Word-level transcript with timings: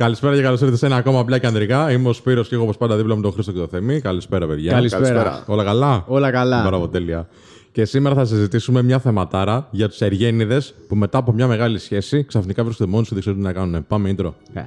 Καλησπέρα 0.00 0.34
και 0.34 0.42
καλώς 0.42 0.60
ήρθατε 0.60 0.78
σε 0.78 0.86
ένα 0.86 0.96
ακόμα 0.96 1.20
απλά 1.20 1.38
και 1.38 1.46
ανδρικά. 1.46 1.90
Είμαι 1.92 2.08
ο 2.08 2.12
Σπύρος 2.12 2.48
και 2.48 2.54
εγώ 2.54 2.64
όπως 2.64 2.76
πάντα 2.76 2.96
δίπλα 2.96 3.16
με 3.16 3.22
τον 3.22 3.32
Χρήστο 3.32 3.52
και 3.52 3.58
το 3.58 3.66
Θέμη. 3.66 4.00
Καλησπέρα, 4.00 4.46
παιδιά. 4.46 4.72
Καλησπέρα. 4.72 5.44
Όλα 5.46 5.64
καλά; 5.64 6.04
Όλα 6.06 6.30
καλά. 6.30 6.62
Μπράβο, 6.66 6.88
τέλεια. 6.88 7.28
Και 7.72 7.84
σήμερα 7.84 8.14
θα 8.14 8.24
συζητήσουμε 8.24 8.82
μια 8.82 8.98
θεματάρα 8.98 9.68
για 9.70 9.88
τους 9.88 10.00
Εργένιδε 10.00 10.62
που 10.88 10.96
μετά 10.96 11.18
από 11.18 11.32
μια 11.32 11.46
μεγάλη 11.46 11.78
σχέση 11.78 12.24
ξαφνικά 12.24 12.64
βρίσκονται 12.64 12.90
μόνοι 12.90 13.04
σου 13.04 13.14
και 13.14 13.14
δεν 13.14 13.22
ξέρουν 13.22 13.38
τι 13.40 13.44
να 13.46 13.52
κάνουν. 13.52 13.86
Πάμε 13.86 14.14
intro. 14.16 14.32
Ε, 14.52 14.60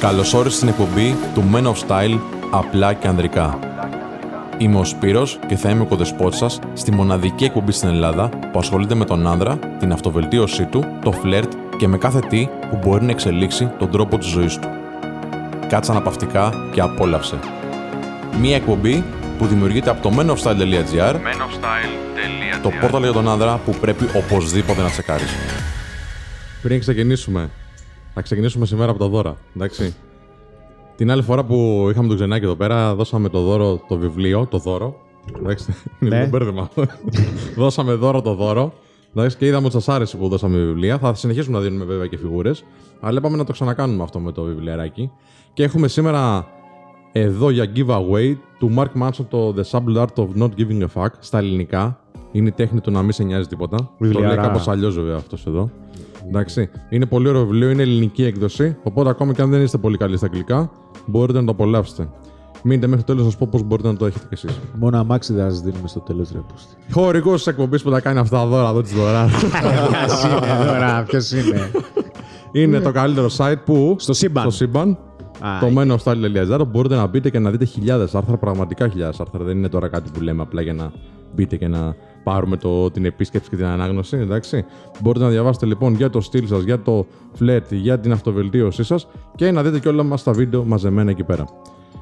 Καλώ 0.00 0.32
όρισε 0.34 0.56
στην 0.56 0.68
εκπομπή 0.68 1.16
του 1.34 1.44
Men 1.54 1.64
of 1.64 1.88
Style 1.88 2.18
απλά 2.50 2.92
και 2.92 3.08
ανδρικά. 3.08 3.58
Είμαι 4.58 4.78
ο 4.78 4.84
Σπύρος 4.84 5.38
και 5.46 5.56
θα 5.56 5.70
είμαι 5.70 5.82
ο 5.82 5.86
κοδεσπότης 5.86 6.38
σας 6.38 6.58
στη 6.72 6.92
μοναδική 6.92 7.44
εκπομπή 7.44 7.72
στην 7.72 7.88
Ελλάδα 7.88 8.28
που 8.52 8.58
ασχολείται 8.58 8.94
με 8.94 9.04
τον 9.04 9.26
άνδρα, 9.26 9.58
την 9.78 9.92
αυτοβελτίωσή 9.92 10.64
του, 10.64 10.84
το 11.04 11.12
φλερτ 11.12 11.52
και 11.80 11.88
με 11.88 11.98
κάθε 11.98 12.18
τι 12.18 12.48
που 12.70 12.78
μπορεί 12.82 13.04
να 13.04 13.10
εξελίξει 13.10 13.70
τον 13.78 13.90
τρόπο 13.90 14.18
της 14.18 14.28
ζωής 14.28 14.58
του. 14.58 14.68
Κάτσε 15.68 15.90
αναπαυτικά 15.90 16.52
και 16.72 16.80
απόλαυσε. 16.80 17.38
Μία 18.40 18.56
εκπομπή 18.56 19.04
που 19.38 19.46
δημιουργείται 19.46 19.90
από 19.90 20.02
το 20.02 20.10
menofstyle.gr 20.18 21.14
το 22.62 22.70
πόρταλ 22.80 23.02
για 23.02 23.12
τον 23.12 23.28
άνδρα 23.28 23.60
που 23.64 23.74
πρέπει 23.80 24.04
οπωσδήποτε 24.16 24.82
να 24.82 24.88
τσεκάρεις. 24.90 25.28
Πριν 26.62 26.80
ξεκινήσουμε, 26.80 27.50
θα 28.14 28.20
ξεκινήσουμε 28.22 28.66
σήμερα 28.66 28.90
από 28.90 28.98
τα 29.00 29.08
δώρα. 29.08 29.36
Εντάξει. 29.56 29.94
Την 30.96 31.10
άλλη 31.10 31.22
φορά 31.22 31.44
που 31.44 31.86
είχαμε 31.90 32.08
τον 32.08 32.16
ξενάκι 32.16 32.44
εδώ 32.44 32.54
πέρα, 32.56 32.94
δώσαμε 32.94 33.28
το 33.28 33.40
δώρο, 33.40 33.80
το 33.88 33.96
βιβλίο, 33.96 34.46
το 34.46 34.58
δώρο. 34.58 35.00
Εντάξει, 35.38 35.74
είναι 36.00 36.10
Ναι. 36.10 36.16
λίγο 36.16 36.28
μπέρδεμα. 36.28 36.70
δώσαμε 37.56 37.92
δώρο 37.94 38.22
το 38.22 38.34
δώρο. 38.34 38.72
Εντάξει, 39.14 39.36
και 39.36 39.46
είδαμε 39.46 39.64
ότι 39.64 39.74
σας 39.74 39.88
άρεσε 39.88 40.16
που 40.16 40.28
δώσαμε 40.28 40.58
βιβλία. 40.58 40.98
Θα 40.98 41.14
συνεχίσουμε 41.14 41.58
να 41.58 41.62
δίνουμε 41.62 41.84
βέβαια 41.84 42.06
και 42.06 42.16
φιγούρες. 42.16 42.64
Αλλά 43.00 43.18
είπαμε 43.18 43.36
να 43.36 43.44
το 43.44 43.52
ξανακάνουμε 43.52 44.02
αυτό 44.02 44.18
με 44.18 44.32
το 44.32 44.42
βιβλιαράκι. 44.42 45.10
Και 45.52 45.62
έχουμε 45.62 45.88
σήμερα 45.88 46.46
εδώ 47.12 47.50
για 47.50 47.72
giveaway 47.76 48.36
του 48.58 48.74
Mark 48.76 49.02
Manson 49.02 49.24
το 49.28 49.54
The 49.56 49.62
Subtle 49.70 49.96
Art 49.96 50.14
of 50.14 50.28
Not 50.38 50.48
Giving 50.56 50.82
a 50.82 50.86
Fuck 50.94 51.08
στα 51.18 51.38
ελληνικά. 51.38 52.00
Είναι 52.32 52.48
η 52.48 52.52
τέχνη 52.52 52.80
του 52.80 52.90
να 52.90 53.02
μην 53.02 53.12
σε 53.12 53.22
νοιάζει 53.22 53.46
τίποτα. 53.46 53.76
Το 53.76 53.94
λέει 53.98 54.10
Βιβλιαρά. 54.12 54.42
κάπως 54.42 54.68
αλλιώς 54.68 54.94
βέβαια 54.94 55.16
αυτός 55.16 55.46
εδώ. 55.46 55.70
Εντάξει. 56.28 56.70
Είναι 56.88 57.06
πολύ 57.06 57.28
ωραίο 57.28 57.40
βιβλίο, 57.46 57.70
είναι 57.70 57.82
ελληνική 57.82 58.24
έκδοση. 58.24 58.76
Οπότε 58.82 59.08
ακόμα 59.08 59.32
και 59.32 59.42
αν 59.42 59.50
δεν 59.50 59.62
είστε 59.62 59.78
πολύ 59.78 59.96
καλοί 59.96 60.16
στα 60.16 60.26
αγγλικά, 60.26 60.70
μπορείτε 61.06 61.38
να 61.38 61.44
το 61.44 61.50
απολαύσετε. 61.52 62.08
Μείνετε 62.62 62.86
μέχρι 62.86 63.04
το 63.04 63.12
τέλος 63.12 63.24
να 63.24 63.30
σας 63.30 63.38
πω 63.38 63.48
πώς 63.50 63.62
μπορείτε 63.62 63.88
να 63.88 63.96
το 63.96 64.06
έχετε 64.06 64.24
κι 64.28 64.46
εσείς. 64.46 64.60
Μόνο 64.78 64.98
αμάξι 64.98 65.32
δεν 65.32 65.54
σα 65.54 65.60
δίνουμε 65.60 65.88
στο 65.88 66.00
τέλος 66.00 66.30
ρεπούστη. 66.32 66.74
Χωρικός 66.90 67.36
της 67.36 67.46
εκπομπής 67.46 67.82
που 67.82 67.90
τα 67.90 68.00
κάνει 68.00 68.18
αυτά 68.18 68.36
τα 68.38 68.46
δώρα 68.46 68.68
εδώ 68.68 68.82
της 68.82 68.92
δωράς. 68.92 69.32
Ποιος 69.32 70.24
είναι 70.24 70.66
τώρα, 70.66 71.02
ποιος 71.02 71.32
είναι; 71.32 71.70
είναι 72.52 72.80
το 72.80 72.92
καλύτερο 72.92 73.28
site 73.36 73.62
που. 73.64 73.96
Στο 73.98 74.12
σύμπαν. 74.12 74.42
Στο 74.42 74.52
σύμπαν. 74.52 74.98
Α, 75.40 75.58
το 75.60 75.66
menofstyle.gr 75.76 76.58
όπου 76.60 76.70
μπορείτε 76.70 76.94
να 76.94 77.06
μπείτε 77.06 77.30
και 77.30 77.38
να 77.38 77.50
δείτε 77.50 77.64
χιλιάδες 77.64 78.14
άρθρα, 78.14 78.36
πραγματικά 78.36 78.88
χιλιάδες 78.88 79.20
άρθρα. 79.20 79.44
Δεν 79.44 79.56
είναι 79.56 79.68
τώρα 79.68 79.88
κάτι 79.88 80.10
που 80.10 80.20
λέμε 80.20 80.42
απλά 80.42 80.60
για 80.60 80.72
να 80.72 80.92
μπείτε 81.34 81.56
και 81.56 81.68
να 81.68 81.94
πάρουμε 82.24 82.56
το, 82.56 82.90
την 82.90 83.04
επίσκεψη 83.04 83.50
και 83.50 83.56
την 83.56 83.64
ανάγνωση. 83.64 84.16
Εντάξει. 84.16 84.64
Μπορείτε 85.00 85.24
να 85.24 85.30
διαβάσετε 85.30 85.66
λοιπόν 85.66 85.94
για 85.94 86.10
το 86.10 86.20
στυλ 86.20 86.46
σας, 86.46 86.62
για 86.62 86.82
το 86.82 87.06
φλερτ, 87.32 87.72
για 87.72 87.98
την 87.98 88.12
αυτοβελτίωσή 88.12 88.82
σας 88.84 89.06
και 89.34 89.50
να 89.50 89.62
δείτε 89.62 89.78
και 89.78 89.88
όλα 89.88 90.02
μας 90.02 90.22
τα 90.22 90.32
βίντεο 90.32 90.64
μαζεμένα 90.64 91.10
εκεί 91.10 91.24
πέρα. 91.24 91.44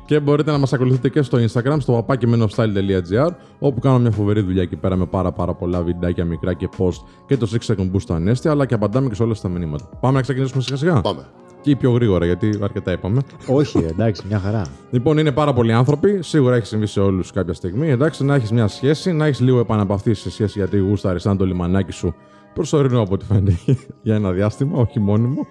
Και 0.09 0.21
μπορείτε 0.21 0.51
να 0.51 0.59
μας 0.59 0.73
ακολουθείτε 0.73 1.09
και 1.09 1.23
στο 1.23 1.39
Instagram, 1.39 1.77
στο 1.79 1.93
παπάκιμενοφstyle.gr, 1.93 3.31
όπου 3.59 3.81
κάνω 3.81 3.99
μια 3.99 4.11
φοβερή 4.11 4.41
δουλειά 4.41 4.63
εκεί 4.63 4.77
πέρα 4.77 4.97
με 4.97 5.07
πάρα, 5.07 5.33
πάρα 5.33 5.55
πολλά 5.55 5.83
βιντεάκια 5.83 6.25
μικρά 6.25 6.55
και 6.55 6.69
post 6.79 7.05
και 7.27 7.37
το 7.37 7.49
6 7.67 7.75
second 7.75 7.91
boost 7.93 8.01
στο 8.01 8.15
ανέστη, 8.15 8.49
αλλά 8.49 8.67
και 8.67 8.75
απαντάμε 8.75 9.09
και 9.09 9.15
σε 9.15 9.23
όλα 9.23 9.35
τα 9.43 9.49
μηνύματα. 9.49 9.89
Πάμε 10.01 10.15
να 10.15 10.23
ξεκινήσουμε 10.23 10.63
σιγά 10.63 10.77
σιγά. 10.77 11.01
Πάμε. 11.01 11.27
Και 11.61 11.77
πιο 11.77 11.91
γρήγορα, 11.91 12.27
γιατί 12.27 12.59
αρκετά 12.63 12.93
είπαμε. 12.93 13.21
Όχι, 13.47 13.79
εντάξει, 13.79 14.23
μια 14.29 14.39
χαρά. 14.39 14.67
Λοιπόν, 14.91 15.19
είναι 15.19 15.33
πάρα 15.33 15.53
πολλοί 15.53 15.73
άνθρωποι. 15.73 16.23
Σίγουρα 16.23 16.55
έχει 16.57 16.67
συμβεί 16.67 16.87
σε 16.87 17.01
όλους 17.01 17.33
κάποια 17.33 17.55
στιγμή. 17.55 17.89
Εντάξει, 17.89 18.25
να 18.25 18.35
έχεις 18.35 18.53
μια 18.53 18.69
σχέση, 18.69 19.13
να 19.13 19.27
έχεις 19.27 19.41
λίγο 19.41 19.59
επαναπαυθείς 19.59 20.21
σε 20.21 20.31
σχέση 20.31 20.59
γιατί 20.59 20.79
γούσταρες 20.79 21.23
σαν 21.23 21.37
το 21.37 21.47
λιμανάκι 21.47 21.93
σου 21.93 22.15
προσωρινό 22.55 23.01
από 23.01 23.15
ό,τι 23.15 23.25
φαίνεται 23.25 23.59
για 24.03 24.15
ένα 24.15 24.33
διάστημα, 24.33 24.79
όχι 24.79 25.01
μόνιμο. 25.01 25.47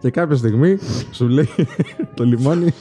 Και 0.00 0.10
κάποια 0.10 0.36
στιγμή 0.36 0.78
σου 1.10 1.28
λέει 1.28 1.48
το 2.14 2.24
λιμάνι. 2.24 2.72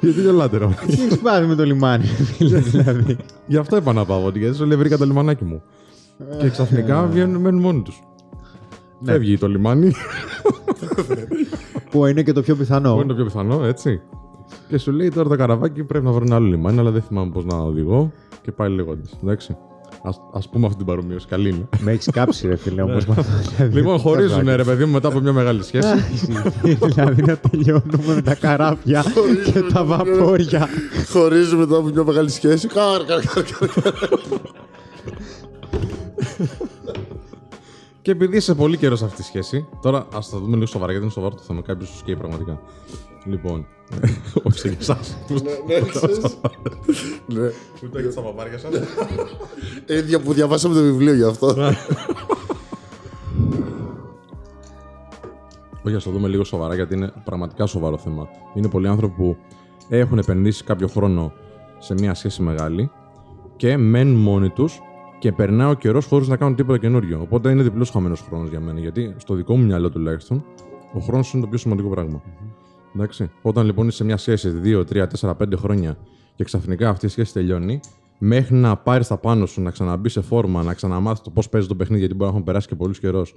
γιατί 0.00 0.20
γελάτε, 0.20 0.56
ρε. 0.58 0.66
Τι 0.66 0.92
έχεις 0.92 1.18
πάθει 1.18 1.46
με 1.46 1.54
το 1.54 1.64
λιμάνι, 1.64 2.04
φίλε, 2.04 2.58
δηλαδή; 2.58 3.16
Γι' 3.46 3.56
αυτό 3.56 3.76
επαναπαύονται, 3.76 4.38
γιατί 4.38 4.56
σου 4.56 4.64
λέει 4.66 4.76
βρήκα 4.78 4.96
το 4.96 5.04
λιμανάκι 5.04 5.44
μου. 5.44 5.62
Και 6.38 6.48
ξαφνικά 6.48 7.06
βγαίνουν, 7.06 7.40
μένουν 7.40 7.60
μόνοι 7.60 7.82
τους. 7.82 8.02
Φεύγει 9.04 9.38
το 9.38 9.48
λιμάνι, 9.48 9.92
Που 11.90 12.06
είναι 12.06 12.22
και 12.22 12.32
το 12.32 12.40
πιο 12.42 12.54
που 12.54 12.60
πιθανό. 12.60 12.94
είναι 12.94 13.04
το 13.06 13.14
πιο 13.14 13.24
πιθανό, 13.24 13.64
έτσι. 13.64 14.00
Και 14.68 14.78
σου 14.78 14.92
λέει 14.92 15.08
τώρα 15.08 15.28
το 15.28 15.36
καραβάκι 15.36 15.84
πρέπει 15.84 16.04
να 16.04 16.10
βρω 16.12 16.24
ένα 16.26 16.34
άλλο 16.34 16.46
λιμάνι, 16.46 16.78
αλλά 16.78 16.90
δεν 16.90 17.02
θυμάμαι 17.02 17.30
πώς 17.30 17.44
να 17.44 17.56
οδηγώ. 17.58 18.12
Και 18.42 18.52
πάει 18.52 18.68
λέγοντα. 18.70 19.02
Εντάξει. 19.22 19.56
Ας, 20.02 20.20
ας 20.32 20.48
πούμε 20.48 20.66
αυτή 20.66 20.78
την 20.78 20.86
παρομοίωση. 20.86 21.26
Καλή 21.26 21.48
είναι. 21.48 21.68
Με 21.78 21.92
έχεις 21.92 22.08
κάψει, 22.12 22.46
ρε 22.48 22.56
φίλε, 22.56 22.82
όμως. 22.82 23.06
λοιπόν, 23.72 23.98
χωρίζουν 23.98 24.56
ρε 24.56 24.64
παιδί 24.64 24.84
μου 24.84 24.92
μετά 24.92 25.08
από 25.08 25.20
μια 25.20 25.32
μεγάλη 25.32 25.62
σχέση. 25.62 25.88
Δηλαδή 26.88 27.22
να 27.22 27.36
τελειώνουμε 27.36 28.14
με 28.14 28.22
τα 28.22 28.34
καράβια 28.34 29.04
και 29.52 29.62
τα 29.72 29.84
βαπόρια. 29.84 30.68
Χωρίζουμε 31.12 31.66
μετά 31.66 31.76
από 31.76 31.88
μια 31.88 32.04
μεγάλη 32.04 32.30
σχέση. 32.30 32.68
Καρ, 32.68 33.04
καρ, 33.04 33.22
καρ, 33.24 33.44
καρ. 33.44 33.92
και 38.02 38.10
επειδή 38.10 38.36
είσαι 38.36 38.54
πολύ 38.54 38.76
καιρός 38.76 38.98
σε 38.98 39.04
αυτή 39.04 39.16
τη 39.16 39.22
σχέση, 39.22 39.66
τώρα 39.82 40.06
ας 40.14 40.30
τα 40.30 40.38
δούμε 40.38 40.54
λίγο 40.54 40.66
σοβαρά 40.66 40.90
γιατί 40.90 41.06
είναι 41.06 41.14
σοβαρό 41.14 41.34
το 41.34 41.42
θέμα. 41.46 41.62
Κάποιος 41.62 41.88
σου 41.88 41.96
σκέει 41.96 42.16
πραγματικά. 42.16 42.60
Λοιπόν, 43.24 43.66
όχι 44.46 44.58
σε 44.58 44.76
εσάς. 44.80 45.16
Ναι, 45.66 45.80
ξέρεις. 45.88 46.38
Ναι. 47.26 47.48
Πού 47.80 47.88
το 47.88 47.98
έχετε 47.98 48.12
στα 48.12 48.20
παπάρια 48.20 48.58
σα. 48.58 48.68
Ίδια 49.94 50.20
που 50.20 50.32
διαβάσαμε 50.32 50.74
το 50.74 50.80
βιβλίο 50.80 51.14
γι' 51.14 51.24
αυτό. 51.24 51.46
Όχι, 55.82 55.96
ας 55.96 56.04
το 56.04 56.10
δούμε 56.10 56.28
λίγο 56.28 56.44
σοβαρά 56.44 56.74
γιατί 56.74 56.94
είναι 56.94 57.12
πραγματικά 57.24 57.66
σοβαρό 57.66 57.98
θέμα. 57.98 58.28
Είναι 58.54 58.68
πολλοί 58.68 58.88
άνθρωποι 58.88 59.14
που 59.14 59.36
έχουν 59.88 60.18
επενδύσει 60.18 60.64
κάποιο 60.64 60.88
χρόνο 60.88 61.32
σε 61.78 61.94
μια 61.94 62.14
σχέση 62.14 62.42
μεγάλη 62.42 62.90
και 63.56 63.76
μένουν 63.76 64.20
μόνοι 64.20 64.50
τους 64.50 64.80
και 65.18 65.32
περνάει 65.32 65.70
ο 65.70 65.74
καιρός 65.74 66.06
χωρίς 66.06 66.28
να 66.28 66.36
κάνουν 66.36 66.54
τίποτα 66.54 66.78
καινούριο. 66.78 67.20
Οπότε 67.20 67.50
είναι 67.50 67.62
διπλός 67.62 67.90
χαμένος 67.90 68.20
χρόνος 68.20 68.48
για 68.48 68.60
μένα. 68.60 68.80
Γιατί 68.80 69.14
στο 69.16 69.34
δικό 69.34 69.56
μου 69.56 69.64
μυαλό 69.64 69.90
τουλάχιστον, 69.90 70.44
ο 70.92 71.00
χρόνος 71.00 71.32
είναι 71.32 71.42
το 71.42 71.48
πιο 71.48 71.58
σημαντικό 71.58 71.88
πράγμα. 71.88 72.22
Εντάξει. 72.94 73.30
Όταν 73.42 73.66
λοιπόν 73.66 73.86
είσαι 73.86 73.96
σε 73.96 74.04
μια 74.04 74.16
σχέση 74.16 74.60
2, 74.64 74.84
3, 74.92 75.06
4, 75.20 75.34
5 75.36 75.52
χρόνια 75.56 75.96
και 76.34 76.44
ξαφνικά 76.44 76.88
αυτή 76.88 77.06
η 77.06 77.08
σχέση 77.08 77.32
τελειώνει, 77.32 77.80
μέχρι 78.18 78.54
να 78.54 78.76
πάρεις 78.76 79.06
τα 79.06 79.16
πάνω 79.16 79.46
σου, 79.46 79.60
να 79.60 79.70
ξαναμπεί 79.70 80.08
σε 80.08 80.20
φόρμα, 80.20 80.62
να 80.62 80.74
ξαναμάθεις 80.74 81.20
το 81.20 81.30
πώς 81.30 81.48
παίζει 81.48 81.66
το 81.66 81.74
παιχνίδι, 81.74 82.00
γιατί 82.00 82.14
μπορεί 82.14 82.24
να 82.30 82.32
έχουν 82.32 82.44
περάσει 82.44 82.68
και 82.68 82.74
πολλούς 82.74 82.98
καιρός, 82.98 83.34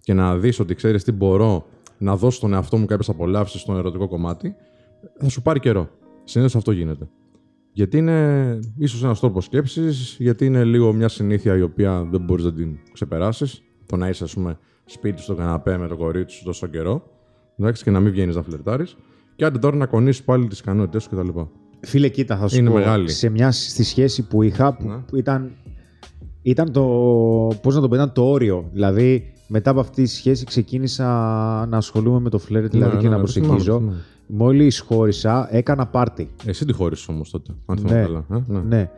και 0.00 0.14
να 0.14 0.36
δεις 0.36 0.60
ότι 0.60 0.74
ξέρεις 0.74 1.04
τι 1.04 1.12
μπορώ 1.12 1.66
να 1.98 2.16
δώσω 2.16 2.36
στον 2.36 2.52
εαυτό 2.52 2.76
μου 2.76 2.86
κάποιες 2.86 3.08
απολαύσεις 3.08 3.60
στο 3.60 3.76
ερωτικό 3.76 4.08
κομμάτι, 4.08 4.54
θα 5.18 5.28
σου 5.28 5.42
πάρει 5.42 5.60
καιρό. 5.60 5.88
Συνήθως 6.24 6.56
αυτό 6.56 6.72
γίνεται. 6.72 7.08
Γιατί 7.72 7.96
είναι 7.98 8.58
ίσως 8.78 9.02
ένας 9.02 9.20
τρόπος 9.20 9.44
σκέψης, 9.44 10.16
γιατί 10.18 10.46
είναι 10.46 10.64
λίγο 10.64 10.92
μια 10.92 11.08
συνήθεια 11.08 11.56
η 11.56 11.62
οποία 11.62 12.04
δεν 12.10 12.20
μπορείς 12.20 12.44
να 12.44 12.52
την 12.52 12.78
ξεπεράσεις. 12.92 13.62
Το 13.86 13.96
να 13.96 14.08
είσαι, 14.08 14.24
ας 14.24 14.34
πούμε, 14.34 14.58
σπίτι 14.84 15.22
στο 15.22 15.34
καναπέ 15.34 15.78
με 15.78 15.88
το 15.88 15.96
κορίτσι 15.96 16.36
σου 16.36 16.44
τόσο 16.44 16.66
καιρό, 16.66 17.02
εντάξει, 17.58 17.82
και 17.84 17.90
να 17.90 18.00
μην 18.00 18.12
βγαίνεις 18.12 18.34
να 18.36 18.42
φλερτάρεις. 18.42 18.96
Και 19.36 19.44
άντε 19.44 19.58
τώρα 19.58 19.76
να 19.76 19.86
κονίσει 19.86 20.24
πάλι 20.24 20.46
τις 20.46 20.58
ικανότητέ 20.58 20.98
σου 20.98 21.08
κτλ. 21.10 21.28
Φίλε, 21.80 22.08
κοίτα, 22.08 22.36
θα 22.36 22.48
σου 22.48 22.56
Είναι 22.58 22.68
πω. 22.70 22.74
μεγάλη. 22.76 23.08
Σε 23.10 23.28
μια 23.28 23.52
στη 23.52 23.84
σχέση 23.84 24.26
που 24.26 24.42
είχα, 24.42 24.74
που, 24.76 24.88
Ναι. 24.88 24.96
που 24.96 25.16
ήταν, 25.16 25.50
ήταν 26.42 26.72
το. 26.72 26.82
Πώς 27.62 27.74
να 27.74 27.80
το 27.80 27.88
πω, 27.88 27.94
ήταν 27.94 28.12
το 28.12 28.24
όριο. 28.30 28.68
Δηλαδή, 28.72 29.32
μετά 29.48 29.70
από 29.70 29.80
αυτή 29.80 30.02
τη 30.02 30.08
σχέση 30.08 30.44
ξεκίνησα 30.44 31.04
να 31.68 31.76
ασχολούμαι 31.76 32.20
με 32.20 32.30
το 32.30 32.38
φλερ, 32.38 32.68
δηλαδή 32.68 32.94
Ναι, 32.94 33.00
και 33.02 33.08
ναι, 33.08 33.14
να 33.16 33.20
ναι, 33.22 33.26
θυμάμαι, 33.28 33.46
προσεγγίζω. 33.48 33.78
θυμάμαι. 33.78 33.96
Μόλις 34.26 34.80
χώρισα, 34.80 35.48
έκανα 35.50 35.86
πάρτι. 35.86 36.28
Εσύ 36.46 36.64
τη 36.64 36.72
χώρισες 36.72 37.08
όμως 37.08 37.30
τότε, 37.30 37.52
αν 37.66 37.76
θυμάμαι 37.78 37.98
Ναι. 37.98 38.04
καλά. 38.04 38.24
Ε; 38.30 38.42
Ναι. 38.46 38.60
Ναι. 38.60 38.90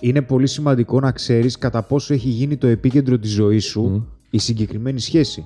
Είναι 0.00 0.22
πολύ 0.22 0.46
σημαντικό 0.46 1.00
να 1.00 1.12
ξέρεις 1.12 1.58
κατά 1.58 1.82
πόσο 1.82 2.14
έχει 2.14 2.28
γίνει 2.28 2.56
το 2.56 2.66
επίκεντρο 2.66 3.18
της 3.18 3.30
ζωής 3.30 3.64
σου 3.64 4.08
η 4.30 4.38
συγκεκριμένη 4.38 5.00
σχέση. 5.00 5.44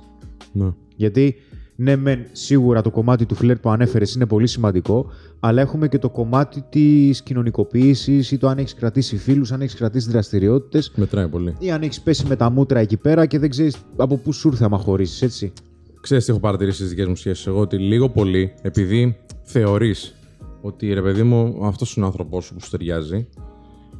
ναι. 0.52 0.68
Γιατί 0.96 1.34
ναι, 1.76 1.96
μεν 1.96 2.26
σίγουρα 2.32 2.82
το 2.82 2.90
κομμάτι 2.90 3.26
του 3.26 3.34
φλερ 3.34 3.58
που 3.58 3.70
ανέφερες 3.70 4.14
είναι 4.14 4.26
πολύ 4.26 4.46
σημαντικό, 4.46 5.10
αλλά 5.40 5.60
έχουμε 5.60 5.88
και 5.88 5.98
το 5.98 6.10
κομμάτι 6.10 6.64
της 6.68 7.22
κοινωνικοποίησης 7.22 8.30
ή 8.30 8.38
το 8.38 8.48
αν 8.48 8.58
έχεις 8.58 8.74
κρατήσει 8.74 9.16
φίλους, 9.16 9.52
αν 9.52 9.60
έχεις 9.60 9.74
κρατήσει 9.74 10.10
δραστηριότητες 10.10 10.92
Μετράει 10.94 11.28
πολύ. 11.28 11.54
ή 11.58 11.70
αν 11.70 11.82
έχεις 11.82 12.00
πέσει 12.00 12.26
με 12.26 12.36
τα 12.36 12.50
μούτρα 12.50 12.78
εκεί 12.78 12.96
πέρα 12.96 13.26
και 13.26 13.38
δεν 13.38 13.50
ξέρεις 13.50 13.76
από 13.96 14.16
πού 14.16 14.32
σου 14.32 14.48
ήρθε 14.48 14.64
άμα 14.64 14.78
χωρίσει, 14.78 15.24
έτσι. 15.24 15.52
Ξέρεις 16.00 16.24
τι 16.24 16.30
έχω 16.30 16.40
παρατηρήσει 16.40 16.76
στις 16.76 16.88
δικές 16.88 17.06
μου 17.06 17.16
σχέσεις. 17.16 17.46
Εγώ 17.46 17.60
ότι 17.60 17.78
λίγο 17.78 18.08
πολύ, 18.08 18.54
επειδή 18.62 19.16
θεωρείς 19.42 20.14
ότι 20.60 20.92
ρε 20.92 21.02
παιδί 21.02 21.22
μου, 21.22 21.60
αυτός 21.62 21.96
είναι 21.96 22.04
ο 22.04 22.08
άνθρωπό 22.08 22.40
σου 22.40 22.54
που 22.54 22.60
σου 22.60 22.70
ταιριάζει, 22.70 23.28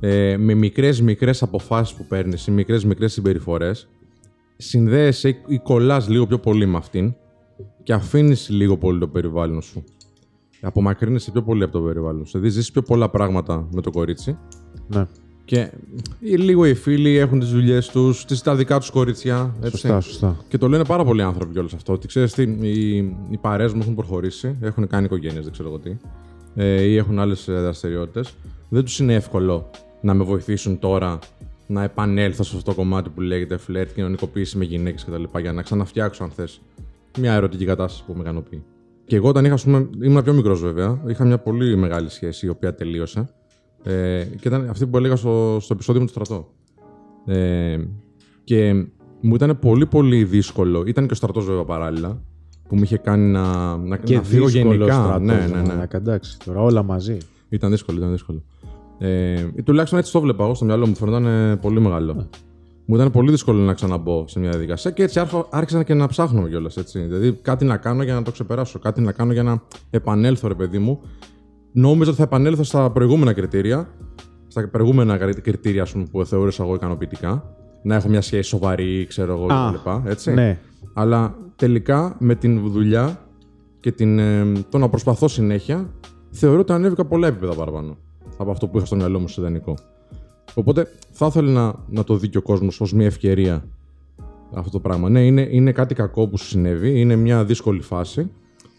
ε, 0.01 0.37
με 0.37 0.55
μικρές 0.55 1.01
μικρές 1.01 1.43
αποφάσεις 1.43 1.97
που 1.97 2.07
παίρνεις 2.09 2.47
ή 2.47 2.51
μικρές 2.51 2.85
μικρές 2.85 3.13
συμπεριφορές, 3.13 3.89
συνδέεσαι 4.57 5.29
ή 5.47 5.59
κολλάς 5.59 6.09
λίγο 6.09 6.27
πιο 6.27 6.39
πολύ 6.39 6.67
με 6.67 6.77
αυτήν 6.77 7.15
και 7.87 7.93
αφήνεις 7.93 8.49
λίγο 8.49 8.77
πολύ 8.77 8.99
το 8.99 9.07
περιβάλλον 9.09 9.63
σου. 9.63 9.85
Απομακρύνεσαι 10.61 11.31
πιο 11.31 11.43
πολύ 11.43 11.63
από 11.63 11.73
το 11.73 11.81
περιβάλλον 11.81 12.27
σου. 12.27 12.31
Δηλαδή, 12.39 12.49
ζεις 12.49 12.71
πιο 12.71 12.83
πολλά 12.83 13.09
πράγματα 13.09 13.69
με 13.73 13.81
το 13.81 13.91
κορίτσι 13.91 14.39
Ναι. 14.89 15.07
και 15.45 15.71
οι- 16.21 16.37
λίγο 16.37 16.65
οι 16.67 16.75
φίλοι 16.75 17.17
έχουν 17.17 17.39
τις 17.39 17.51
δουλειές 17.51 17.89
τους, 17.89 18.25
τα 18.43 18.55
δικά 18.57 18.79
τους 18.79 18.91
κορίτσια. 18.91 19.55
Έτσι. 19.61 19.71
Σωστά, 19.71 20.01
σωστά. 20.01 20.37
Και 20.49 20.59
το 20.59 20.69
λένε 20.69 20.85
πάρα 20.85 21.05
πολλοί 21.05 21.23
άνθρωποι 21.23 21.53
κιόλα 21.53 21.69
αυτό. 21.75 21.93
Ότι 21.93 22.07
ξέρεις 22.07 22.33
τι, 22.33 22.43
οι, 22.43 22.97
οι 23.31 23.37
παρέες 23.41 23.73
μου 23.73 23.81
έχουν 23.83 23.95
προχωρήσει, 23.95 24.57
έχουν 24.61 24.87
κάνει 24.87 25.05
οικογένειες, 25.05 25.43
δεν 25.43 25.53
ξέρω 25.53 25.69
εγώ 25.69 25.79
τι, 25.79 25.97
ε, 26.55 26.83
ή 26.83 26.97
έχουν 26.97 27.19
άλλες 27.19 27.45
δραστηριότητες. 27.49 28.35
Δεν 28.69 28.85
τους 28.85 28.99
είναι 28.99 29.15
εύκολο 29.15 29.71
να 30.01 30.15
με 30.15 30.25
βοηθήσουν 30.25 30.79
τώρα 30.79 31.19
να 31.67 31.83
επανέλθω 31.83 32.43
σε 32.43 32.57
αυτό 32.57 32.71
το 32.71 32.77
κομμάτι 32.77 33.09
που 33.11 33.21
λέγεται 33.21 33.57
φλερτ, 33.57 33.95
κοινωνικοποίηση 33.95 34.59
με 34.59 34.65
γυναίκες 34.65 35.05
κτλ. 35.05 35.39
για 35.41 35.53
να 35.53 35.63
ξαναφτιάξω, 35.63 36.25
αν 36.25 36.31
θες, 36.31 36.61
μια 37.21 37.33
ερωτική 37.33 37.65
κατάσταση 37.65 38.05
που 38.05 38.13
με 38.13 38.21
ικανοποιεί. 38.21 38.65
Και 39.07 39.17
εγώ 39.17 39.29
όταν 39.29 39.45
είχα, 39.45 39.55
ας 39.55 39.65
πούμε, 39.65 39.89
ήμουν 40.03 40.23
πιο 40.23 40.33
μικρός 40.33 40.61
βέβαια, 40.61 41.03
είχα 41.07 41.25
μια 41.25 41.39
πολύ 41.39 41.77
μεγάλη 41.77 42.11
σχέση 42.11 42.47
η 42.47 42.49
οποία 42.49 42.75
τελείωσε. 42.75 43.29
Ε, 43.83 44.25
και 44.25 44.49
ήταν 44.49 44.69
αυτή 44.69 44.87
που 44.87 44.97
έλεγα 44.97 45.17
στο, 45.17 45.59
στο 45.61 45.75
επεισόδιο 45.75 46.01
με 46.01 46.07
το 46.07 46.13
στρατό. 46.13 46.53
Ε, 47.27 47.79
και 48.45 48.87
μου 49.21 49.35
ήταν 49.35 49.59
πολύ 49.59 49.87
πολύ 49.87 50.25
δύσκολο. 50.25 50.85
Ήταν 50.87 51.07
και 51.07 51.13
ο 51.13 51.17
στρατός 51.17 51.45
βέβαια 51.45 51.65
παράλληλα. 51.65 52.23
Που 52.69 52.77
μου 52.77 52.83
είχε 52.83 52.97
κάνει 52.97 53.31
να, 53.31 53.77
να, 53.77 53.97
Και 53.97 54.15
να 54.15 54.23
φύγω 54.23 54.47
δύσκολο 54.47 54.75
γενικά. 54.75 54.95
στρατός, 54.95 55.27
ναι, 55.27 55.35
ναι, 55.35 55.61
ναι. 55.61 55.69
μαλάκα, 55.69 55.97
εντάξει, 55.97 56.39
τώρα 56.45 56.61
όλα 56.61 56.83
μαζί. 56.83 57.19
Ήταν 57.49 57.71
δύσκολο, 57.71 57.99
ήταν 57.99 58.11
δύσκολο. 58.11 58.43
Ε, 58.99 59.45
τουλάχιστον 59.65 59.99
έτσι 59.99 60.13
το 60.13 60.21
βλέπα 60.21 60.45
εγώ 60.45 60.55
στο 60.55 60.65
μυαλό 60.65 60.87
μου. 60.87 60.95
Φαίνονταν 60.95 61.27
ε, 61.27 61.57
πολύ 61.57 61.81
μεγάλο. 61.81 62.29
Μου 62.89 62.95
ήταν 62.95 63.11
πολύ 63.11 63.31
δύσκολο 63.31 63.59
να 63.59 63.73
ξαναμπω 63.75 64.25
σε 64.29 64.39
μια 64.39 64.51
διαδικασία 64.51 64.91
και 64.91 65.03
έτσι 65.03 65.21
άρχω- 65.21 65.49
άρχισα 65.51 65.83
και 65.83 65.95
να 65.95 66.07
ψάχνω 66.07 66.49
κιόλας. 66.49 66.79
Δηλαδή 66.93 67.33
κάτι 67.33 67.65
να 67.65 67.77
κάνω 67.77 68.03
για 68.03 68.15
να 68.15 68.23
το 68.23 68.31
ξεπεράσω. 68.31 68.79
Κάτι 68.79 69.01
να 69.01 69.13
κάνω 69.13 69.33
για 69.33 69.43
να 69.43 69.63
επανέλθω, 69.91 70.49
ρε 70.49 70.55
παιδί 70.55 70.79
μου. 70.79 71.01
Νόμιζα 71.73 72.09
ότι 72.11 72.19
θα 72.19 72.25
επανέλθω 72.25 72.63
στα 72.63 72.91
προηγούμενα 72.91 73.33
κριτήρια. 73.33 73.89
Στα 74.49 74.69
προηγούμενα 74.69 75.17
κρι- 75.19 75.41
κριτήρια 75.41 75.83
ας 75.83 75.93
πούμε, 75.93 76.05
που 76.11 76.25
θεώρησα 76.25 76.63
εγώ 76.63 76.75
ικανοποιητικά. 76.75 77.55
Να 77.83 77.95
έχω 77.95 78.09
μια 78.09 78.21
σχέση 78.21 78.49
σοβαρή, 78.49 79.07
ξέρω 79.09 79.33
εγώ 79.33 79.53
Α, 79.53 79.73
κτλ. 79.73 80.09
Έτσι. 80.11 80.33
ναι. 80.35 80.59
Αλλά 80.95 81.35
τελικά 81.57 82.17
με 82.19 82.35
την 82.35 82.71
δουλειά 82.71 83.21
και 83.81 83.93
την, 83.93 84.19
ε, 84.19 84.53
το 84.69 84.79
να 84.79 84.89
προσπαθώ 84.89 85.29
συνέχεια, 85.29 85.91
θεωρώ 86.31 86.61
ότι 86.61 86.73
ανέβηκα 86.73 87.05
πολλά 87.05 87.27
επίπεδα 87.27 87.55
παραπάνω 87.55 87.97
από 88.39 88.51
αυτό 88.51 88.69
που 88.69 88.77
είχα 88.77 88.87
στο 88.87 88.97
μυαλό 88.97 89.19
μου 89.19 89.29
στο 89.29 89.41
ιδανικό. 89.41 89.75
Οπότε 90.55 90.87
θα 91.11 91.27
ήθελα 91.27 91.51
να, 91.51 91.75
να 91.89 92.05
το 92.05 92.17
δει 92.17 92.29
και 92.29 92.39
ο 92.39 92.43
κόσμος 92.43 92.81
ως 92.81 92.93
μια 92.93 93.07
ευκαιρία 93.07 93.65
αυτό 94.55 94.71
το 94.71 94.81
πράγμα. 94.81 95.09
Ναι, 95.09 95.25
είναι, 95.27 95.49
είναι 95.51 95.73
κάτι 95.73 95.95
κακό 95.95 96.29
που 96.29 96.39
σου 96.39 96.47
συνέβη, 96.47 97.01
είναι 97.01 97.17
μια 97.17 97.45
δύσκολη 97.45 97.81
φάση, 97.81 98.31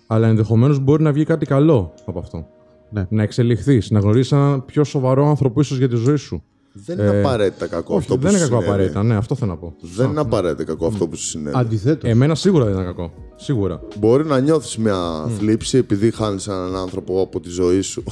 αλλά 0.08 0.28
ενδεχομένως 0.28 0.80
μπορεί 0.80 1.04
να 1.04 1.12
βγει 1.12 1.24
κάτι 1.24 1.46
καλό 1.46 1.94
από 2.06 2.20
αυτό. 2.20 2.48
Ναι. 2.90 3.06
Να 3.10 3.24
εξελιχθείς, 3.24 3.92
να 3.92 4.00
γνωρίσεις 4.00 4.32
έναν 4.32 4.66
πιο 4.66 4.84
σοβαρό 4.84 5.30
άνθρωπο 5.30 5.60
ίσως 5.60 5.78
για 5.78 5.90
τη 5.90 5.96
ζωή 5.96 6.16
σου. 6.16 6.44
Δεν 6.74 7.00
είναι 7.00 7.20
απαραίτητα 7.20 7.68
κακό 7.68 7.96
Όχι, 7.96 7.98
αυτό 8.04 8.16
που 8.16 8.22
δεν 8.22 8.32
είναι 8.32 8.40
σου 8.40 8.50
κακό 8.50 8.62
συνέβη. 8.62 8.74
απαραίτητα. 8.76 9.04
Ναι, 9.04 9.16
αυτό 9.16 9.36
θέλω 9.36 9.52
να 9.52 9.58
πω. 9.58 9.76
Δεν 9.82 10.10
είναι 10.10 10.20
απαραίτητα 10.20 10.64
κακό 10.64 10.86
αυτό 10.86 11.08
που 11.08 11.16
σου 11.16 11.26
συνέβη. 11.26 11.58
Αντιθέτως. 11.58 12.10
Εμένα 12.10 12.36
σίγουρα 12.36 12.64
δεν 12.64 12.74
ήταν 12.74 12.86
κακό. 12.86 13.14
Σίγουρα. 13.36 13.82
Μπορεί 14.00 14.26
να 14.26 14.40
νιώθεις 14.40 14.78
μια 14.78 15.26
θλίψη 15.38 15.78
επειδή 15.78 16.12
χάνεις 16.12 16.48
έναν 16.48 16.76
άνθρωπο 16.76 17.22
από 17.22 17.40
τη 17.40 17.50
ζωή 17.50 17.82
σου. 17.82 18.04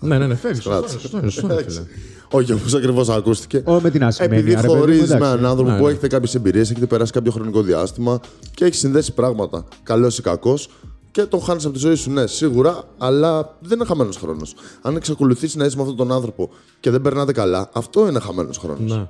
Ναι, 0.00 0.18
ναι, 0.18 0.26
ναι, 0.26 0.34
φεύγεις. 0.34 0.64
Κράτησε. 0.64 0.98
Σωστό 0.98 1.18
είναι, 1.18 1.30
σωστό 1.30 1.52
είναι, 1.52 1.62
φίλε. 1.62 1.84
Όχι 2.30 2.52
όπω 2.52 2.76
ακριβώς 2.76 3.08
ακούστηκε. 3.08 3.62
Ω, 3.64 3.80
με 3.80 3.90
την 3.90 4.04
ασημένεια, 4.04 4.38
Επειδή 4.38 4.54
ρε 4.54 4.60
παιδί 4.60 4.72
μου, 4.72 4.78
χωρίζεις 4.78 5.08
με 5.08 5.16
εντάξει. 5.16 5.32
έναν 5.32 5.50
άνθρωπο 5.50 5.70
Ναι, 5.70 5.78
που 5.78 5.84
ναι. 5.84 5.90
έχετε 5.90 6.08
κάποιες 6.08 6.34
εμπειρίες, 6.34 6.70
έχετε 6.70 6.86
περάσει 6.86 7.12
κάποιο 7.12 7.32
χρονικό 7.32 7.62
διάστημα 7.62 8.20
και 8.54 8.64
έχεις 8.64 8.78
συνδέσει 8.78 9.12
πράγματα. 9.12 9.64
Καλός 9.82 10.18
ή 10.18 10.22
κακός 10.22 10.68
και 11.10 11.22
τον 11.22 11.40
χάνεις 11.40 11.64
από 11.64 11.74
τη 11.74 11.80
ζωή 11.80 11.94
σου, 11.94 12.10
ναι, 12.10 12.26
σίγουρα, 12.26 12.84
αλλά 12.98 13.56
δεν 13.60 13.78
είναι 13.78 13.86
χαμένος 13.86 14.16
χρόνος. 14.16 14.54
Αν 14.82 14.96
εξακολουθήσει 14.96 15.58
να 15.58 15.64
είσαι 15.64 15.76
με 15.76 15.82
αυτόν 15.82 15.96
τον 15.96 16.12
άνθρωπο 16.12 16.50
και 16.80 16.90
δεν 16.90 17.00
περνάτε 17.00 17.32
καλά, 17.32 17.70
αυτό 17.72 18.08
είναι 18.08 18.20
χαμένος 18.20 18.58
χρόνος. 18.58 18.92
Ναι. 18.92 19.06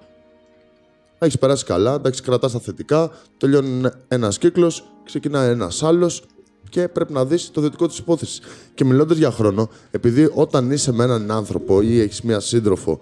Έχεις 1.19 1.39
περάσει 1.39 1.65
καλά, 1.65 1.95
εντάξει, 1.95 2.23
κρατάς 2.23 2.53
τα 2.53 2.59
θετικά, 2.59 3.11
τελειώνει 3.39 3.89
ένας 4.09 4.39
κύκλος, 4.39 4.85
ξεκινάει 5.05 5.51
ένας 5.51 5.83
άλλος 5.83 6.23
και 6.69 6.89
πρέπει 6.89 7.13
να 7.13 7.25
δεις 7.25 7.51
το 7.51 7.61
θετικό 7.61 7.87
της 7.87 7.99
υπόθεσης. 7.99 8.41
Και 8.75 8.85
μιλώντας 8.85 9.17
για 9.17 9.31
χρόνο, 9.31 9.69
επειδή 9.91 10.31
όταν 10.35 10.71
είσαι 10.71 10.93
με 10.93 11.05
έναν 11.05 11.31
άνθρωπο 11.31 11.81
ή 11.81 12.01
έχεις 12.01 12.21
μία 12.23 12.41
σύντροφο, 12.41 12.99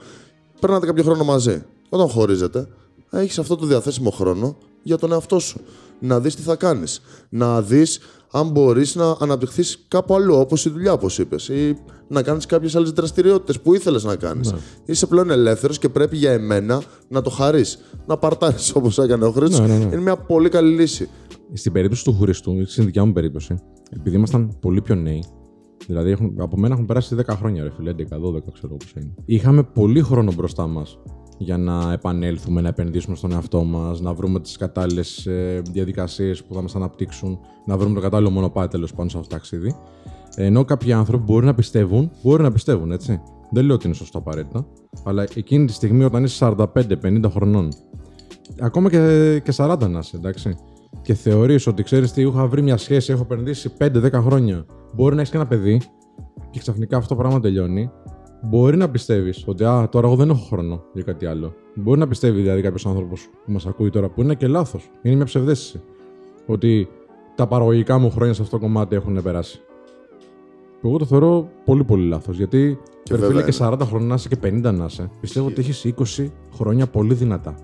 περνάτε 0.60 0.86
κάποιο 0.86 1.02
χρόνο 1.04 1.24
μαζί. 1.24 1.62
Όταν 1.88 2.08
χωρίζετε, 2.08 2.68
έχεις 3.10 3.38
αυτό 3.38 3.56
το 3.56 3.66
διαθέσιμο 3.66 4.10
χρόνο 4.10 4.56
για 4.82 4.98
τον 4.98 5.12
εαυτό 5.12 5.38
σου. 5.38 5.60
Να 5.98 6.20
δεις 6.20 6.34
τι 6.34 6.42
θα 6.42 6.56
κάνεις. 6.56 7.00
Να 7.28 7.62
δεις 7.62 7.98
αν 8.30 8.48
μπορείς 8.48 8.94
να 8.94 9.16
αναπτυχθείς 9.20 9.84
κάπου 9.88 10.14
αλλού, 10.14 10.34
όπως 10.34 10.64
η 10.64 10.70
δουλειά, 10.70 10.92
όπως 10.92 11.18
είπες, 11.18 11.48
ή 11.48 11.78
να 12.08 12.22
κάνεις 12.22 12.46
κάποιες 12.46 12.76
άλλες 12.76 12.90
δραστηριότητες 12.90 13.60
που 13.60 13.74
ήθελες 13.74 14.04
να 14.04 14.16
κάνεις. 14.16 14.54
Είσαι 14.84 15.06
πλέον 15.06 15.30
ελεύθερος 15.30 15.78
και 15.78 15.88
πρέπει 15.88 16.16
για 16.16 16.32
εμένα 16.32 16.82
να 17.08 17.22
το 17.22 17.30
χαρείς. 17.30 17.78
Να 18.06 18.16
παρτάρεις 18.16 18.74
όπως 18.74 18.98
έκανε 18.98 19.24
ο 19.24 19.30
Χρήστος. 19.30 19.60
Ναι, 19.60 19.66
ναι, 19.66 19.76
ναι. 19.76 19.84
Είναι 19.84 20.02
μια 20.02 20.16
πολύ 20.16 20.48
καλή 20.48 20.74
λύση. 20.74 21.08
Στην 21.52 21.72
περίπτωση 21.72 22.04
του 22.04 22.12
Χριστού, 22.12 22.66
στην 22.66 22.84
δικιά 22.84 23.04
μου 23.04 23.12
περίπτωση, 23.12 23.54
επειδή 23.96 24.16
ήμασταν 24.16 24.56
πολύ 24.60 24.82
πιο 24.82 24.94
νέοι, 24.94 25.24
δηλαδή 25.86 26.10
έχουν, 26.10 26.34
από 26.38 26.56
μένα 26.56 26.74
έχουν 26.74 26.86
περάσει 26.86 27.16
10 27.26 27.34
χρόνια, 27.36 27.62
ρε 27.62 27.70
φίλε, 27.70 27.90
11, 27.90 27.94
12, 27.94 28.52
ξέρω 28.52 28.76
πώ 28.76 29.00
είναι. 29.00 29.14
Είχαμε 29.24 29.62
πολύ 29.62 30.02
χρόνο 30.02 30.32
μπροστά 30.32 30.66
μας 30.66 30.98
για 31.38 31.58
να 31.58 31.92
επανέλθουμε, 31.92 32.60
να 32.60 32.68
επενδύσουμε 32.68 33.16
στον 33.16 33.32
εαυτό 33.32 33.64
μας, 33.64 34.00
να 34.00 34.14
βρούμε 34.14 34.40
τις 34.40 34.56
κατάλληλες 34.56 35.28
διαδικασίες 35.72 36.44
που 36.44 36.54
θα 36.54 36.62
μας 36.62 36.76
αναπτύξουν, 36.76 37.38
να 37.66 37.76
βρούμε 37.76 37.94
το 37.94 38.00
κατάλληλο 38.00 38.30
μονοπάτι 38.30 38.70
τέλος 38.70 38.94
πάνω 38.94 39.08
σε 39.08 39.18
αυτό 39.18 39.28
το 39.28 39.34
ταξίδι. 39.34 39.74
Ενώ 40.36 40.64
κάποιοι 40.64 40.92
άνθρωποι 40.92 41.24
μπορεί 41.24 41.46
να 41.46 41.54
πιστεύουν, 41.54 42.10
μπορεί 42.22 42.42
να 42.42 42.52
πιστεύουν, 42.52 42.92
έτσι. 42.92 43.20
Δεν 43.50 43.64
λέω 43.64 43.74
ότι 43.74 43.86
είναι 43.86 43.94
σωστό 43.94 44.18
απαραίτητα, 44.18 44.66
αλλά 45.04 45.26
εκείνη 45.34 45.66
τη 45.66 45.72
στιγμή 45.72 46.04
όταν 46.04 46.24
είσαι 46.24 46.54
45-50 46.56 47.22
χρονών 47.30 47.68
ακόμα 48.60 48.90
και, 48.90 49.40
και 49.44 49.52
40 49.56 49.76
να 49.88 49.98
είσαι, 49.98 50.16
εντάξει. 50.16 50.56
Και 51.04 51.14
θεωρείς 51.14 51.66
ότι 51.66 51.82
ξέρεις 51.82 52.12
τι, 52.12 52.22
είχα 52.22 52.46
βρει 52.46 52.62
μια 52.62 52.76
σχέση, 52.76 53.12
έχω 53.12 53.22
επενδύσει 53.22 53.72
5-10 53.78 54.12
χρόνια. 54.12 54.66
Μπορεί 54.94 55.14
να 55.14 55.20
έχεις 55.20 55.30
και 55.30 55.36
ένα 55.36 55.46
παιδί 55.46 55.80
και 56.50 56.58
ξαφνικά 56.58 56.96
αυτό 56.96 57.14
το 57.14 57.20
πράγμα 57.20 57.40
τελειώνει. 57.40 57.90
Μπορεί 58.42 58.76
να 58.76 58.90
πιστεύεις 58.90 59.44
ότι 59.46 59.64
α, 59.64 59.88
τώρα 59.88 60.06
εγώ 60.06 60.16
δεν 60.16 60.30
έχω 60.30 60.44
χρόνο 60.44 60.82
για 60.92 61.02
κάτι 61.02 61.26
άλλο. 61.26 61.54
Μπορεί 61.74 61.98
να 61.98 62.08
πιστεύει 62.08 62.40
δηλαδή 62.40 62.62
κάποιος 62.62 62.86
άνθρωπος 62.86 63.28
που 63.44 63.52
μας 63.52 63.66
ακούει 63.66 63.90
τώρα, 63.90 64.08
που 64.08 64.22
είναι 64.22 64.34
και 64.34 64.46
λάθος. 64.46 64.90
Είναι 65.02 65.14
μια 65.14 65.24
ψευδέστηση. 65.24 65.80
Ότι 66.46 66.88
τα 67.34 67.46
παραγωγικά 67.46 67.98
μου 67.98 68.10
χρόνια 68.10 68.34
σε 68.34 68.42
αυτό 68.42 68.56
το 68.58 68.62
κομμάτι 68.62 68.96
έχουν 68.96 69.22
περάσει. 69.22 69.60
Που 70.80 70.88
εγώ 70.88 70.98
το 70.98 71.04
θεωρώ 71.04 71.48
πολύ 71.64 71.84
πολύ 71.84 72.08
λάθος. 72.08 72.36
Γιατί 72.36 72.78
Και 73.02 73.14
ρε 73.14 73.20
φίλε, 73.20 73.26
βέβαια 73.26 73.50
και 73.50 73.56
40 73.60 73.86
χρόνια 73.86 74.08
να 74.08 74.14
είσαι 74.14 74.28
και 74.28 74.38
50 74.42 74.74
να 74.74 74.84
είσαι, 74.84 75.10
πιστεύω 75.20 75.46
ότι 75.46 75.60
έχεις 75.60 75.94
20 76.18 76.26
χρόνια 76.54 76.86
πολύ 76.86 77.14
δυνατά 77.14 77.54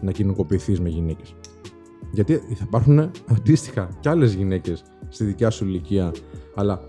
να 0.00 0.12
κοινωνικοποιηθεί 0.12 0.80
με 0.80 0.88
γυναίκες. 0.88 1.34
Γιατί 2.12 2.36
θα 2.36 2.64
υπάρχουν 2.66 3.10
αντίστοιχα 3.26 3.88
κι 4.00 4.08
άλλες 4.08 4.34
γυναίκες 4.34 4.82
στη 5.08 5.24
δικιά 5.24 5.50
σου 5.50 5.64
ηλικία. 5.64 6.12
Αλλά 6.54 6.80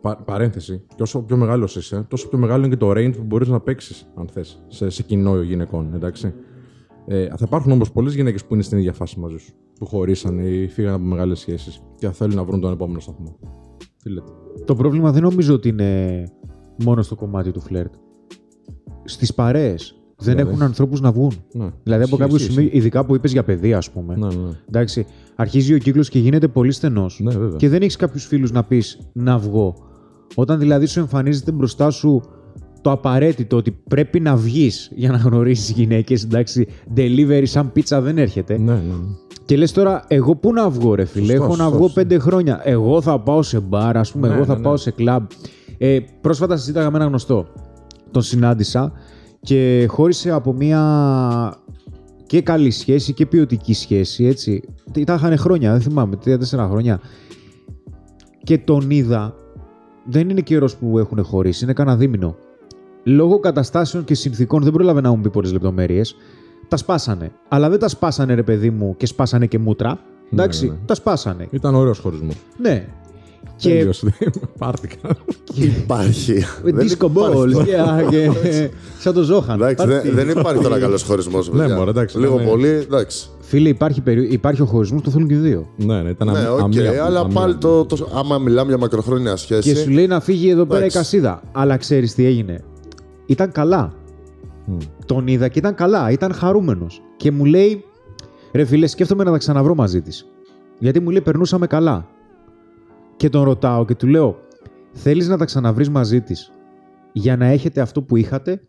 πα, 0.00 0.16
παρένθεση, 0.16 0.82
και 0.96 1.02
όσο 1.02 1.22
πιο 1.22 1.36
μεγάλος 1.36 1.76
είσαι, 1.76 2.04
τόσο 2.08 2.28
πιο 2.28 2.38
μεγάλο 2.38 2.64
είναι 2.64 2.74
και 2.74 2.80
το 2.80 2.90
range 2.90 3.16
που 3.16 3.22
μπορείς 3.22 3.48
να 3.48 3.60
παίξεις, 3.60 4.06
αν 4.14 4.28
θες, 4.32 4.64
σε, 4.68 4.90
σε 4.90 5.02
κοινό 5.02 5.40
γυναικών. 5.40 5.94
Εντάξει. 5.94 6.34
Ε, 7.06 7.26
θα 7.28 7.44
υπάρχουν 7.44 7.72
όμως 7.72 7.92
πολλές 7.92 8.14
γυναίκες 8.14 8.44
που 8.44 8.54
είναι 8.54 8.62
στην 8.62 8.78
ίδια 8.78 8.92
φάση 8.92 9.20
μαζί 9.20 9.36
σου. 9.36 9.52
Που 9.78 9.86
χωρίσαν 9.86 10.38
ή 10.38 10.68
φύγαν 10.68 10.94
από 10.94 11.04
μεγάλες 11.04 11.38
σχέσεις 11.38 11.82
και 11.98 12.06
θα 12.06 12.12
θέλουν 12.12 12.34
να 12.34 12.44
βρουν 12.44 12.60
τον 12.60 12.72
επόμενο 12.72 13.00
σταθμό. 13.00 13.38
Τι 14.02 14.10
λέτε; 14.10 14.32
Το 14.64 14.74
πρόβλημα 14.74 15.12
δεν 15.12 15.22
νομίζω 15.22 15.54
ότι 15.54 15.68
είναι 15.68 16.24
μόνο 16.84 17.02
στο 17.02 17.14
κομμάτι 17.14 17.50
του 17.50 17.60
φλερτ. 17.60 17.94
Στις 19.04 19.34
παρέες 19.34 20.03
δεν 20.18 20.34
Δηλαδή. 20.34 20.50
έχουν 20.50 20.62
ανθρώπους 20.62 21.00
να 21.00 21.12
βγουν. 21.12 21.32
Ναι. 21.52 21.66
Δηλαδή 21.82 22.02
από 22.02 22.14
Ισχύει, 22.14 22.16
κάποιο 22.16 22.36
ισχύει, 22.36 22.52
σημείο, 22.52 22.68
ειδικά 22.72 23.04
που 23.04 23.14
είπες 23.14 23.32
για 23.32 23.44
παιδεία, 23.44 23.76
ας 23.76 23.90
πούμε. 23.90 24.14
Ναι, 24.16 24.26
ναι. 24.26 24.50
Εντάξει, 24.68 25.06
αρχίζει 25.36 25.74
ο 25.74 25.78
κύκλος 25.78 26.08
και 26.08 26.18
γίνεται 26.18 26.48
πολύ 26.48 26.72
στενός. 26.72 27.20
Ναι, 27.22 27.30
βέβαια. 27.36 27.56
και 27.56 27.68
δεν 27.68 27.82
έχεις 27.82 27.96
κάποιους 27.96 28.26
φίλους 28.26 28.52
να 28.52 28.64
πεις 28.64 28.98
να 29.12 29.38
βγω. 29.38 29.74
Όταν 30.34 30.58
δηλαδή 30.58 30.86
σου 30.86 30.98
εμφανίζεται 31.00 31.52
μπροστά 31.52 31.90
σου 31.90 32.22
το 32.80 32.90
απαραίτητο 32.90 33.56
ότι 33.56 33.70
πρέπει 33.88 34.20
να 34.20 34.36
βγεις 34.36 34.90
για 34.94 35.10
να 35.10 35.16
γνωρίσεις 35.16 35.70
γυναίκες. 35.70 36.24
Εντάξει, 36.24 36.66
delivery 36.96 37.42
σαν 37.44 37.72
πίτσα 37.72 38.00
δεν 38.00 38.18
έρχεται. 38.18 38.58
ναι, 38.58 38.72
ναι. 38.72 38.94
Και 39.46 39.56
λες 39.56 39.72
τώρα, 39.72 40.04
εγώ 40.08 40.34
πού 40.36 40.52
να 40.52 40.70
βγω, 40.70 40.94
ρε 40.94 41.04
φίλε. 41.04 41.24
Σωστός, 41.26 41.44
Έχω 41.44 41.48
να 41.56 41.62
σωστός, 41.62 41.72
βγω 41.76 41.82
σωστό. 41.86 42.00
πέντε 42.00 42.18
χρόνια. 42.18 42.60
Εγώ 42.64 43.00
θα 43.00 43.20
πάω 43.20 43.42
σε 43.42 43.60
μπαρ, 43.60 43.96
ας 43.96 44.12
πούμε. 44.12 44.28
Ναι, 44.28 44.34
εγώ 44.34 44.44
θα 44.44 44.56
ναι, 44.56 44.62
πάω 44.62 44.72
ναι. 44.72 44.78
σε 44.78 44.90
κλαμπ. 44.90 45.24
Ε, 45.78 45.98
πρόσφατα 46.20 46.56
συζήταγα 46.56 46.90
με 46.90 46.96
ένα 46.96 47.06
γνωστό. 47.06 47.46
Τον 48.10 48.22
συνάντησα 48.22 48.92
και 49.44 49.86
χώρισε 49.90 50.30
από 50.30 50.52
μια 50.52 50.82
και 52.26 52.42
καλή 52.42 52.70
σχέση 52.70 53.12
και 53.12 53.26
ποιοτική 53.26 53.74
σχέση, 53.74 54.24
έτσι. 54.24 54.62
Τι- 54.92 55.04
Τα 55.04 55.14
είχαν 55.14 55.36
χρόνια, 55.38 55.72
δεν 55.72 55.80
θυμάμαι, 55.80 56.16
τρία-τέσσερα 56.16 56.68
χρόνια. 56.68 57.00
Και 58.42 58.58
τον 58.58 58.90
είδα, 58.90 59.34
δεν 60.04 60.28
είναι 60.28 60.40
καιρός 60.40 60.76
που 60.76 60.98
έχουν 60.98 61.24
χωρίσει, 61.24 61.64
είναι 61.64 61.72
κανένα 61.72 61.96
δίμηνο. 61.96 62.36
Λόγω 63.04 63.38
καταστάσεων 63.38 64.04
και 64.04 64.14
συνθήκων, 64.14 64.62
δεν 64.62 64.72
πρόλαβε 64.72 65.00
να 65.00 65.10
μου 65.10 65.20
πει 65.20 65.30
πολλές 65.30 65.52
λεπτομέρειες, 65.52 66.16
τα 66.68 66.76
σπάσανε. 66.76 67.32
Αλλά 67.48 67.68
δεν 67.70 67.78
τα 67.78 67.88
σπάσανε, 67.88 68.34
ρε 68.34 68.42
παιδί 68.42 68.70
μου, 68.70 68.94
και 68.96 69.06
σπάσανε 69.06 69.46
και 69.46 69.58
μούτρα. 69.58 69.98
Εντάξει, 70.32 70.66
ναι, 70.66 70.72
ναι. 70.72 70.78
τα 70.86 70.94
σπάσανε. 70.94 71.48
Ήταν 71.50 71.74
ωραίος 71.74 71.98
χωρισμός. 71.98 72.36
Ναι. 72.58 72.86
Και 73.56 73.68
Τέλειωσε. 73.68 74.14
Πάρτικα. 74.58 74.96
Υπάρχει. 75.54 76.44
Δεν 76.62 76.74
disco 76.76 77.04
υπάρχει 77.04 77.10
balls. 77.14 77.50
τώρα. 77.52 78.02
και- 78.10 78.30
και- 78.42 78.70
Σαν 78.98 79.14
το 79.14 79.22
Ζόχαν. 79.22 79.54
Εντάξει, 79.60 79.86
Πάρτι. 79.86 80.08
δεν, 80.10 80.26
δεν 80.26 80.38
υπάρχει 80.38 80.62
τώρα 80.62 80.78
καλός 80.78 81.02
χωρισμός. 81.02 81.50
Ναι, 81.52 81.68
μωρέ, 81.68 81.90
εντάξει, 81.90 82.18
Λίγο 82.18 82.38
ναι. 82.38 82.44
πολύ, 82.44 82.68
εντάξει. 82.68 83.28
Φίλε, 83.40 83.68
υπάρχει, 83.68 84.00
περι- 84.00 84.32
υπάρχει 84.32 84.62
ο 84.62 84.64
χωρισμός 84.64 85.00
που 85.00 85.06
το 85.06 85.12
θέλουν 85.12 85.28
και 85.28 85.34
οι 85.34 85.36
δύο. 85.36 85.68
ναι, 85.76 86.02
ναι, 86.02 86.10
ήταν 86.10 86.30
Ναι, 86.30 86.38
αμ- 86.38 86.48
οκ, 86.52 86.60
αμύα- 86.60 87.04
αλλά 87.04 87.20
αμύα. 87.20 87.34
πάλι 87.40 87.56
το, 87.56 87.84
το, 87.84 88.08
άμα 88.14 88.38
μιλάμε 88.38 88.68
για 88.68 88.78
μακροχρόνια 88.78 89.36
σχέση. 89.36 89.72
Και 89.72 89.78
σου 89.78 89.90
λέει 89.90 90.06
να 90.06 90.20
φύγει 90.20 90.48
εδώ 90.48 90.62
πέρα 90.64 90.74
η 90.74 90.78
Εντάξει. 90.78 90.96
κασίδα. 90.96 91.42
Αλλά 91.52 91.76
ξέρεις 91.76 92.14
τι 92.14 92.24
έγινε. 92.26 92.60
Ήταν 93.26 93.52
καλά. 93.52 93.92
Μμ. 94.66 94.76
Τον 95.06 95.26
είδα 95.26 95.48
και 95.48 95.58
ήταν 95.58 95.74
καλά. 95.74 96.10
Ήταν 96.10 96.32
χαρούμενος. 96.34 97.02
Και 97.16 97.30
μου 97.30 97.44
λέει, 97.44 97.84
ρε 98.52 98.64
φίλε, 98.64 98.86
σκέφτομαι 98.86 99.24
να 99.24 99.30
τα 99.30 99.38
ξαναβρω 99.38 99.74
μαζί 99.74 100.00
της. 100.02 100.26
Γιατί 100.78 101.00
μου 101.00 101.10
λέει, 101.10 101.20
περνούσαμε 101.20 101.66
καλά. 101.66 102.06
Και 103.16 103.28
τον 103.28 103.42
ρωτάω 103.42 103.84
και 103.84 103.94
του 103.94 104.06
λέω, 104.06 104.38
θέλεις 104.92 105.28
να 105.28 105.36
τα 105.36 105.44
ξαναβρεις 105.44 105.90
μαζί 105.90 106.20
της 106.20 106.52
για 107.12 107.36
να 107.36 107.46
έχετε 107.46 107.80
αυτό 107.80 108.02
που 108.02 108.16
είχατε 108.16 108.62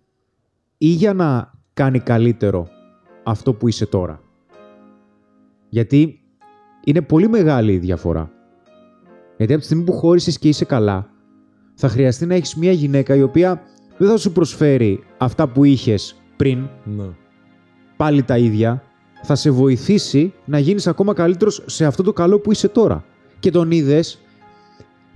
ή 0.78 0.88
για 0.88 1.14
να 1.14 1.54
κάνει 1.74 2.00
καλύτερο 2.00 2.68
αυτό 3.24 3.54
που 3.54 3.68
είσαι 3.68 3.86
τώρα; 3.86 4.22
Γιατί 5.70 6.20
είναι 6.84 7.02
πολύ 7.02 7.28
μεγάλη 7.30 7.74
η 7.74 7.78
διαφορά. 7.78 8.32
Γιατί 9.38 9.52
από 9.52 9.62
τη 9.62 9.68
στιγμή 9.68 9.84
που 9.84 9.92
χώρισες 9.92 10.40
και 10.40 10.48
είσαι 10.48 10.66
καλά, 10.66 11.10
θα 11.74 11.88
χρειαστεί 11.88 12.26
να 12.26 12.36
έχεις 12.36 12.56
μια 12.56 12.72
γυναίκα 12.72 13.16
η 13.16 13.22
οποία 13.22 13.62
δεν 13.98 14.10
θα 14.10 14.18
σου 14.18 14.32
προσφέρει 14.32 15.04
αυτά 15.18 15.48
που 15.48 15.64
είχες 15.64 16.16
πριν, 16.36 16.68
Ναι. 16.84 17.06
πάλι 17.98 18.24
τα 18.24 18.38
ίδια, 18.38 18.84
θα 19.24 19.36
σε 19.36 19.50
βοηθήσει 19.52 20.34
να 20.46 20.60
γίνεις 20.60 20.88
ακόμα 20.88 21.14
καλύτερος 21.14 21.64
σε 21.66 21.86
αυτό 21.86 22.04
το 22.04 22.14
καλό 22.14 22.40
που 22.40 22.52
είσαι 22.52 22.68
τώρα. 22.68 23.04
Και 23.40 23.52
τον 23.52 23.72
είδες, 23.72 24.20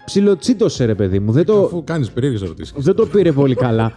ψιλοτσίτωσε 0.10 0.86
ρε 0.86 0.96
παιδί 0.96 1.20
μου, 1.20 1.32
δεν 1.32 1.46
το, 1.46 1.64
Αφού 1.64 1.84
κάνεις 1.84 2.12
περίεργες 2.12 2.42
ερωτήσεις. 2.42 2.74
δεν 2.78 2.96
το 2.96 3.06
πήρε 3.06 3.32
πολύ 3.32 3.56
καλά. 3.56 3.94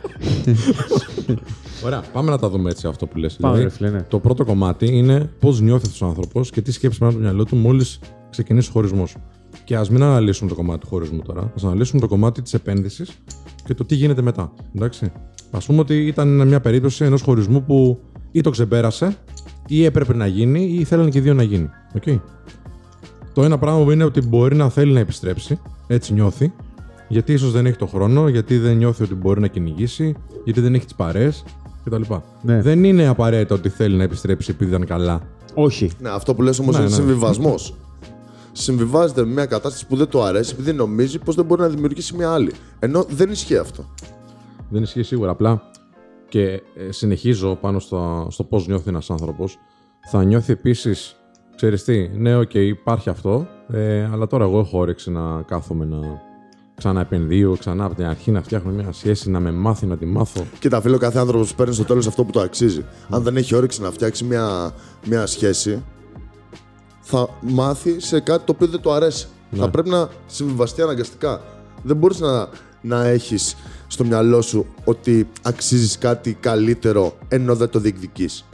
Ωραία, 1.85 2.01
πάμε 2.13 2.31
να 2.31 2.39
τα 2.39 2.49
δούμε 2.49 2.71
έτσι 2.71 2.87
αυτό 2.87 3.07
που 3.07 3.19
λες. 3.19 3.37
Πάμε, 3.37 3.57
Δηλαδή, 3.57 3.75
ρε 3.77 3.87
φίλε, 3.87 3.99
ναι. 3.99 4.05
Το 4.09 4.19
πρώτο 4.19 4.45
κομμάτι 4.45 4.97
είναι 4.97 5.31
πώς 5.39 5.61
νιώθεις 5.61 5.89
αυτό 5.89 6.07
ο 6.07 6.09
άνθρωπος 6.09 6.51
και 6.51 6.61
τι 6.61 6.73
σκέψεις 6.73 7.01
μέσα 7.01 7.13
από 7.13 7.23
το 7.23 7.29
μυαλό 7.29 7.45
του 7.45 7.57
μόλις 7.57 7.99
ξεκινήσει 8.31 8.69
ο 8.69 8.73
χωρισμός. 8.73 9.17
Και 9.65 9.77
ας 9.77 9.91
μην 9.91 10.03
αναλύσουμε 10.03 10.49
το 10.51 10.57
κομμάτι 10.57 10.81
του 10.81 10.87
χωρισμού 10.87 11.23
τώρα. 11.23 11.41
Α 11.41 11.51
αναλύσουμε 11.63 12.01
το 12.01 12.09
κομμάτι 12.09 12.43
της 12.43 12.55
επένδυσης 12.55 13.11
και 13.65 13.75
το 13.75 13.85
τι 13.85 13.95
γίνεται 13.95 14.23
μετά. 14.23 14.53
Εντάξει. 14.77 15.13
Α 15.51 15.59
πούμε 15.59 15.81
ότι 15.81 16.07
ήταν 16.07 16.47
μια 16.47 16.61
περίπτωση 16.61 17.05
ενός 17.05 17.23
χωρισμού 17.23 17.63
που 17.63 18.01
ή 18.31 18.41
το 18.41 18.51
ξεπέρασε 18.51 19.17
ή 19.67 19.85
έπρεπε 19.85 20.15
να 20.15 20.27
γίνει 20.27 20.63
ή 20.65 20.85
θέλανε 20.85 21.11
και 21.11 21.19
οι 21.19 21.21
δύο 21.21 21.35
να 21.35 21.43
γίνει. 21.43 21.69
Okay. 22.01 22.21
Το 23.33 23.45
ένα 23.45 23.59
πράγμα 23.59 23.93
είναι 23.93 24.05
ότι 24.05 24.21
μπορεί 24.21 24.57
να 24.57 24.69
θέλει 24.69 24.93
να 24.93 25.01
επιστρέψει, 25.01 25.59
έτσι 25.87 26.13
νιώθει, 26.13 26.53
γιατί 27.09 27.33
ίσως 27.33 27.53
δεν 27.53 27.67
έχει 27.67 27.77
το 27.77 27.87
χρόνο, 27.87 28.29
γιατί 28.29 28.59
δεν 28.59 28.77
νιώθει 28.77 29.03
ότι 29.03 29.15
μπορεί 29.15 29.41
να 29.41 29.47
κυνηγήσει, 29.47 30.15
γιατί 30.45 30.61
δεν 30.61 30.75
έχει 30.75 30.85
τις 30.85 30.95
παρέες 30.95 31.31
κτλ. 31.85 32.03
Ναι. 32.43 32.63
Δεν 32.63 32.85
είναι 32.85 33.07
απαραίτητο 33.07 33.55
ότι 33.55 33.69
θέλει 33.69 33.97
να 33.97 34.03
επιστρέψει 34.03 34.51
επειδή 34.51 34.71
ήταν 34.71 34.87
καλά. 34.87 35.21
Όχι. 35.55 35.91
Ναι, 35.99 36.09
αυτό 36.09 36.35
που 36.35 36.43
λες 36.43 36.59
όμως 36.59 36.75
Ναι, 36.75 36.81
είναι 36.81 36.89
ναι. 36.89 36.95
συμβιβασμός. 36.95 37.75
Συμβιβάζεται 38.53 39.25
με 39.25 39.33
μια 39.33 39.47
κατάσταση 39.47 39.87
που 39.87 39.97
δεν 39.97 40.09
του 40.09 40.23
αρέσει 40.23 40.53
επειδή 40.59 40.73
νομίζει 40.73 41.19
πως 41.19 41.35
δεν 41.35 41.45
μπορεί 41.45 41.61
να 41.61 41.69
δημιουργήσει 41.69 42.17
μια 42.17 42.33
άλλη. 42.33 42.53
Ενώ 42.79 43.07
δεν 43.09 43.31
ισχύει 43.31 43.57
αυτό. 43.57 43.85
Δεν 44.69 44.83
ισχύει 44.83 45.03
σίγουρα. 45.03 45.31
Απλά 45.31 45.63
και 46.29 46.63
ε, 46.75 46.91
συνεχίζω 46.91 47.57
πάνω 47.61 47.79
στο, 47.79 48.27
στο 48.31 48.45
πώς 48.45 48.67
νιώθει 48.67 48.89
ένας 48.89 49.11
άνθρωπος. 49.11 49.59
Θα 50.11 50.25
νιώθει 50.25 50.53
επίσης, 50.53 51.17
ξέρεις 51.57 51.85
τι, 51.85 52.09
ναι, 52.09 52.37
οκ, 52.37 52.55
υπάρχει 52.55 53.09
αυτό, 53.09 53.49
ε, 53.69 54.09
αλλά 54.13 54.27
τώρα 54.27 54.45
εγώ 54.45 54.59
έχω 54.59 54.79
όρεξη 54.79 55.11
να 55.11 55.43
κάθομαι 55.43 55.85
να 55.85 56.23
ξαναεπενδύω, 56.75 57.57
ξανά 57.59 57.85
από 57.85 57.95
την 57.95 58.05
αρχή 58.05 58.31
να 58.31 58.43
φτιάχνω 58.43 58.73
μια 58.73 58.93
σχέση, 58.93 59.31
να 59.31 59.41
με 59.41 59.53
μάθει 59.53 59.87
να 59.87 59.97
τη 59.97 60.07
μάθω. 60.07 60.45
Κοίτα, 60.59 60.81
φίλο, 60.81 60.99
κάθε 60.99 61.19
άνθρωπος 61.19 61.55
παίρνει 61.55 61.75
στο 61.75 61.85
τέλος 61.85 62.07
αυτό 62.07 62.25
που 62.25 62.31
το 62.31 62.41
αξίζει. 62.41 62.85
Αν 63.11 63.23
δεν 63.23 63.37
έχει 63.37 63.55
όρεξη 63.55 63.83
να 63.83 63.91
φτιάξει 63.91 64.25
μια, 64.25 64.75
μια 65.07 65.27
σχέση, 65.27 65.83
θα 67.01 67.29
μάθει 67.41 68.01
σε 68.01 68.21
κάτι 68.21 68.45
το 68.45 68.53
οποίο 68.53 68.67
δεν 68.67 68.81
του 68.81 68.93
αρέσει. 68.93 69.27
Θα 69.57 69.71
πρέπει 69.71 69.89
να 69.89 70.09
συμβιβαστεί 70.27 70.83
αναγκαστικά. 70.83 71.41
Δεν 71.83 71.97
μπορείς 71.97 72.21
να, 72.21 72.49
να 72.81 73.05
έχεις 73.07 73.57
στο 73.87 74.05
μυαλό 74.05 74.41
σου 74.43 74.67
ότι 74.85 75.29
αξίζεις 75.43 75.99
κάτι 75.99 76.35
καλύτερο 76.41 77.13
ενώ 77.29 77.55
δεν 77.55 77.69
το 77.69 77.79
διεκδικείς. 77.79 78.45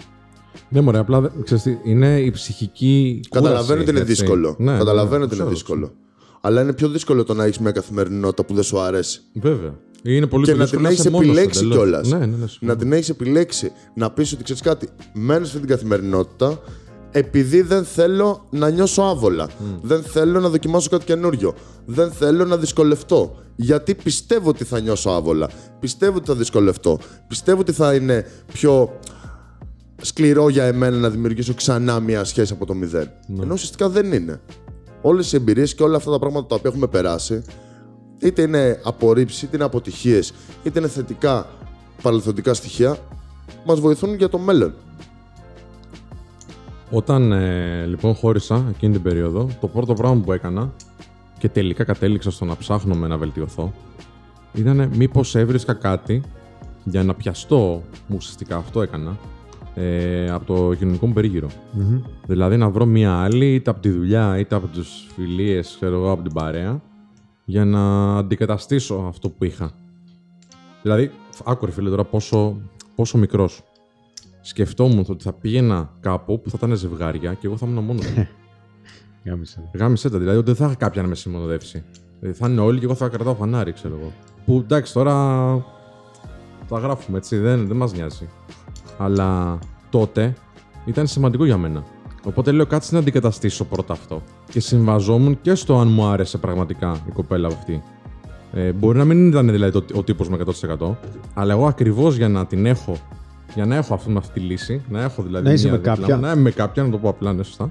Ναι, 0.69 0.81
μωρέ, 0.81 0.99
απλά 0.99 1.21
δεν- 1.21 1.33
ξέρεις 1.45 1.63
τι, 1.63 1.77
είναι 1.85 2.21
η 2.21 2.31
ψυχική. 2.31 3.21
Καταλαβαίνω 3.31 3.63
κούραση, 3.65 3.81
ότι 3.83 3.91
είναι 3.91 4.01
έτσι. 4.01 4.13
δύσκολο. 4.13 4.55
Ναι, 4.59 4.77
Καταλαβαίνω 4.79 5.19
ναι, 5.19 5.25
ότι 5.25 5.35
είναι 5.35 5.43
ξέρω, 5.45 5.49
δύσκολο. 5.49 5.93
Αλλά 6.41 6.63
είναι 6.63 6.73
πιο 6.73 6.89
δύσκολο 6.89 7.25
το 7.25 7.35
να 7.35 7.45
έχεις 7.45 7.59
μια 7.59 7.71
καθημερινότητα 7.71 8.45
που 8.45 8.55
δεν 8.55 8.63
σου 8.63 8.79
αρέσει. 8.81 9.21
Βέβαια. 9.33 9.75
Είναι 10.03 10.27
πολύ 10.27 10.45
και 10.45 10.51
πιο 10.53 10.59
να 10.59 10.65
δύσκολο 10.65 10.83
την 10.83 10.91
έχεις 10.91 10.99
είσαι 10.99 11.11
μόνος 11.11 11.27
σου 11.27 11.33
επιλέξει 11.33 11.59
εντελώς. 11.59 11.77
κιόλας. 11.77 12.09
Ναι, 12.09 12.19
ναι, 12.19 12.27
ναι. 12.27 12.47
συμφωνώ. 12.47 12.73
να 12.73 12.77
την 12.77 12.93
έχεις 12.93 13.09
επιλέξει. 13.09 13.73
Να 13.95 14.11
πεις 14.11 14.33
ότι 14.33 14.43
ξέρεις 14.43 14.63
κάτι, 14.63 14.89
μένω 15.13 15.45
σε 15.45 15.57
αυτή 15.57 15.67
την 15.67 15.69
καθημερινότητα 15.77 16.61
επειδή 17.11 17.61
δεν 17.61 17.85
θέλω 17.85 18.47
να 18.51 18.71
νιώσω 18.71 19.03
άβολα. 19.03 19.49
Δεν 19.83 20.03
θέλω 20.03 20.41
να 20.41 20.49
δοκιμάσω 20.49 20.89
κάτι 20.89 21.05
καινούριο. 21.05 21.55
Δεν 21.87 22.11
θέλω 22.13 22.45
να 22.45 22.57
δυσκολευτώ. 22.57 23.37
Γιατί 23.57 23.95
πιστεύω 23.95 24.49
ότι 24.49 24.65
θα 24.65 24.81
νιώσω 24.81 25.11
άβολα. 25.11 25.49
Πιστεύω 25.81 26.17
ότι 26.17 26.27
θα 26.27 26.35
δυσκολευτώ. 26.35 26.99
Πιστεύω 27.29 27.61
ότι 27.61 27.73
θα 27.73 27.95
είναι 27.95 28.27
πιο 28.53 28.99
σκληρό 30.03 30.49
για 30.49 30.65
εμένα 30.65 30.97
να 30.97 31.11
δημιουργήσω 31.11 31.55
ξανά 31.55 32.01
μια 32.01 32.25
σχέση 32.25 32.53
από 32.53 32.67
το 32.67 32.75
μηδέν. 32.75 33.11
Ενώ 33.41 33.53
ουσιαστικά 33.53 33.89
δεν 33.89 34.13
είναι. 34.13 34.41
Όλες 35.03 35.33
οι 35.33 35.37
εμπειρίες 35.37 35.75
και 35.75 35.83
όλα 35.83 35.97
αυτά 35.97 36.11
τα 36.11 36.19
πράγματα 36.19 36.47
τα 36.47 36.55
οποία 36.55 36.71
έχουμε 36.71 36.87
περάσει, 36.87 37.43
είτε 38.19 38.43
είναι 38.43 38.81
απορρίψεις, 38.85 39.43
είτε 39.43 39.57
είναι 39.57 39.65
αποτυχίες, 39.65 40.33
είτε 40.63 40.79
είναι 40.79 40.89
θετικά 40.89 41.47
παρελθοντικά 42.03 42.55
στοιχεία, 42.55 42.99
μας 43.65 43.81
βοηθούν 43.81 44.15
για 44.15 44.29
το 44.29 44.39
μέλλον. 44.39 44.75
Όταν 46.91 47.33
ε, 47.33 47.85
λοιπόν 47.87 48.15
χώρισα 48.15 48.65
εκείνη 48.69 48.93
την 48.93 49.03
περίοδο, 49.03 49.49
το 49.61 49.67
πρώτο 49.67 49.95
πράγμα 49.95 50.21
που 50.21 50.33
έκανα 50.33 50.73
και 51.39 51.49
τελικά 51.49 51.85
κατέληξα 51.85 52.31
στο 52.31 52.45
να 52.45 52.57
ψάχνω 52.57 52.95
με 52.95 53.07
να 53.07 53.17
βελτιωθώ, 53.17 53.73
ήταν 54.55 54.91
μήπως 54.95 55.35
έβρισκα 55.35 55.75
κάτι 55.75 56.23
για 56.85 57.05
να 57.05 57.15
πιαστώ, 57.15 57.83
ουσιαστικά 58.09 58.57
αυτό 58.57 58.83
έκανα, 58.83 59.17
ε, 59.81 60.31
από 60.31 60.45
το 60.45 60.75
κοινωνικό 60.75 61.07
μου 61.07 61.13
περίγυρο. 61.13 61.49
Δηλαδή 62.27 62.57
να 62.57 62.71
βρω 62.71 62.87
μία 62.87 63.13
άλλη, 63.13 63.55
είτε 63.55 63.71
από 63.71 63.81
τη 63.81 63.91
δουλειά, 63.91 64.39
είτε 64.39 64.55
από 64.55 64.67
τις 64.67 65.07
φιλίες, 65.15 65.75
ξέρω 65.77 65.95
εγώ, 65.95 66.11
από 66.11 66.23
την 66.23 66.33
παρέα, 66.33 66.83
για 67.45 67.65
να 67.65 68.17
αντικαταστήσω 68.17 68.95
αυτό 69.09 69.31
που 69.31 69.45
είχα. 69.45 69.71
Δηλαδή, 70.83 71.11
άκου 71.45 71.67
ρε 71.67 71.73
φίλε 71.73 71.91
τώρα 71.91 72.05
πόσο, 72.05 72.61
πόσο 72.95 73.19
μικρός. 73.19 73.63
Σκεφτόμουν 74.41 75.05
ότι 75.09 75.25
θα 75.25 75.33
πήγαινα 75.33 75.91
κάπου 76.01 76.41
που 76.41 76.51
θα 76.51 76.57
ήταν 76.63 76.77
ζευγάρια 76.77 77.35
και 77.35 77.47
εγώ 77.47 77.57
θα 77.57 77.67
ήμουν 77.67 77.85
μόνος 77.85 78.07
μου. 78.07 78.29
Γάμισε. 79.25 79.71
Γάμισε 79.75 80.11
τα, 80.11 80.19
δηλαδή 80.19 80.39
ότι 80.39 80.47
δεν 80.47 80.57
θα 80.57 80.65
είχα 80.65 80.75
κάποια 80.75 81.03
να 81.03 81.09
με 81.09 81.15
συμμονοδεύσει. 81.15 81.85
Δηλαδή, 82.21 82.39
θα 82.39 82.49
είναι 82.49 82.61
όλοι 82.61 82.79
και 82.79 82.85
εγώ 82.85 82.95
θα 82.95 83.09
κρατάω 83.09 83.35
φανάρι, 83.35 83.73
ξέρω 83.73 83.99
εγώ. 84.01 84.13
Που 84.45 84.59
εντάξει, 84.65 84.93
τώρα 84.93 85.15
τα 86.69 86.79
γράφουμε 86.79 87.19
έτσι, 87.19 87.37
δεν, 87.37 87.67
δεν 87.67 87.77
μας 87.77 87.93
νοιάζει. 87.93 88.29
Αλλά 88.99 89.59
τότε 89.91 90.35
ήταν 90.87 91.07
σημαντικό 91.07 91.45
για 91.45 91.57
μένα. 91.57 91.85
Οπότε 92.25 92.53
λέω 92.53 92.67
κάτσε 92.67 92.95
να 92.95 93.01
αντικαταστήσω 93.01 93.65
πρώτα 93.65 93.93
αυτό. 93.93 94.23
Και 94.51 94.61
συμβιβαζόμουν 94.61 95.39
και 95.41 95.55
στο 95.55 95.79
αν 95.79 95.89
μου 95.89 96.05
άρεσε 96.05 96.39
πραγματικά 96.39 96.97
η 97.09 97.11
κοπέλα 97.11 97.47
αυτή. 97.47 97.83
Ε, 98.53 98.73
μπορεί 98.73 98.99
να 98.99 99.05
μην 99.05 99.29
ήταν 99.29 99.51
δηλαδή 99.51 99.73
το, 99.73 99.85
ο 99.99 100.03
τύπος 100.03 100.29
μου 100.29 100.39
100%, 100.79 100.95
αλλά 101.35 101.53
εγώ 101.53 101.67
ακριβώς 101.67 102.17
για 102.17 102.29
να 102.29 102.47
την 102.47 102.67
έχω, 102.67 102.97
για 103.55 103.67
να 103.67 103.77
έχω 103.77 103.95
αυτή, 103.95 104.11
με 104.11 104.19
αυτή 104.19 104.41
τη 104.41 104.47
λύση, 104.47 104.83
να 104.89 105.03
έχω 105.03 105.23
δηλαδή. 105.23 105.45
Να 105.45 105.53
είσαι 105.53 105.69
μία 105.69 105.73
με 105.73 105.79
δίπλα 105.79 105.95
κάποια. 105.97 106.17
μου, 106.17 106.23
Να 106.23 106.33
είμαι 106.33 106.41
με 106.41 106.51
κάποια, 106.51 106.83
να 106.83 106.91
το 106.91 106.99
πω 106.99 107.09
απλά, 107.09 107.33
ναι, 107.33 107.43
σωστά. 107.43 107.71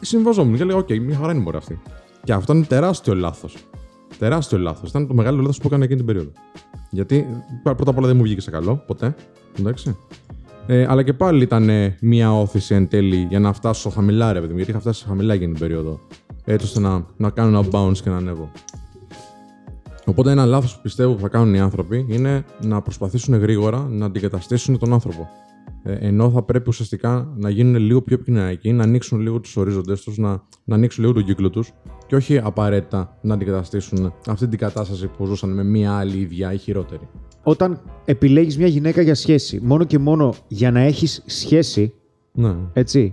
Συμβιβαζόμουν 0.00 0.56
και 0.56 0.64
λέγα: 0.64 0.78
Οκ, 0.78 0.88
μια 1.00 1.16
χαρά 1.16 1.32
είναι 1.32 1.42
μπορεί 1.42 1.56
αυτή. 1.56 1.80
Και 2.24 2.32
αυτό 2.32 2.52
είναι 2.52 2.64
τεράστιο 2.64 3.14
λάθος. 3.14 3.56
Τεράστιο 4.18 4.58
λάθος. 4.58 4.88
Ήταν 4.88 5.06
το 5.06 5.14
μεγάλο 5.14 5.40
λάθος 5.40 5.58
που 5.58 5.66
έκανα 5.66 5.84
εκείνη 5.84 5.98
την 5.98 6.06
περίοδο. 6.06 6.30
Γιατί 6.90 7.26
πρώτα 7.62 7.90
απ' 7.90 7.98
όλα 7.98 8.06
δεν 8.06 8.16
μου 8.16 8.22
βγήκε 8.22 8.40
σε 8.40 8.50
καλό, 8.50 8.82
ποτέ. 8.86 9.14
Εντάξει. 9.58 9.96
Ε, 10.72 10.86
αλλά 10.88 11.02
και 11.02 11.12
πάλι 11.12 11.42
ήταν 11.42 11.68
ε, 11.68 11.96
μια 12.00 12.32
όθηση 12.40 12.74
εν 12.74 12.88
τέλει 12.88 13.26
για 13.28 13.38
να 13.40 13.52
φτάσω 13.52 13.90
χαμηλά, 13.90 14.32
ρε 14.32 14.40
παιδί 14.40 14.50
μου. 14.50 14.56
Γιατί 14.56 14.70
είχα 14.70 14.80
φτάσει 14.80 15.04
χαμηλά 15.06 15.34
εκείνη 15.34 15.50
την 15.50 15.60
περίοδο. 15.60 16.00
Έτσι 16.44 16.66
ώστε 16.66 16.80
να, 16.80 17.06
να 17.16 17.30
κάνω 17.30 17.58
ένα 17.58 17.68
bounce 17.72 17.96
και 17.96 18.10
να 18.10 18.16
ανέβω. 18.16 18.50
Οπότε 20.04 20.30
ένα 20.30 20.44
λάθος 20.44 20.74
που 20.74 20.82
πιστεύω 20.82 21.12
που 21.14 21.20
θα 21.20 21.28
κάνουν 21.28 21.54
οι 21.54 21.60
άνθρωποι 21.60 22.06
είναι 22.08 22.44
να 22.60 22.82
προσπαθήσουν 22.82 23.34
γρήγορα 23.34 23.86
να 23.90 24.06
αντικαταστήσουν 24.06 24.78
τον 24.78 24.92
άνθρωπο. 24.92 25.28
Ε, 25.82 25.92
ενώ 25.92 26.30
θα 26.30 26.42
πρέπει 26.42 26.68
ουσιαστικά 26.68 27.32
να 27.36 27.50
γίνουν 27.50 27.76
λίγο 27.76 28.02
πιο 28.02 28.14
επικοινωνιακοί, 28.14 28.72
να 28.72 28.82
ανοίξουν 28.82 29.20
λίγο 29.20 29.40
τους 29.40 29.56
ορίζοντες 29.56 30.02
τους, 30.02 30.18
να, 30.18 30.42
να 30.64 30.74
ανοίξουν 30.74 31.02
λίγο 31.04 31.14
τον 31.14 31.24
κύκλο 31.24 31.50
τους 31.50 31.72
και 32.06 32.16
όχι 32.16 32.38
απαραίτητα 32.38 33.18
να 33.20 33.34
αντικαταστήσουν 33.34 34.12
αυτή 34.26 34.48
την 34.48 34.58
κατάσταση 34.58 35.06
που 35.06 35.26
ζούσαν 35.26 35.50
με 35.50 35.64
μία 35.64 35.92
άλλη 35.92 36.18
ίδια 36.18 36.52
ή 36.52 36.58
χειρότερη. 36.58 37.08
Όταν 37.42 37.80
επιλέγεις 38.04 38.58
μια 38.58 38.66
γυναίκα 38.66 39.02
για 39.02 39.14
σχέση, 39.14 39.60
μόνο 39.62 39.84
και 39.84 39.98
μόνο 39.98 40.34
για 40.48 40.70
να 40.70 40.80
έχεις 40.80 41.22
σχέση, 41.26 41.92
Ναι. 42.32 42.54
έτσι, 42.72 43.12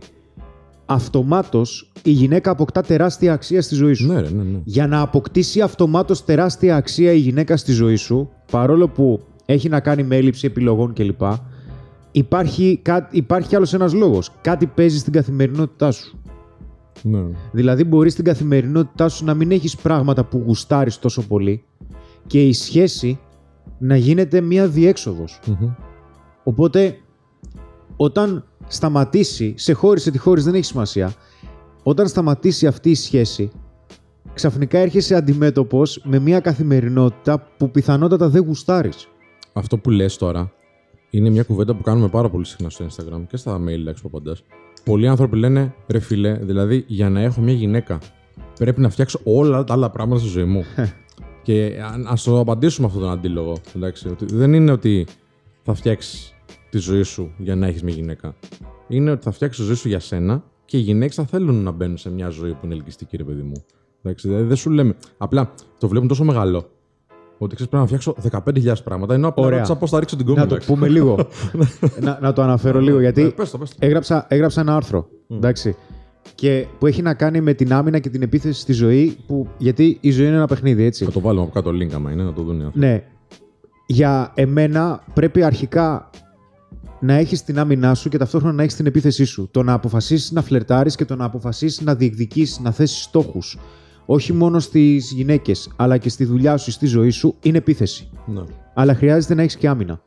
αυτομάτως 0.85 1.91
η 2.03 2.11
γυναίκα 2.11 2.51
αποκτά 2.51 2.81
τεράστια 2.81 3.33
αξία 3.33 3.61
στη 3.61 3.75
ζωή 3.75 3.93
σου. 3.93 4.07
Ναι, 4.07 4.19
ρε, 4.21 4.29
ναι, 4.29 4.43
ναι. 4.43 4.59
Για 4.63 4.87
να 4.87 5.01
αποκτήσει 5.01 5.61
αυτομάτως 5.61 6.25
τεράστια 6.25 6.75
αξία 6.75 7.11
η 7.11 7.17
γυναίκα 7.17 7.57
στη 7.57 7.71
ζωή 7.71 7.95
σου, 7.95 8.29
παρόλο 8.51 8.87
που 8.89 9.19
έχει 9.45 9.69
να 9.69 9.79
κάνει 9.79 10.03
με 10.03 10.15
έλλειψη 10.15 10.45
επιλογών 10.47 10.93
κλπ. 10.93 11.21
Υπάρχει, 12.11 12.79
κά- 12.81 13.13
υπάρχει 13.15 13.55
άλλος 13.55 13.73
ένας 13.73 13.93
λόγος. 13.93 14.31
Κάτι 14.41 14.65
παίζει 14.65 14.97
στην 14.97 15.13
καθημερινότητά 15.13 15.91
σου. 15.91 16.17
ναι. 17.03 17.19
Δηλαδή 17.51 17.83
μπορείς 17.83 18.11
στην 18.13 18.23
καθημερινότητά 18.25 19.09
σου 19.09 19.25
να 19.25 19.33
μην 19.33 19.51
έχεις 19.51 19.75
πράγματα 19.75 20.23
που 20.25 20.43
γουστάρεις 20.45 20.99
τόσο 20.99 21.27
πολύ 21.27 21.63
και 22.27 22.41
η 22.43 22.53
σχέση 22.53 23.19
να 23.77 23.95
γίνεται 23.95 24.41
μία 24.41 24.67
διέξοδος. 24.67 25.39
Μμμ. 25.45 25.69
Οπότε, 26.43 26.97
όταν 27.95 28.45
σταματήσει, 28.67 29.53
σε 29.57 29.73
χώρισε 29.73 30.11
τη 30.11 30.17
χώρις 30.17 30.43
δεν 30.43 30.53
έχει 30.53 30.65
σημασία, 30.65 31.13
όταν 31.83 32.07
σταματήσει 32.07 32.67
αυτή 32.67 32.89
η 32.89 32.95
σχέση, 32.95 33.51
ξαφνικά 34.33 34.79
έρχεσαι 34.79 35.15
αντιμέτωπος 35.15 36.01
με 36.05 36.19
μια 36.19 36.39
καθημερινότητα 36.39 37.47
που 37.57 37.71
πιθανότατα 37.71 38.29
δεν 38.29 38.43
γουστάρεις. 38.43 39.07
Αυτό 39.53 39.77
που 39.77 39.89
λες 39.89 40.17
τώρα 40.17 40.51
είναι 41.09 41.29
μια 41.29 41.43
κουβέντα 41.43 41.75
που 41.75 41.83
κάνουμε 41.83 42.07
πάρα 42.07 42.29
πολύ 42.29 42.45
συχνά 42.45 42.69
στο 42.69 42.85
Instagram 42.85 43.21
και 43.27 43.37
στα 43.37 43.61
mail 43.63 43.87
έξω 43.87 44.01
που 44.01 44.17
απαντάς. 44.17 44.43
Πολλοί 44.83 45.07
άνθρωποι 45.07 45.37
λένε 45.37 45.73
ρε 45.87 45.99
φιλέ, 45.99 46.33
δηλαδή 46.33 46.83
για 46.87 47.09
να 47.09 47.21
έχω 47.21 47.41
μια 47.41 47.53
γυναίκα 47.53 47.99
πρέπει 48.57 48.81
να 48.81 48.89
φτιάξω 48.89 49.19
όλα 49.23 49.63
τα 49.63 49.73
άλλα 49.73 49.89
πράγματα 49.89 50.19
στη 50.21 50.29
ζωή 50.29 50.43
μου. 50.43 50.63
και 51.47 51.75
ας 52.07 52.23
το 52.23 52.39
απαντήσουμε 52.39 52.87
αυτόν 52.87 53.01
τον 53.01 53.11
αντίλογο. 53.11 53.57
Εντάξει, 53.75 54.07
ότι 54.07 54.25
δεν 54.35 54.53
είναι 54.53 54.71
ότι 54.71 55.05
θα 55.63 55.73
φτιάξεις 55.73 56.33
τη 56.69 56.77
ζωή 56.77 57.03
σου 57.03 57.31
για 57.37 57.55
να 57.55 57.67
έχεις 57.67 57.83
μια 57.83 57.93
γυναίκα. 57.93 58.35
Είναι 58.87 59.11
ότι 59.11 59.23
θα 59.23 59.31
φτιάξεις 59.31 59.59
τη 59.59 59.65
ζωή 59.65 59.75
σου 59.75 59.87
για 59.87 59.99
σένα 59.99 60.43
και 60.65 60.77
οι 60.77 60.79
γυναίκες 60.79 61.15
θα 61.15 61.25
θέλουν 61.25 61.63
να 61.63 61.71
μπαίνουν 61.71 61.97
σε 61.97 62.09
μια 62.09 62.29
ζωή 62.29 62.51
που 62.51 62.59
είναι 62.65 62.73
ελκυστική, 62.73 63.17
ρε 63.17 63.23
παιδί 63.23 63.41
μου. 63.41 63.63
Εντάξει, 64.03 64.27
δηλαδή 64.27 64.45
δεν 64.47 64.55
σου 64.55 64.69
λέμε. 64.69 64.95
Απλά 65.17 65.53
το 65.77 65.87
βλέπουν 65.87 66.07
τόσο 66.07 66.23
μεγάλο 66.23 66.69
ότι 67.37 67.55
ξέρεις 67.55 67.71
πρέπει 67.71 67.91
να 67.91 67.99
φτιάξω 67.99 68.15
15.000 68.73 68.83
πράγματα. 68.83 69.13
Ενώ 69.13 69.27
απλά 69.27 69.45
Ωραία. 69.45 69.57
ρώτησα 69.57 69.77
πώ 69.77 69.87
θα 69.87 69.99
ρίξω 69.99 70.15
την 70.15 70.25
κόμμα. 70.25 70.39
να 70.39 70.47
το 70.47 70.57
πούμε 70.65 70.87
λίγο. 70.87 71.27
να, 72.01 72.19
να 72.21 72.33
το 72.33 72.41
αναφέρω 72.41 72.79
λίγο, 72.79 72.99
γιατί 72.99 73.21
Ε, 73.21 73.27
πες 73.29 73.51
το, 73.51 73.57
πες 73.57 73.69
το. 73.69 73.75
έγραψα, 73.79 74.25
έγραψα 74.29 74.61
ένα 74.61 74.75
άρθρο, 74.75 75.07
εντάξει, 75.27 75.75
και 76.35 76.65
που 76.79 76.85
έχει 76.87 77.01
να 77.01 77.13
κάνει 77.13 77.41
με 77.41 77.53
την 77.53 77.73
άμυνα 77.73 77.99
και 77.99 78.09
την 78.09 78.21
επίθεση 78.21 78.61
στη 78.61 78.73
ζωή, 78.73 79.17
που, 79.27 79.47
γιατί 79.57 79.97
η 80.01 80.11
ζωή 80.11 80.27
είναι 80.27 80.35
ένα 80.35 80.47
παιχνίδι, 80.47 80.83
έτσι. 80.83 81.05
Θα 81.05 81.11
το 81.11 81.19
βάλουμε 81.19 81.43
από 81.43 81.53
κάτω 81.53 81.69
link 81.69 81.93
άμα 81.93 82.11
είναι, 82.11 82.23
να 82.23 82.33
το 82.33 82.41
δουν 82.41 82.59
οι 82.59 82.63
άνθρωποι. 82.63 82.85
Ναι. 82.85 83.03
Για 83.87 84.31
εμένα 84.35 85.03
πρέπει 85.13 85.43
αρχικά 85.43 86.09
να 86.99 87.13
έχεις 87.13 87.43
την 87.43 87.59
άμυνά 87.59 87.93
σου 87.93 88.09
και 88.09 88.17
ταυτόχρονα 88.17 88.53
να 88.53 88.63
έχεις 88.63 88.75
την 88.75 88.85
επίθεσή 88.85 89.25
σου. 89.25 89.47
Το 89.51 89.63
να 89.63 89.73
αποφασίσεις 89.73 90.31
να 90.31 90.41
φλερτάρεις 90.41 90.95
και 90.95 91.05
το 91.05 91.15
να 91.15 91.25
αποφασίσεις 91.25 91.81
να 91.81 91.95
διεκδικήσεις, 91.95 92.59
να 92.59 92.71
θέσεις 92.71 93.01
στόχους. 93.01 93.57
Όχι 94.05 94.33
μόνο 94.33 94.59
στις 94.59 95.11
γυναίκες, 95.11 95.71
αλλά 95.75 95.97
και 95.97 96.09
στη 96.09 96.25
δουλειά 96.25 96.57
σου, 96.57 96.71
στη 96.71 96.85
ζωή 96.85 97.09
σου, 97.09 97.35
είναι 97.41 97.57
επίθεση. 97.57 98.09
Ναι. 98.25 98.43
Αλλά 98.73 98.93
χρειάζεται 98.93 99.33
να 99.33 99.41
έχεις 99.41 99.55
και 99.55 99.67
άμυνα. 99.67 100.01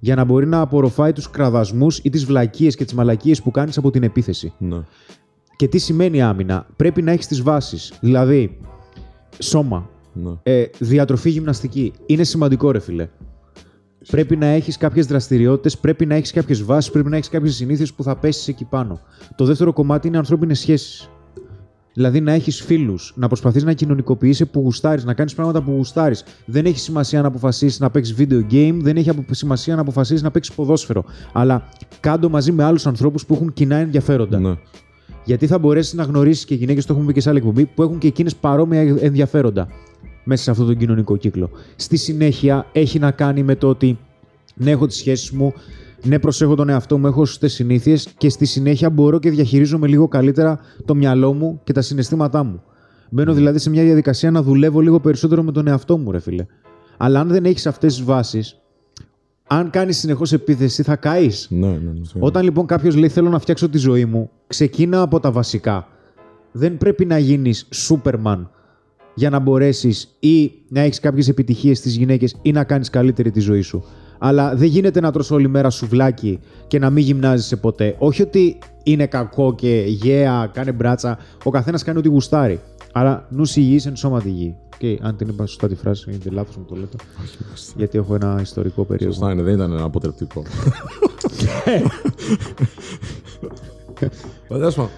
Για 0.00 0.14
να 0.14 0.24
μπορεί 0.24 0.46
να 0.46 0.60
απορροφάει 0.60 1.12
τους 1.12 1.30
κραδασμούς 1.30 1.98
ή 1.98 2.10
τις 2.10 2.24
βλακίες 2.24 2.76
και 2.76 2.84
τις 2.84 2.94
μαλακίες 2.94 3.42
που 3.42 3.50
κάνεις 3.50 3.78
από 3.78 3.90
την 3.90 4.02
επίθεση. 4.02 4.52
ναι. 4.58 4.78
Και 5.56 5.68
τι 5.68 5.78
σημαίνει 5.78 6.22
άμυνα; 6.22 6.66
Πρέπει 6.76 7.02
να 7.02 7.10
έχεις 7.12 7.26
τις 7.26 7.42
βάσεις. 7.42 7.92
Δηλαδή, 8.00 8.58
σώμα, 9.38 9.90
ναι. 10.12 10.30
ε, 10.42 10.66
διατροφή 10.78 11.30
γυμναστική. 11.30 11.92
Είναι 12.06 12.24
σημαντικό, 12.24 12.70
ρε 12.70 12.78
φιλέ. 12.80 13.08
Πρέπει 14.10 14.36
να 14.36 14.46
έχεις 14.46 14.76
κάποιες 14.76 15.06
δραστηριότητες, 15.06 15.78
πρέπει 15.78 16.06
να 16.06 16.14
έχεις 16.14 16.32
κάποιες 16.32 16.62
βάσεις, 16.62 16.90
πρέπει 16.90 17.08
να 17.08 17.16
έχεις 17.16 17.28
κάποιες 17.28 17.54
συνήθειες 17.54 17.92
που 17.92 18.02
θα 18.02 18.16
πέσεις 18.16 18.48
εκεί 18.48 18.64
πάνω. 18.64 19.00
Το 19.36 19.44
δεύτερο 19.44 19.72
κομμάτι 19.72 20.08
είναι 20.08 20.16
ανθρώπινες 20.16 20.58
σχέσεις. 20.58 21.10
Δηλαδή 21.92 22.20
να 22.20 22.32
έχεις 22.32 22.62
φίλους, 22.62 23.12
να 23.16 23.26
προσπαθείς 23.26 23.64
να 23.64 23.72
κοινωνικοποιήσει 23.72 24.46
που 24.46 24.60
γουστάρεις, 24.60 25.04
να 25.04 25.14
κάνεις 25.14 25.34
πράγματα 25.34 25.62
που 25.62 25.70
γουστάρεις. 25.70 26.24
Δεν 26.46 26.64
έχει 26.66 26.78
σημασία 26.78 27.20
να 27.20 27.26
αποφασίσεις 27.28 27.80
να 27.80 27.90
παίξεις 27.90 28.14
video 28.18 28.52
game, 28.52 28.76
δεν 28.80 28.96
έχει 28.96 29.10
απο- 29.10 29.24
σημασία 29.30 29.74
να 29.74 29.80
αποφασίσεις 29.80 30.22
να 30.22 30.30
παίξεις 30.30 30.54
ποδόσφαιρο. 30.54 31.04
Αλλά 31.32 31.68
κάντο 32.00 32.28
μαζί 32.28 32.52
με 32.52 32.64
άλλους 32.64 32.86
ανθρώπους 32.86 33.26
που 33.26 33.34
έχουν 33.34 33.52
κοινά 33.52 33.76
ενδιαφέροντα. 33.76 34.38
ναι. 34.38 34.54
Γιατί 35.26 35.46
θα 35.46 35.58
μπορέσεις 35.58 35.94
να 35.94 36.02
γνωρίσεις 36.02 36.44
και 36.44 36.54
γυναίκες, 36.54 36.86
το 36.86 36.92
έχουμε 36.92 37.08
πει 37.08 37.14
και 37.14 37.20
σε 37.20 37.28
άλλη 37.28 37.38
εκπομπή, 37.38 37.64
που 37.64 37.82
έχουν 37.82 37.98
και 37.98 38.06
εκείνες 38.06 38.36
παρόμοια 38.36 38.80
ενδιαφέροντα 39.00 39.68
μέσα 40.24 40.42
σε 40.42 40.50
αυτόν 40.50 40.66
τον 40.66 40.76
κοινωνικό 40.76 41.16
κύκλο. 41.16 41.50
Στη 41.76 41.96
συνέχεια 41.96 42.66
έχει 42.72 42.98
να 42.98 43.10
κάνει 43.10 43.42
με 43.42 43.56
το 43.56 43.68
ότι 43.68 43.98
ναι, 44.54 44.70
έχω 44.70 44.86
τις 44.86 44.96
σχέσεις 44.96 45.30
μου, 45.30 45.52
ναι, 46.02 46.18
προσέχω 46.18 46.54
τον 46.54 46.68
εαυτό 46.68 46.98
μου, 46.98 47.06
έχω 47.06 47.24
σωστές 47.24 47.52
συνήθειες 47.52 48.08
και 48.18 48.28
στη 48.28 48.44
συνέχεια 48.44 48.90
μπορώ 48.90 49.18
και 49.18 49.30
διαχειρίζομαι 49.30 49.86
λίγο 49.86 50.08
καλύτερα 50.08 50.60
το 50.84 50.94
μυαλό 50.94 51.32
μου 51.32 51.60
και 51.64 51.72
τα 51.72 51.80
συναισθήματά 51.80 52.44
μου. 52.44 52.62
Μπαίνω 53.10 53.32
δηλαδή 53.34 53.58
σε 53.58 53.70
μια 53.70 53.82
διαδικασία 53.82 54.30
να 54.30 54.42
δουλεύω 54.42 54.80
λίγο 54.80 55.00
περισσότερο 55.00 55.42
με 55.42 55.52
τον 55.52 55.66
εαυτό 55.66 55.98
μου, 55.98 56.10
ρε 56.10 56.18
φίλε. 56.18 56.46
Αλλά 56.96 57.20
αν 57.20 57.28
δεν 57.28 57.44
έχεις 57.44 57.66
αυτές 57.66 57.94
τις 57.94 58.04
βάσεις, 58.04 58.60
αν 59.46 59.70
κάνεις 59.70 59.98
συνεχώς 59.98 60.32
επίθεση, 60.32 60.82
θα 60.82 60.96
καείς. 60.96 61.46
ναι, 61.50 61.66
ναι, 61.66 61.74
ναι. 61.74 62.00
Όταν 62.18 62.42
λοιπόν 62.42 62.66
κάποιος 62.66 62.96
λέει 62.96 63.08
θέλω 63.08 63.28
να 63.28 63.38
φτιάξω 63.38 63.68
τη 63.68 63.78
ζωή 63.78 64.04
μου, 64.04 64.30
ξεκίνα 64.46 65.00
από 65.00 65.20
τα 65.20 65.30
βασικά. 65.30 65.88
Δεν 66.52 66.76
πρέπει 66.76 67.04
να 67.04 67.18
γίνεις 67.18 67.66
Σούπερμαν 67.70 68.50
για 69.14 69.30
να 69.30 69.38
μπορέσεις 69.38 70.16
ή 70.20 70.52
να 70.68 70.80
έχεις 70.80 71.00
κάποιες 71.00 71.28
επιτυχίες 71.28 71.78
στις 71.78 71.96
γυναίκες 71.96 72.36
ή 72.42 72.52
να 72.52 72.64
κάνεις 72.64 72.90
καλύτερη 72.90 73.30
τη 73.30 73.40
ζωή 73.40 73.60
σου. 73.60 73.84
Αλλά 74.18 74.54
δεν 74.54 74.68
γίνεται 74.68 75.00
να 75.00 75.12
τρως 75.12 75.30
όλη 75.30 75.48
μέρα 75.48 75.70
σουβλάκι 75.70 76.40
και 76.66 76.78
να 76.78 76.90
μην 76.90 77.04
γυμνάζεσαι 77.04 77.56
ποτέ. 77.56 77.94
Όχι 77.98 78.22
ότι 78.22 78.58
είναι 78.82 79.06
κακό 79.06 79.54
και 79.54 79.84
γέα, 79.86 80.50
κάνε 80.52 80.72
μπράτσα. 80.72 81.18
Ο 81.44 81.50
καθένας 81.50 81.82
κάνει 81.82 81.98
ό,τι 81.98 82.08
γουστάρει. 82.08 82.60
Άρα 82.92 83.26
νους 83.30 83.56
υγιής 83.56 83.86
εν 83.86 83.96
σώματι 83.96 84.28
υγιή. 84.28 84.56
Και 84.78 84.98
αν 85.02 85.16
την 85.16 85.28
είπα 85.28 85.46
σωστά 85.46 85.68
τη 85.68 85.74
φράση, 85.74 86.10
είναι 86.10 86.18
λάθος 86.30 86.56
μου 86.56 86.64
το 86.68 86.74
λέτε. 86.74 86.96
Γιατί 87.76 87.98
έχω 87.98 88.14
ένα 88.14 88.38
ιστορικό 88.42 88.84
περίοδο. 88.84 89.12
Σωστά 89.12 89.32
είναι, 89.32 89.42
δεν 89.42 89.54
ήταν 89.54 89.72
ένα 89.72 89.82
αποτρεπτικό. 89.84 90.42
Τέλος 94.48 94.74
πάντων. 94.74 94.90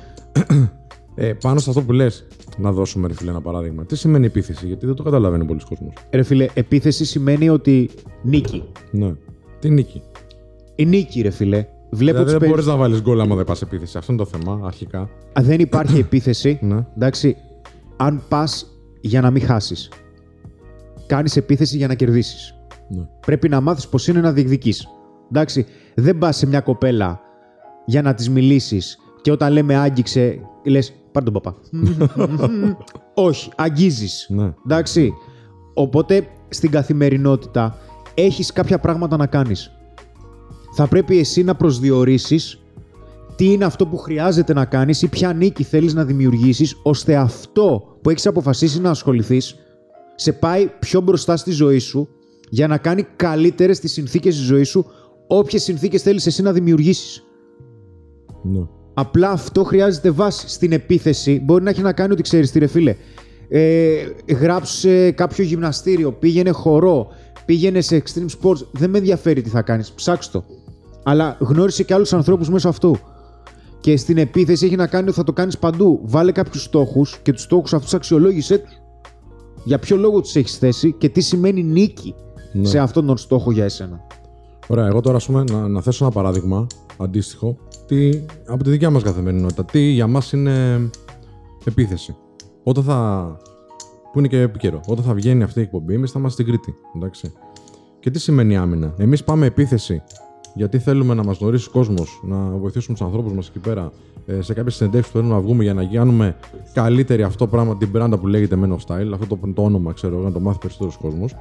Ε, 1.14 1.32
πάνω 1.32 1.58
σε 1.60 1.70
αυτό 1.70 1.82
που 1.82 1.92
λες, 1.92 2.26
να 2.58 2.72
δώσουμε 2.72 3.08
ρε 3.08 3.14
φίλε 3.14 3.30
ένα 3.30 3.40
παράδειγμα. 3.40 3.84
Τι 3.84 3.96
σημαίνει 3.96 4.26
επίθεση, 4.26 4.66
γιατί 4.66 4.86
δεν 4.86 4.94
το 4.94 5.02
καταλαβαίνει 5.02 5.44
πολλοί 5.44 5.60
κόσμος. 5.68 5.92
Ρε 6.10 6.22
φίλε, 6.22 6.46
επίθεση 6.54 7.04
σημαίνει 7.04 7.48
ότι 7.48 7.90
νίκη. 8.22 8.62
Ναι. 8.90 9.14
Τι 9.58 9.70
νίκη; 9.70 10.02
Η 10.74 10.86
νίκη, 10.86 11.20
ρε 11.20 11.30
φίλε. 11.30 11.66
Βλέπω 11.90 12.18
Δηλαδή 12.18 12.22
τους 12.22 12.30
δεν 12.30 12.38
περι- 12.40 12.50
μπορείς 12.52 12.66
να 12.66 12.76
βάλεις 12.76 13.02
γκολ 13.02 13.20
άμα 13.20 13.36
δεν 13.36 13.44
πας 13.44 13.62
επίθεση. 13.62 13.98
Αυτό 13.98 14.12
είναι 14.12 14.22
το 14.24 14.28
θέμα, 14.38 14.60
αρχικά. 14.66 15.00
Α, 15.32 15.42
δεν 15.42 15.60
υπάρχει 15.60 15.98
επίθεση. 16.06 16.58
Ναι. 16.62 16.86
Εντάξει, 16.96 17.36
αν 17.96 18.22
πας 18.28 18.66
για 19.00 19.20
να 19.20 19.30
μην 19.30 19.42
χάσεις. 19.42 19.90
Κάνεις 21.06 21.36
επίθεση 21.36 21.76
για 21.76 21.86
να 21.86 21.94
κερδίσεις. 21.94 22.54
Ναι. 22.88 23.08
Πρέπει 23.26 23.48
να 23.48 23.60
μάθεις 23.60 23.88
πώ 23.88 23.98
είναι 24.08 24.20
να 24.20 24.32
διεκδικείς. 24.32 24.88
Εντάξει, 25.28 25.66
δεν 25.94 26.18
πας 26.18 26.36
σε 26.36 26.46
μια 26.46 26.60
κοπέλα 26.60 27.20
για 27.84 28.02
να 28.02 28.14
της 28.14 28.30
μιλήσεις 28.30 28.98
και 29.20 29.30
όταν 29.30 29.52
λέμε 29.52 29.76
άγγιξε, 29.76 30.40
λες 30.64 30.92
πάρ 31.12 31.22
τον 31.22 31.32
παπά. 31.32 31.56
Όχι, 33.28 33.50
αγγίζεις. 33.56 34.26
Ναι. 34.28 34.54
Εντάξει. 34.64 35.12
Οπότε 35.74 36.26
στην 36.48 36.70
καθημερινότητα 36.70 37.78
έχεις 38.14 38.52
κάποια 38.52 38.78
πράγματα 38.78 39.16
να 39.16 39.26
κάνεις. 39.26 39.72
Θα 40.74 40.86
πρέπει 40.86 41.18
εσύ 41.18 41.42
να 41.42 41.54
προσδιορίσεις 41.54 42.62
τι 43.36 43.52
είναι 43.52 43.64
αυτό 43.64 43.86
που 43.86 43.96
χρειάζεται 43.96 44.52
να 44.52 44.64
κάνεις 44.64 45.02
ή 45.02 45.08
ποια 45.08 45.32
νίκη 45.32 45.62
θέλεις 45.62 45.94
να 45.94 46.04
δημιουργήσεις 46.04 46.80
ώστε 46.82 47.16
αυτό 47.16 47.97
που 48.08 48.14
έχεις 48.14 48.26
αποφασίσει 48.26 48.80
να 48.80 48.90
ασχοληθείς 48.90 49.56
σε 50.14 50.32
πάει 50.32 50.70
πιο 50.78 51.00
μπροστά 51.00 51.36
στη 51.36 51.50
ζωή 51.50 51.78
σου 51.78 52.08
για 52.48 52.66
να 52.66 52.78
κάνει 52.78 53.06
καλύτερες 53.16 53.80
τις 53.80 53.92
συνθήκες 53.92 54.36
της 54.36 54.44
ζωής 54.44 54.68
σου 54.68 54.86
όποιες 55.26 55.62
συνθήκες 55.62 56.02
θέλεις 56.02 56.26
εσύ 56.26 56.42
να 56.42 56.52
δημιουργήσεις. 56.52 57.24
ναι. 58.42 58.66
Απλά 58.94 59.30
αυτό 59.30 59.64
χρειάζεται 59.64 60.10
βάση. 60.10 60.48
Στην 60.48 60.72
επίθεση 60.72 61.40
μπορεί 61.44 61.64
να 61.64 61.70
έχει 61.70 61.82
να 61.82 61.92
κάνει 61.92 62.12
ότι 62.12 62.22
ξέρεις 62.22 62.50
τι, 62.50 62.58
ρε 62.58 62.66
φίλε. 62.66 62.96
Ε, 63.48 64.06
γράψε 64.40 65.10
κάποιο 65.10 65.44
γυμναστήριο, 65.44 66.12
πήγαινε 66.12 66.50
χορό, 66.50 67.08
πήγαινε 67.46 67.80
σε 67.80 68.02
extreme 68.02 68.26
sports. 68.40 68.66
Δεν 68.70 68.90
με 68.90 68.98
ενδιαφέρει 68.98 69.42
τι 69.42 69.48
θα 69.48 69.62
κάνεις. 69.62 69.92
Ψάξ' 69.92 70.30
το. 70.30 70.44
Αλλά 71.02 71.36
γνώρισε 71.40 71.82
και 71.82 71.94
άλλους 71.94 72.12
ανθρώπους 72.12 72.48
μέσω 72.48 72.68
αυτού. 72.68 72.98
Και 73.80 73.96
στην 73.96 74.18
επίθεση 74.18 74.66
έχει 74.66 74.76
να 74.76 74.86
κάνει 74.86 75.06
ότι 75.08 75.16
θα 75.16 75.24
το 75.24 75.32
κάνεις 75.32 75.58
παντού. 75.58 76.00
Βάλε 76.02 76.32
κάποιους 76.32 76.62
στόχους 76.62 77.18
και 77.22 77.32
τους 77.32 77.42
στόχους 77.42 77.72
αυτούς 77.74 77.94
αξιολόγησέ 77.94 78.58
του. 78.58 78.68
Για 79.64 79.78
ποιο 79.78 79.96
λόγο 79.96 80.20
τους 80.20 80.34
έχεις 80.36 80.58
θέσει 80.58 80.92
και 80.92 81.08
τι 81.08 81.20
σημαίνει 81.20 81.62
νίκη 81.62 82.14
Ναι. 82.52 82.66
σε 82.66 82.78
αυτόν 82.78 83.06
τον 83.06 83.16
στόχο 83.16 83.50
για 83.52 83.64
εσένα. 83.64 84.06
Ωραία, 84.66 84.86
εγώ 84.86 85.00
τώρα 85.00 85.16
ας 85.16 85.26
πούμε, 85.26 85.44
να, 85.50 85.68
να 85.68 85.80
θέσω 85.80 86.04
ένα 86.04 86.12
παράδειγμα 86.12 86.66
αντίστοιχο 86.96 87.56
τι, 87.86 88.10
από 88.46 88.64
τη 88.64 88.70
δικιά 88.70 88.90
μας 88.90 89.02
καθημερινότητα. 89.02 89.64
Τι 89.64 89.80
για 89.80 90.06
μας 90.06 90.32
είναι 90.32 90.90
επίθεση. 91.64 92.16
Όταν 92.62 92.84
θα. 92.84 93.36
που 94.12 94.18
είναι 94.18 94.28
και 94.28 94.40
επίκαιρο. 94.40 94.80
Όταν 94.86 95.04
θα 95.04 95.14
βγαίνει 95.14 95.42
αυτή 95.42 95.58
η 95.58 95.62
εκπομπή, 95.62 95.94
εμείς 95.94 96.10
θα 96.10 96.18
είμαστε 96.18 96.42
στην 96.42 96.54
Κρήτη. 96.54 96.74
Εντάξει. 96.96 97.32
Και 98.00 98.10
τι 98.10 98.18
σημαίνει 98.18 98.56
άμυνα. 98.56 98.94
Εμείς 98.98 99.24
πάμε 99.24 99.46
επίθεση 99.46 100.02
γιατί 100.58 100.78
θέλουμε 100.78 101.14
να 101.14 101.24
μας 101.24 101.38
γνωρίσει 101.38 101.68
ο 101.68 101.72
κόσμος, 101.72 102.20
να 102.24 102.36
βοηθήσουμε 102.36 102.96
τους 102.96 103.06
ανθρώπους 103.06 103.32
μας 103.32 103.48
εκεί 103.48 103.58
πέρα 103.58 103.92
ε, 104.26 104.40
σε 104.40 104.54
κάποιες 104.54 104.74
συνεντεύξεις 104.74 105.12
που 105.12 105.18
θέλουμε 105.18 105.34
να 105.34 105.40
βγούμε 105.46 105.62
για 105.62 105.74
να 105.74 105.84
κάνουμε 105.84 106.36
καλύτερη 106.72 107.22
αυτό 107.22 107.46
πράγμα, 107.46 107.76
την 107.76 107.88
μπράντα 107.88 108.18
που 108.18 108.26
λέγεται 108.26 108.58
Men 108.62 108.68
of 108.68 108.76
Style, 108.86 109.10
αυτό 109.12 109.26
το, 109.26 109.52
το 109.54 109.62
όνομα 109.62 109.92
ξέρω 109.92 110.14
εγώ, 110.14 110.24
να 110.24 110.32
το 110.32 110.40
μάθει 110.40 110.58
περισσότερος 110.58 110.96
κόσμος. 110.96 111.34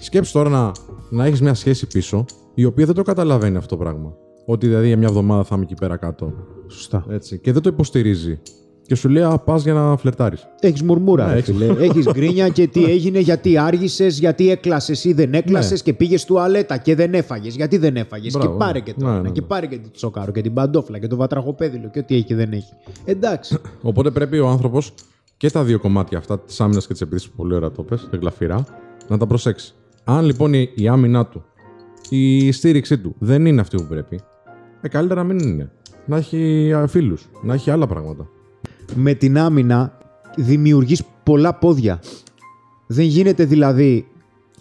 Σκέψει 0.00 0.32
τώρα 0.32 0.48
να, 0.48 0.72
να 1.10 1.24
έχεις 1.24 1.40
μια 1.40 1.54
σχέση 1.54 1.86
πίσω, 1.86 2.24
η 2.54 2.64
οποία 2.64 2.86
δεν 2.86 2.94
το 2.94 3.02
καταλαβαίνει 3.02 3.56
αυτό 3.56 3.76
το 3.76 3.82
πράγμα. 3.82 4.14
Ότι 4.46 4.66
δηλαδή 4.66 4.86
για 4.86 4.96
μια 4.96 5.08
εβδομάδα 5.08 5.44
θα 5.44 5.54
είμαι 5.54 5.64
εκεί 5.64 5.74
πέρα 5.74 5.96
κάτω. 5.96 6.32
Σωστά. 6.66 7.04
Έτσι. 7.08 7.38
Και 7.38 7.52
δεν 7.52 7.62
το 7.62 7.68
υποστηρίζει. 7.68 8.40
Και 8.90 8.96
σου 8.96 9.08
λέει, 9.08 9.22
Α, 9.22 9.38
πας 9.38 9.62
για 9.62 9.72
να 9.72 9.96
φλερτάρεις. 9.96 10.46
Έχεις 10.60 10.82
μουρμούρα, 10.82 11.26
Ναι, 11.26 11.32
ρε 11.32 11.38
έχεις. 11.38 11.56
φίλε. 11.56 11.84
Έχεις 11.84 12.06
γκρίνια 12.12 12.48
και 12.48 12.66
τι 12.66 12.84
έγινε, 12.84 13.18
γιατί 13.18 13.58
άργησες, 13.58 14.18
γιατί 14.18 14.50
έκλασες 14.50 15.04
ή 15.04 15.12
δεν 15.12 15.34
έκλασες 15.34 15.70
Ναι. 15.70 15.78
και 15.78 15.92
πήγες 15.92 16.24
τουαλέτα 16.24 16.76
και 16.76 16.94
δεν 16.94 17.14
έφαγες. 17.14 17.54
Γιατί 17.56 17.76
δεν 17.76 17.96
έφαγες; 17.96 18.32
Και 18.32 18.38
Μπράβο, 18.38 18.56
πάρε 18.56 18.72
ναι. 18.72 18.80
και 18.80 18.94
το 18.98 19.04
Ναι, 19.04 19.10
ένα, 19.10 19.16
ναι, 19.20 19.22
ναι. 19.28 19.30
και 19.30 19.42
πάρε 19.42 19.66
και 19.66 19.78
το 19.78 19.90
τσοκάρο 19.90 20.32
και 20.32 20.40
την 20.40 20.52
παντόφλα 20.54 20.98
και 20.98 21.06
το 21.06 21.16
βατραχοπέδιλο 21.16 21.90
και 21.90 21.98
ό,τι 21.98 22.14
έχει 22.14 22.24
και 22.24 22.34
δεν 22.34 22.52
έχει. 22.52 22.72
Εντάξει. 23.04 23.58
Οπότε 23.82 24.10
πρέπει 24.10 24.38
ο 24.38 24.48
άνθρωπος 24.48 24.94
και 25.36 25.50
τα 25.50 25.64
δύο 25.64 25.78
κομμάτια 25.78 26.18
αυτά, 26.18 26.38
τη 26.38 26.54
άμυνα 26.58 26.80
και 26.80 26.92
τη 26.94 26.98
επίθεση, 27.02 27.30
που 27.30 27.36
πολύ 27.36 27.54
ωραία 27.54 27.70
το 27.70 27.82
πες, 27.82 28.08
γλαφυρά, 28.20 28.64
να 29.08 29.18
τα 29.18 29.26
προσέξεις. 29.26 29.74
Αν 30.04 30.24
λοιπόν 30.24 30.54
η, 30.54 30.70
η 30.74 30.88
άμυνά 30.88 31.26
του, 31.26 31.44
η 32.08 32.52
στήριξή 32.52 32.98
του 32.98 33.14
δεν 33.18 33.46
είναι 33.46 33.60
αυτή 33.60 33.76
που 33.76 33.86
πρέπει, 33.88 34.20
ε, 34.80 34.88
καλύτερα 34.88 35.22
να 35.22 35.32
μην 35.34 35.38
είναι. 35.48 35.70
Να 36.06 36.16
έχει 36.16 36.72
φίλους, 36.86 37.28
να 37.42 37.54
έχει 37.54 37.70
άλλα 37.70 37.86
πράγματα. 37.86 38.28
Με 38.94 39.14
την 39.14 39.38
άμυνα 39.38 39.98
δημιουργείς 40.36 41.02
πολλά 41.22 41.54
πόδια. 41.54 42.00
Δεν 42.86 43.04
γίνεται 43.04 43.44
δηλαδή 43.44 44.06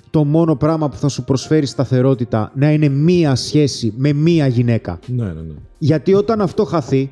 το 0.10 0.24
μόνο 0.24 0.56
πράγμα 0.56 0.90
που 0.90 0.96
θα 0.96 1.08
σου 1.08 1.24
προσφέρει 1.24 1.66
σταθερότητα 1.66 2.52
να 2.56 2.72
είναι 2.72 2.90
μία 2.90 3.36
σχέση 3.36 3.94
με 3.98 4.14
μία 4.14 4.48
γυναίκα. 4.48 5.00
Ναι, 5.08 5.24
ναι, 5.26 5.32
ναι. 5.32 5.54
Γιατί 5.78 6.14
όταν 6.14 6.42
αυτό 6.42 6.66
χαθεί, 6.66 7.12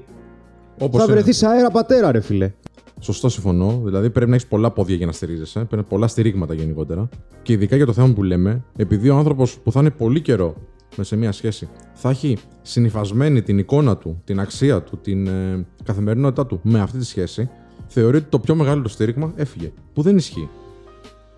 Όπως 0.80 1.00
θα 1.00 1.06
είναι. 1.06 1.14
βρεθείς 1.14 1.44
αέρα 1.44 1.72
πατέρα, 1.72 2.12
ρε 2.12 2.20
φίλε. 2.20 2.52
Σωστό, 3.00 3.30
συμφωνώ. 3.30 3.82
Δηλαδή 3.84 4.10
πρέπει 4.10 4.30
να 4.30 4.36
έχεις 4.36 4.48
πολλά 4.48 4.72
πόδια 4.72 4.96
για 4.96 5.06
να 5.06 5.12
στηρίζεσαι. 5.12 5.60
Πρέπει 5.60 5.88
πολλά 5.88 6.08
στηρίγματα 6.08 6.54
γενικότερα. 6.54 7.10
Και 7.42 7.54
ειδικά 7.54 7.76
για 7.76 7.86
το 7.86 7.94
θέμα 7.94 8.14
που 8.14 8.24
λέμε, 8.24 8.64
επειδή 8.76 9.10
ο 9.10 9.16
άνθρωπος 9.18 9.58
που 9.58 9.72
θα 9.72 9.80
είναι 9.80 9.90
πολύ 9.90 10.22
καιρό 10.22 10.56
μέσα 10.96 11.10
σε 11.10 11.16
μια 11.16 11.32
σχέση 11.32 11.70
θα 11.94 12.10
έχει 12.10 12.38
συνυφασμένη 12.62 13.42
την 13.42 13.58
εικόνα 13.58 13.98
του, 13.98 14.22
την 14.24 14.40
αξία 14.40 14.82
του, 14.82 14.98
την 14.98 15.28
ε, 15.28 15.66
καθημερινότητά 15.84 16.46
του 16.46 16.60
με 16.64 16.80
αυτή 16.80 16.98
τη 16.98 17.06
σχέση, 17.06 17.50
θεωρεί 17.88 18.18
ότι 18.18 18.26
το 18.30 18.40
πιο 18.40 18.56
μεγάλο 18.56 18.88
στήριγμα 18.88 19.34
έφυγε. 19.36 19.72
Που 19.94 20.02
δεν 20.02 20.18
ισχύει. 20.18 20.50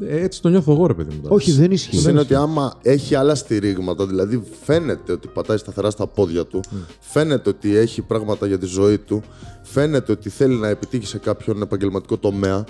Ε, 0.07 0.23
έτσι 0.23 0.41
το 0.41 0.49
νιώθω 0.49 0.71
εγώ, 0.71 0.87
ρε 0.87 0.93
παιδί 0.93 1.15
μου. 1.15 1.21
τώρα. 1.21 1.35
Όχι, 1.35 1.51
δεν 1.51 1.71
ισχύει. 1.71 2.09
Είναι 2.09 2.19
ότι 2.19 2.35
άμα 2.35 2.73
έχει 2.81 3.15
άλλα 3.15 3.35
στηρίγματα, 3.35 4.05
δηλαδή 4.05 4.43
φαίνεται 4.63 5.11
ότι 5.11 5.27
πατάει 5.27 5.57
σταθερά 5.57 5.89
στα 5.89 6.07
πόδια 6.07 6.45
του, 6.45 6.59
φαίνεται 6.99 7.49
ότι 7.49 7.75
έχει 7.75 8.01
πράγματα 8.01 8.47
για 8.47 8.57
τη 8.57 8.65
ζωή 8.65 8.97
του, 8.97 9.21
φαίνεται 9.61 10.11
ότι 10.11 10.29
θέλει 10.29 10.55
να 10.55 10.67
επιτύχει 10.67 11.05
σε 11.05 11.17
κάποιον 11.17 11.61
επαγγελματικό 11.61 12.17
τομέα 12.17 12.63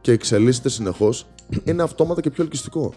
και 0.00 0.12
εξελίσσεται 0.12 0.68
συνεχώς, 0.68 1.26
είναι 1.64 1.82
αυτόματα 1.82 2.20
και 2.20 2.30
πιο 2.30 2.42
ελκυστικό. 2.42 2.92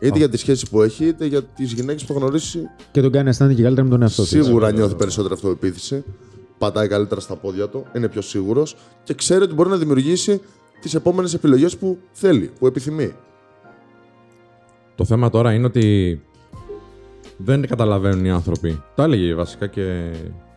Είτε 0.00 0.18
για 0.18 0.28
τη 0.28 0.36
σχέση 0.36 0.68
που 0.70 0.82
έχει, 0.82 1.04
είτε 1.04 1.26
για 1.26 1.42
τις 1.42 1.72
γυναίκες 1.72 2.04
που 2.04 2.12
θα 2.12 2.18
γνωρίσει. 2.18 2.60
Και 2.90 3.00
τον 3.00 3.10
κάνει 3.10 3.24
να 3.24 3.30
αισθάνεται 3.30 3.56
και 3.56 3.62
καλύτερα 3.62 3.86
με 3.86 3.92
τον 3.92 4.02
εαυτό 4.02 4.22
του. 4.22 4.28
Σίγουρα 4.28 4.72
νιώθει 4.72 4.94
περισσότερη 4.94 5.34
αυτοεπίθεση. 5.34 6.04
Πατάει 6.58 6.88
καλύτερα 6.88 7.20
στα 7.20 7.36
πόδια 7.36 7.68
του, 7.68 7.86
είναι 7.96 8.08
πιο 8.08 8.20
σίγουρος 8.20 8.76
και 9.04 9.14
ξέρει 9.14 9.42
ότι 9.42 9.54
μπορεί 9.54 9.68
να 9.68 9.76
δημιουργήσει 9.76 10.40
τις 10.80 10.94
επόμενες 10.94 11.34
επιλογές 11.34 11.76
που 11.76 11.98
θέλει, 12.12 12.50
που 12.58 12.66
επιθυμεί. 12.66 13.14
Το 14.94 15.04
θέμα 15.04 15.30
τώρα 15.30 15.52
είναι 15.52 15.66
ότι 15.66 16.20
δεν 17.36 17.66
καταλαβαίνουν 17.66 18.24
οι 18.24 18.30
άνθρωποι. 18.30 18.82
Τα 18.94 19.02
έλεγε 19.02 19.34
βασικά 19.34 19.66
και 19.66 20.10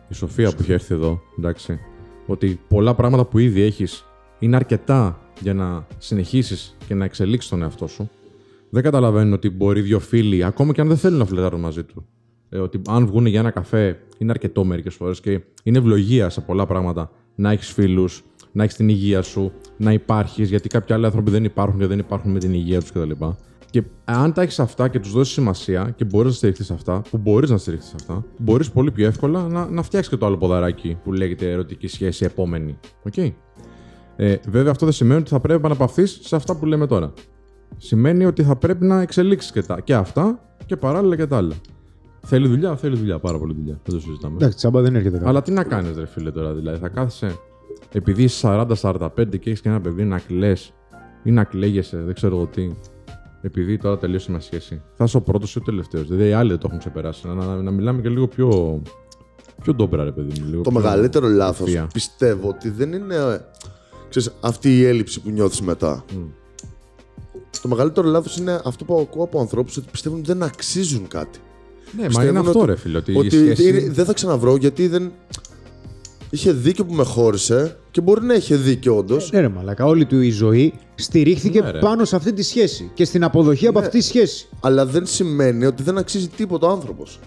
η 0.08 0.14
Σοφία 0.14 0.50
που 0.50 0.62
είχε 0.62 0.72
έρθει 0.72 0.94
εδώ, 0.94 1.20
εντάξει. 1.38 1.78
Ότι 2.26 2.60
πολλά 2.68 2.94
πράγματα 2.94 3.24
που 3.24 3.38
ήδη 3.38 3.62
έχεις 3.62 4.04
είναι 4.38 4.56
αρκετά 4.56 5.20
για 5.40 5.54
να 5.54 5.86
συνεχίσεις 5.98 6.76
και 6.86 6.94
να 6.94 7.04
εξελίξεις 7.04 7.50
τον 7.50 7.62
εαυτό 7.62 7.86
σου. 7.86 8.10
Δεν 8.74 8.82
καταλαβαίνουν 8.82 9.32
ότι 9.32 9.50
μπορεί 9.50 9.80
δύο 9.80 9.98
φίλοι, 9.98 10.44
ακόμα 10.44 10.72
και 10.72 10.80
αν 10.80 10.88
δεν 10.88 10.96
θέλουν 10.96 11.18
να 11.18 11.24
φλετάρουν 11.24 11.60
μαζί 11.60 11.84
του, 11.84 12.06
ε, 12.48 12.58
ότι 12.58 12.80
αν 12.88 13.06
βγουν 13.06 13.26
για 13.26 13.40
ένα 13.40 13.50
καφέ 13.50 13.98
είναι 14.18 14.30
αρκετό 14.30 14.64
μερικές 14.64 14.94
φορές 14.94 15.20
και 15.20 15.40
είναι 15.62 15.78
ευλογία 15.78 16.28
σε 16.28 16.40
πολλά 16.40 16.66
πράγματα 16.66 17.10
να 17.34 17.50
έχεις 17.50 17.68
φίλους, 17.72 18.24
να 18.52 18.62
έχεις 18.62 18.76
την 18.76 18.88
υγεία 18.88 19.22
σου, 19.22 19.52
να 19.76 19.92
υπάρχεις, 19.92 20.48
γιατί 20.48 20.68
κάποιοι 20.68 20.94
άλλοι 20.94 21.04
άνθρωποι 21.04 21.30
δεν 21.30 21.44
υπάρχουν 21.44 21.78
και 21.78 21.86
δεν 21.86 21.98
υπάρχουν 21.98 22.30
με 22.30 22.38
την 22.38 22.52
υγεία 22.52 22.80
τους 22.80 22.92
κτλ. 22.92 23.10
Και 23.70 23.82
αν 24.04 24.32
τα 24.32 24.42
έχεις 24.42 24.60
αυτά 24.60 24.88
και 24.88 24.98
τους 25.00 25.12
δώσεις 25.12 25.34
σημασία 25.34 25.92
και 25.96 26.04
μπορείς 26.04 26.30
να 26.30 26.36
στηριχθείς 26.36 26.64
σε 26.64 26.72
αυτά, 26.72 27.02
που 27.10 27.18
μπορείς 27.18 27.50
να 27.50 27.56
στηριχθείς 27.56 27.86
σε 27.86 27.94
αυτά, 28.00 28.24
μπορείς 28.38 28.70
πολύ 28.70 28.90
πιο 28.90 29.06
εύκολα 29.06 29.48
να, 29.48 29.66
να 29.70 29.82
φτιάξεις 29.82 30.10
και 30.12 30.16
το 30.16 30.26
άλλο 30.26 30.36
ποδαράκι 30.36 30.98
που 31.04 31.12
λέγεται 31.12 31.50
ερωτική 31.50 31.86
σχέση 31.86 32.24
επόμενη. 32.24 32.78
Οκ. 33.02 33.16
Ε, 34.16 34.36
βέβαια, 34.48 34.70
αυτό 34.70 34.84
δεν 34.84 34.94
σημαίνει 34.94 35.20
ότι 35.20 35.30
θα 35.30 35.40
πρέπει 35.40 35.60
να 35.60 35.66
αναπαυθεί 35.66 36.06
σε 36.06 36.36
αυτά 36.36 36.56
που 36.56 36.66
λέμε 36.66 36.86
τώρα. 36.86 37.12
Σημαίνει 37.76 38.24
ότι 38.24 38.42
θα 38.42 38.56
πρέπει 38.56 38.84
να 38.84 39.00
εξελίξεις 39.00 39.52
και, 39.52 39.62
τα- 39.62 39.80
και 39.80 39.94
αυτά 39.94 40.38
και 40.66 40.76
παράλληλα 40.76 41.16
και 41.16 41.26
τα 41.26 41.36
άλλα. 41.36 41.54
Θέλει 42.26 42.48
δουλειά, 42.48 42.76
θέλει 42.76 42.96
δουλειά, 42.96 43.18
πάρα 43.18 43.38
πολύ 43.38 43.54
δουλειά. 43.54 43.80
Δεν 43.84 43.94
το 43.94 44.00
συζητάμε. 44.00 44.34
Εντάξει, 44.34 44.56
τσάμπα 44.56 44.80
δεν 44.80 44.94
έρχεται 44.94 45.16
κάτι. 45.16 45.28
Αλλά 45.28 45.42
τι 45.42 45.52
να 45.52 45.64
κάνεις, 45.64 45.96
ρε 45.96 46.06
φίλε 46.06 46.30
τώρα, 46.30 46.52
δηλαδή. 46.54 46.78
Θα 46.78 46.88
κάθεσαι 46.88 47.36
επειδή 47.92 48.22
είσαι 48.22 48.46
40-45 48.82 49.08
και 49.38 49.50
έχεις 49.50 49.60
και 49.60 49.68
ένα 49.68 49.80
παιδί 49.80 50.04
να 50.04 50.18
κλε 50.18 50.52
ή 51.22 51.30
να 51.30 51.44
κλαίγεσαι, 51.44 51.96
δεν 51.96 52.14
ξέρω 52.14 52.36
εγώ 52.36 52.46
τι. 52.46 52.70
Επειδή 53.42 53.78
τώρα 53.78 53.98
τελείωσε 53.98 54.30
μια 54.30 54.40
σχέση. 54.40 54.82
Θα 54.94 55.04
είσαι 55.04 55.16
ο 55.16 55.20
πρώτος 55.20 55.54
ή 55.54 55.58
ο 55.58 55.60
τελευταίος. 55.60 56.08
Δηλαδή 56.08 56.28
οι 56.28 56.32
άλλοι 56.32 56.48
δεν 56.50 56.58
το 56.58 56.64
έχουν 56.66 56.78
ξεπεράσει. 56.78 57.26
Να, 57.26 57.34
να, 57.34 57.62
να 57.62 57.70
μιλάμε 57.70 58.00
και 58.00 58.08
λίγο 58.08 58.28
πιο. 58.28 58.82
πιο 59.62 59.74
ντόμπρα, 59.74 60.04
ρε 60.04 60.12
παιδί 60.12 60.40
μου. 60.40 60.46
Λίγο 60.48 60.62
Το 60.62 60.70
πιο 60.70 60.80
μεγαλύτερο 60.80 61.28
λάθος 61.28 61.66
ευθεία. 61.66 61.86
πιστεύω 61.92 62.48
ότι 62.48 62.70
δεν 62.70 62.92
είναι 62.92 63.14
ε, 63.14 63.40
ξέρεις, 64.08 64.32
αυτή 64.40 64.78
η 64.78 64.84
έλλειψη 64.84 65.20
που 65.20 65.30
νιώθεις 65.30 65.60
μετά. 65.60 66.04
Το 67.62 67.68
μεγαλύτερο 67.68 68.08
λάθος 68.08 68.36
είναι 68.36 68.60
αυτό 68.64 68.84
που 68.84 68.98
ακούω 69.00 69.24
από 69.24 69.40
ανθρώπους 69.40 69.76
ότι 69.76 69.86
πιστεύουν 69.90 70.18
ότι 70.18 70.26
δεν 70.26 70.42
αξίζουν 70.42 71.08
κάτι. 71.08 71.38
Ναι, 71.96 72.00
μα 72.02 72.06
Πιστεύουν 72.08 72.30
είναι 72.30 72.38
αυτό, 72.38 72.58
ότι- 72.60 72.68
ρε 72.70 72.76
φίλε. 72.76 72.96
Ότι, 72.96 73.16
Ότι 73.16 73.26
η 73.36 73.40
σχέση... 73.54 73.68
είναι- 73.68 73.90
δεν 73.90 74.04
θα 74.04 74.12
ξαναβρω 74.12 74.56
γιατί 74.56 74.88
δεν. 74.88 75.12
Είχε 76.30 76.52
δίκιο 76.52 76.84
που 76.84 76.94
με 76.94 77.04
χώρισε 77.04 77.76
και 77.90 78.00
μπορεί 78.00 78.24
να 78.24 78.34
είχε 78.34 78.56
δίκιο 78.56 78.96
όντως. 78.96 79.30
Ναι, 79.32 79.40
ρε 79.40 79.48
Μαλάκα, 79.48 79.84
όλη 79.86 80.04
του 80.06 80.20
η 80.20 80.30
ζωή 80.30 80.72
στηρίχθηκε 80.94 81.60
Ναι, 81.60 81.70
ρε. 81.70 81.78
πάνω 81.78 82.04
σε 82.04 82.16
αυτή 82.16 82.32
τη 82.32 82.42
σχέση 82.42 82.90
και 82.94 83.04
στην 83.04 83.24
αποδοχή 83.24 83.66
από 83.66 83.78
αυτή 83.78 83.98
τη 83.98 84.04
σχέση. 84.04 84.48
Αλλά 84.60 84.86
δεν 84.86 85.06
σημαίνει 85.06 85.64
ότι 85.64 85.82
δεν 85.82 85.98
αξίζει 85.98 86.28
τίποτα 86.28 86.66
ο 86.66 86.70
άνθρωπος. 86.70 87.18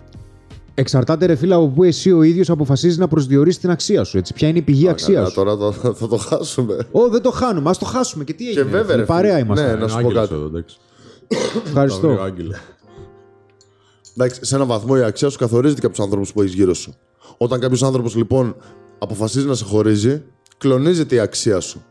Εξαρτάται, 0.78 1.26
ρε 1.26 1.36
φίλε, 1.36 1.56
από 1.56 1.68
πού 1.68 1.84
εσύ 1.84 2.12
ο 2.12 2.22
ίδιος 2.24 2.50
αποφασίζεις 2.50 2.98
να 2.98 3.08
προσδιορίσει 3.08 3.60
την 3.60 3.70
αξία 3.70 4.04
σου. 4.04 4.18
Έτσι. 4.18 4.34
Ποια 4.34 4.48
είναι 4.48 4.58
η 4.58 4.62
πηγή 4.62 4.90
αξίας 4.90 5.30
σου. 5.30 5.36
Τώρα 5.36 5.58
το- 5.58 5.72
θα 5.72 6.08
το 6.08 6.18
χάσουμε. 6.18 6.88
Ω, 6.92 7.10
δεν 7.10 7.22
το 7.22 7.32
χάνουμε. 7.32 7.70
Α 7.70 7.74
το 7.80 7.86
χάσουμε. 7.86 8.24
Και 8.24 8.34
τι 8.34 8.48
έγινε. 8.48 8.64
βέβαια, 8.64 8.82
ρε 8.82 8.86
φίλε, 8.92 8.96
ρε, 8.96 9.06
Παρέα 9.06 9.32
φίλε. 9.32 9.46
είμαστε. 9.46 9.66
Ναι, 9.68 9.74
να 9.74 9.88
σου 9.88 9.94
πω 9.94 10.00
Άγγελος 10.00 10.22
κάτι. 10.28 10.34
εδώ, 10.34 10.46
εντάξει. 10.46 10.78
Ευχαριστώ. 11.66 12.08
Αύριο, 12.08 12.22
Άγγελε. 12.24 12.56
Εντάξει, 14.18 14.46
σε 14.46 14.56
έναν 14.56 14.68
βαθμό 14.68 14.96
η 14.98 15.04
αξία 15.04 15.30
σου 15.30 15.38
καθορίζεται 15.38 15.80
και 15.80 15.86
από 15.86 15.96
τους 15.96 16.04
άνθρωπου 16.06 16.28
που 16.34 16.42
έχεις 16.42 16.54
γύρω 16.54 16.74
σου. 16.74 16.96
Όταν 17.38 17.60
κάποιος 17.60 17.84
άνθρωπος 17.84 18.16
λοιπόν 18.16 18.56
αποφασίζει 19.00 19.46
να 19.48 19.54
σε 19.56 19.66
χωρίζει, 19.66 20.22
κλονίζεται 20.58 21.16
η 21.16 21.20
αξία 21.20 21.60
σου. 21.60 21.84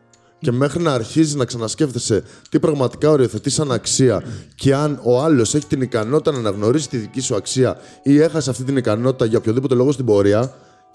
Και 0.45 0.53
μέχρι 0.53 0.83
να 0.83 0.93
αρχίζει 0.93 1.37
να 1.37 1.45
ξανασκέφτεσαι 1.45 2.23
τι 2.51 2.59
πραγματικά 2.61 3.11
οριοθετεί 3.11 3.51
σαν 3.51 3.73
αξία 3.73 4.23
και 4.55 4.75
αν 4.75 5.01
ο 5.03 5.23
άλλος 5.23 5.55
έχει 5.55 5.67
την 5.67 5.81
ικανότητα 5.83 6.33
να 6.33 6.39
αναγνωρίσει 6.39 6.89
τη 6.89 6.97
δική 6.97 7.21
σου 7.21 7.35
αξία 7.37 7.77
ή 8.03 8.21
έχασε 8.21 8.51
αυτή 8.51 8.65
την 8.65 8.77
ικανότητα 8.77 9.25
για 9.25 9.39
οποιοδήποτε 9.39 9.75
λόγο 9.75 9.93
στην 9.93 10.05
πορεία 10.05 10.53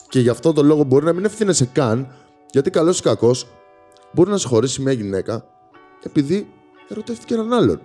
και 0.10 0.20
γι' 0.20 0.30
αυτό 0.30 0.54
το 0.54 0.64
λόγο 0.64 0.84
μπορεί 0.84 1.06
να 1.06 1.14
μην 1.14 1.26
ευθύνεσαι 1.26 1.66
καν, 1.66 2.08
γιατί 2.52 2.70
καλός 2.70 3.00
ή 3.00 3.02
κακός 3.02 3.48
μπορεί 4.14 4.30
να 4.30 4.38
σε 4.38 4.48
χωρίσει 4.48 4.82
μια 4.82 4.92
γυναίκα 4.92 5.44
επειδή 6.04 6.48
ερωτεύτηκε 6.88 7.34
έναν 7.34 7.54
άλλον. 7.54 7.82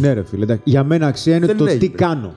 Ναι, 0.00 0.12
ρε 0.12 0.22
φίλε. 0.24 0.42
εντάξει. 0.42 0.62
Για 0.64 0.84
μένα 0.84 1.06
αξία 1.06 1.36
είναι 1.36 1.46
Δεν 1.46 1.56
το 1.56 1.64
τι 1.64 1.70
έγινε. 1.70 1.94
κάνω. 1.94 2.34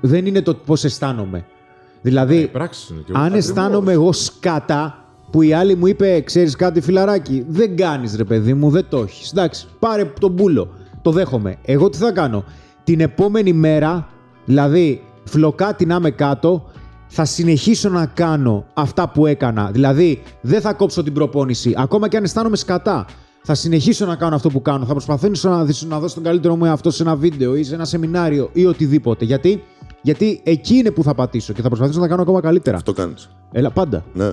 Δεν 0.00 0.26
είναι 0.26 0.42
το 0.42 0.54
πώς 0.54 0.84
αισθάνομαι. 0.84 1.38
Οι 1.38 2.08
Δηλαδή, 2.08 2.48
πράξεις 2.52 2.88
είναι 2.88 3.00
και 3.06 3.12
αν 3.14 3.32
αισθάνομαι 3.34 3.92
εγώ 3.92 4.12
σκάτα 4.12 5.01
που 5.32 5.42
η 5.42 5.52
άλλη 5.52 5.74
μου 5.74 5.86
είπε, 5.86 6.20
ξέρεις 6.20 6.56
κάτι, 6.56 6.80
φιλαράκι, 6.80 7.44
δεν 7.48 7.76
κάνεις 7.76 8.16
ρε 8.16 8.24
παιδί 8.24 8.54
μου, 8.54 8.70
δεν 8.70 8.86
το 8.88 8.98
έχεις. 8.98 9.30
Εντάξει, 9.30 9.66
πάρε 9.78 10.04
τον 10.20 10.34
πούλο. 10.34 10.68
Το 11.02 11.10
δέχομαι. 11.10 11.56
Εγώ 11.62 11.88
τι 11.88 11.98
θα 11.98 12.12
κάνω. 12.12 12.44
Την 12.84 13.00
επόμενη 13.00 13.52
μέρα, 13.52 14.08
δηλαδή, 14.44 15.02
φλοκάτι 15.24 15.86
να 15.86 15.94
είμαι 15.94 16.10
κάτω, 16.10 16.64
θα 17.06 17.24
συνεχίσω 17.24 17.88
να 17.88 18.06
κάνω 18.06 18.64
αυτά 18.74 19.08
που 19.08 19.26
έκανα. 19.26 19.70
Δηλαδή, 19.72 20.22
δεν 20.40 20.60
θα 20.60 20.72
κόψω 20.72 21.02
την 21.02 21.12
προπόνηση, 21.12 21.74
ακόμα 21.76 22.08
και 22.08 22.16
αν 22.16 22.24
αισθάνομαι 22.24 22.56
σκατά. 22.56 23.06
Θα 23.44 23.54
συνεχίσω 23.54 24.06
να 24.06 24.16
κάνω 24.16 24.34
αυτό 24.34 24.48
που 24.48 24.62
κάνω. 24.62 24.84
Θα 24.84 24.92
προσπαθήσω 24.92 25.48
να, 25.50 25.64
δεις- 25.64 25.86
να 25.86 25.98
δώσω 25.98 26.14
τον 26.14 26.22
καλύτερο 26.24 26.56
μου 26.56 26.64
εαυτό 26.64 26.90
σε 26.90 27.02
ένα 27.02 27.16
βίντεο 27.16 27.56
ή 27.56 27.62
σε 27.62 27.74
ένα 27.74 27.84
σεμινάριο 27.84 28.50
ή 28.52 28.66
οτιδήποτε. 28.66 29.24
Γιατί, 29.24 29.62
γιατί 30.02 30.40
εκεί 30.44 30.74
είναι 30.74 30.90
που 30.90 31.02
θα 31.02 31.14
πατήσω 31.14 31.52
και 31.52 31.62
θα 31.62 31.68
προσπαθήσω 31.68 31.98
να 31.98 32.04
τα 32.04 32.10
κάνω 32.10 32.22
ακόμα 32.22 32.40
καλύτερα. 32.40 32.76
Αυτό 32.76 32.92
κάνεις. 32.92 33.28
Έλα, 33.52 33.70
πάντα. 33.70 34.04
Ναι. 34.14 34.32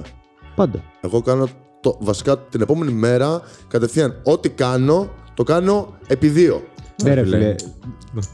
Πάντα. 0.60 0.84
Εγώ 1.02 1.22
κάνω 1.22 1.48
το, 1.82 1.98
βασικά 2.00 2.38
την 2.40 2.62
επόμενη 2.62 2.92
μέρα 2.92 3.42
κατευθείαν 3.68 4.22
ό,τι 4.24 4.50
κάνω, 4.50 5.10
το 5.34 5.44
κάνω 5.44 5.94
επί 6.08 6.28
δύο. 6.28 6.64
Ναι, 7.04 7.14
ρε 7.14 7.24
φίλε. 7.24 7.38
φίλε. 7.38 7.56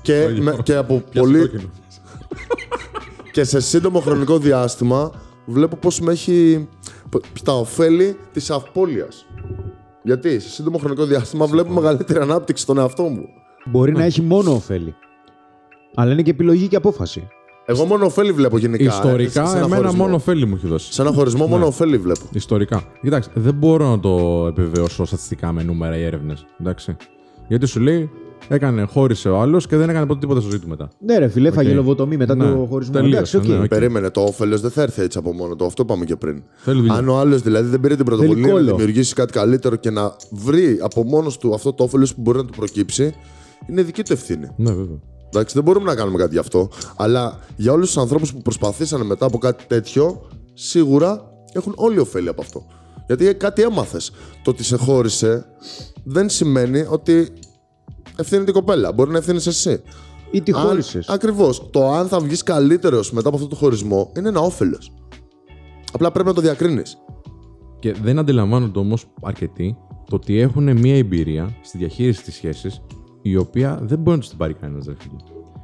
Και, 0.01 0.23
Το 0.23 0.29
ίδιο. 0.29 0.43
με- 0.43 0.57
και 0.63 0.75
από 0.75 0.93
Πιάσε 1.09 1.19
πολύ. 1.19 1.39
κόκκινο. 1.39 1.69
και 3.31 3.43
σε 3.43 3.59
σύντομο 3.59 3.99
χρονικό 3.99 4.37
διάστημα 4.37 5.11
βλέπω 5.45 5.75
πώς 5.75 5.99
με 5.99 6.11
έχει. 6.11 6.67
τα 7.43 7.53
ωφέλη 7.53 8.17
της 8.33 8.51
απώλειας. 8.51 9.25
Γιατί 10.03 10.39
σε 10.39 10.49
σύντομο 10.49 10.77
χρονικό 10.77 11.05
διάστημα 11.05 11.45
βλέπω 11.45 11.73
μεγαλύτερη 11.73 12.19
ανάπτυξη 12.19 12.63
στον 12.63 12.77
εαυτό 12.77 13.03
μου. 13.03 13.25
Μπορεί 13.65 13.91
να 13.91 14.03
έχει 14.03 14.21
μόνο 14.21 14.51
ωφέλη. 14.51 14.95
Αλλά 15.95 16.11
είναι 16.11 16.21
και 16.21 16.29
επιλογή 16.29 16.67
και 16.67 16.75
απόφαση. 16.75 17.27
Εγώ 17.65 17.85
μόνο 17.85 18.05
ωφέλη 18.05 18.31
βλέπω 18.31 18.57
γενικά. 18.57 18.83
ε, 18.83 18.87
Ιστορικά, 18.87 19.45
σε 19.45 19.57
ένα 19.57 19.65
εμένα 19.65 19.75
χωρισμό. 19.75 20.03
μόνο 20.03 20.15
ωφέλη 20.15 20.45
μου 20.45 20.55
έχει 20.55 20.67
δώσει. 20.67 20.93
Σε 20.93 21.01
ένα 21.01 21.11
χωρισμό 21.11 21.47
μόνο 21.47 21.65
ωφέλη 21.67 21.97
βλέπω. 21.97 22.25
Ιστορικά. 22.33 22.83
Κοιτάξτε, 23.01 23.31
δεν 23.35 23.53
μπορώ 23.53 23.89
να 23.89 23.99
το 23.99 24.45
επιβεβαιώσω 24.49 25.05
στατιστικά 25.05 25.51
με 25.51 25.63
νούμερα 25.63 25.97
ή 25.97 26.03
έρευνες. 26.03 26.45
Εντάξει. 26.59 26.95
Γιατί 27.47 27.65
σου 27.65 27.79
λέει, 27.79 28.09
έκανε, 28.47 28.83
χώρισε 28.83 29.29
ο 29.29 29.39
άλλος 29.39 29.67
και 29.67 29.75
δεν 29.77 29.89
έκανε 29.89 30.05
ποτέ 30.05 30.19
τίποτα 30.19 30.39
στη 30.39 30.49
ζωή 30.49 30.59
του 30.59 30.67
μετά. 30.67 30.89
Ναι, 30.99 31.17
ρε 31.17 31.27
φίλε, 31.27 31.47
Οκ. 31.47 31.53
φάγαμε 31.53 31.83
λοβοτομή 31.83 32.17
μετά 32.17 32.35
Ναι, 32.35 32.43
το 32.51 32.65
χωρισμό. 32.69 32.93
τελείωσε, 32.93 33.17
Εντάξει, 33.17 33.37
οκ. 33.37 33.45
ναι, 33.57 33.63
οκ. 33.63 33.67
Περίμενε, 33.67 34.09
το 34.09 34.21
όφελος 34.21 34.61
δεν 34.61 34.71
θα 34.71 34.81
έρθει 34.81 35.01
έτσι 35.01 35.17
από 35.17 35.33
μόνο 35.33 35.55
του. 35.55 35.65
Αυτό 35.65 35.81
είπαμε 35.83 36.05
και 36.05 36.15
πριν. 36.15 36.43
Θέλει 36.55 36.77
δουλειά. 36.79 36.93
Αν 36.93 37.09
ο 37.09 37.17
άλλος 37.19 37.41
δηλαδή 37.41 37.69
δεν 37.69 37.79
πήρε 37.79 37.95
την 37.95 38.05
πρωτοβουλία 38.05 38.45
να 38.47 38.51
κόλλο. 38.53 38.65
δημιουργήσει 38.75 39.13
κάτι 39.13 39.31
καλύτερο 39.33 39.75
και 39.75 39.89
να 39.89 40.15
βρει 40.31 40.77
από 40.81 41.03
μόνος 41.03 41.37
του 41.37 41.53
αυτό 41.53 41.73
το 41.73 41.83
όφελος 41.83 42.15
που 42.15 42.21
μπορεί 42.21 42.37
να 42.37 42.45
του 42.45 42.53
προκύψει, 42.55 43.13
είναι 43.69 43.81
δική 43.81 44.03
του 44.03 44.13
ευθύνη. 44.13 44.47
Ναι, 44.55 44.69
βέβαια. 44.71 44.97
Εντάξει, 45.29 45.53
δεν 45.53 45.63
μπορούμε 45.63 45.85
να 45.85 45.95
κάνουμε 45.95 46.17
κάτι 46.17 46.33
γι' 46.33 46.39
αυτό. 46.39 46.69
Αλλά 46.95 47.39
για 47.55 47.71
όλους 47.71 47.87
τους 47.87 47.97
ανθρώπους 47.97 48.33
που 48.33 48.41
προσπαθήσανε 48.41 49.03
μετά 49.03 49.25
από 49.25 49.37
κάτι 49.37 49.65
τέτοιο, 49.67 50.29
σίγουρα 50.53 51.31
έχουν 51.53 51.73
όλοι 51.75 51.99
οφέλη 51.99 52.29
από 52.29 52.41
αυτό. 52.41 52.65
Γιατί 53.07 53.33
κάτι 53.35 53.61
έμαθες. 53.61 54.11
Το 54.43 54.49
ότι 54.49 54.63
σε 54.63 54.77
χώρισε 54.77 55.45
δεν 56.03 56.29
σημαίνει 56.29 56.85
ότι 56.89 57.27
ευθύνεται 58.15 58.49
η 58.49 58.53
κοπέλα. 58.53 58.91
Μπορεί 58.91 59.11
να 59.11 59.17
ευθύνει 59.17 59.41
εσύ. 59.45 59.81
Ή 60.31 60.41
τη 60.41 60.51
χώρισες. 60.51 61.09
Ακριβώς. 61.09 61.69
Το 61.71 61.91
αν 61.91 62.07
θα 62.07 62.19
βγεις 62.19 62.43
καλύτερος 62.43 63.11
μετά 63.11 63.27
από 63.27 63.37
αυτό 63.37 63.49
το 63.49 63.55
χωρισμό 63.55 64.11
είναι 64.17 64.27
ένα 64.27 64.39
όφελος. 64.39 64.91
Απλά 65.91 66.11
πρέπει 66.11 66.27
να 66.27 66.33
το 66.33 66.41
διακρίνεις. 66.41 66.97
Και 67.79 67.93
δεν 67.93 68.19
αντιλαμβάνονται 68.19 68.79
όμως 68.79 69.05
αρκετοί 69.21 69.77
το 70.09 70.15
ότι 70.15 70.39
έχουν 70.39 70.77
μια 70.77 70.95
εμπειρία 70.97 71.55
στη 71.61 71.77
διαχείριση 71.77 72.23
της 72.23 72.33
σχέσης 72.33 72.81
η 73.27 73.35
οποία 73.35 73.79
δεν 73.81 73.97
μπορεί 73.99 74.15
να 74.15 74.21
τους 74.21 74.29
την 74.29 74.37
πάρει 74.37 74.53
κανένας. 74.53 74.85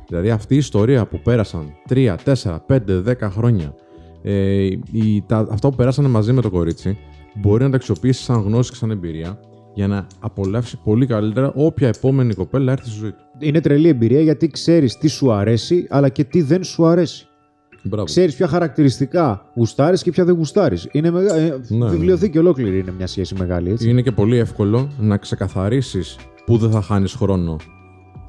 Δηλαδή 0.08 0.30
αυτή 0.30 0.54
η 0.54 0.58
ιστορία 0.58 1.06
που 1.06 1.20
πέρασαν 1.24 1.74
3, 1.90 2.16
4, 2.24 2.58
5, 2.68 2.80
10 3.08 3.14
χρόνια, 3.22 3.76
ε, 4.22 4.64
η, 4.92 5.24
τα, 5.28 5.48
αυτά 5.52 5.70
που 5.70 5.76
περάσανε 5.76 6.08
μαζί 6.08 6.32
με 6.34 6.42
το 6.42 6.50
κορίτσι, 6.50 6.98
μπορεί 7.36 7.64
να 7.64 7.70
τα 7.70 7.76
αξιοποιήσει 7.76 8.24
σαν 8.24 8.42
γνώση 8.42 8.70
και 8.70 8.76
σαν 8.76 8.92
εμπειρία 8.92 9.40
για 9.74 9.88
να 9.88 10.08
απολαύσει 10.20 10.80
πολύ 10.84 11.06
καλύτερα 11.06 11.52
όποια 11.56 11.88
επόμενη 11.88 12.34
κοπέλα 12.34 12.72
έρθει 12.72 12.90
στη 12.90 13.00
ζωή 13.00 13.12
του. 13.12 13.24
Είναι 13.40 13.62
τρελή 13.62 13.88
εμπειρία 13.88 14.22
γιατί 14.22 14.48
ξέρεις 14.48 14.98
τι 14.98 15.08
σου 15.08 15.32
αρέσει, 15.32 15.88
αλλά 15.90 16.10
και 16.10 16.24
τι 16.24 16.42
δεν 16.42 16.64
σου 16.64 16.86
αρέσει. 16.86 17.26
Μπράβο. 17.84 18.06
Ξέρεις 18.06 18.36
ποια 18.36 18.48
χαρακτηριστικά 18.48 19.46
γουστάρεις 19.56 20.04
και 20.04 20.12
ποια 20.12 20.26
δεν 20.26 20.36
γουστάρεις. 20.36 20.88
Είναι 20.92 21.12
μεγα... 21.12 21.36
ε, 21.36 21.60
Ναι, 21.68 21.90
βιβλιοθήκη 21.90 22.38
ολόκληρη 22.38 22.80
είναι 22.80 22.92
μια 22.98 23.08
σχέση 23.08 23.36
μεγάλη, 23.40 23.70
έτσι. 23.72 23.90
Είναι 23.90 24.02
και 24.02 24.12
πολύ 24.12 24.38
εύκολο 24.38 24.90
να 25.00 25.18
ξεκαθαρίσεις 25.18 26.18
πού 26.46 26.58
δεν 26.58 26.72
θα 26.72 26.82
χάνεις 26.82 27.14
χρόνο. 27.14 27.56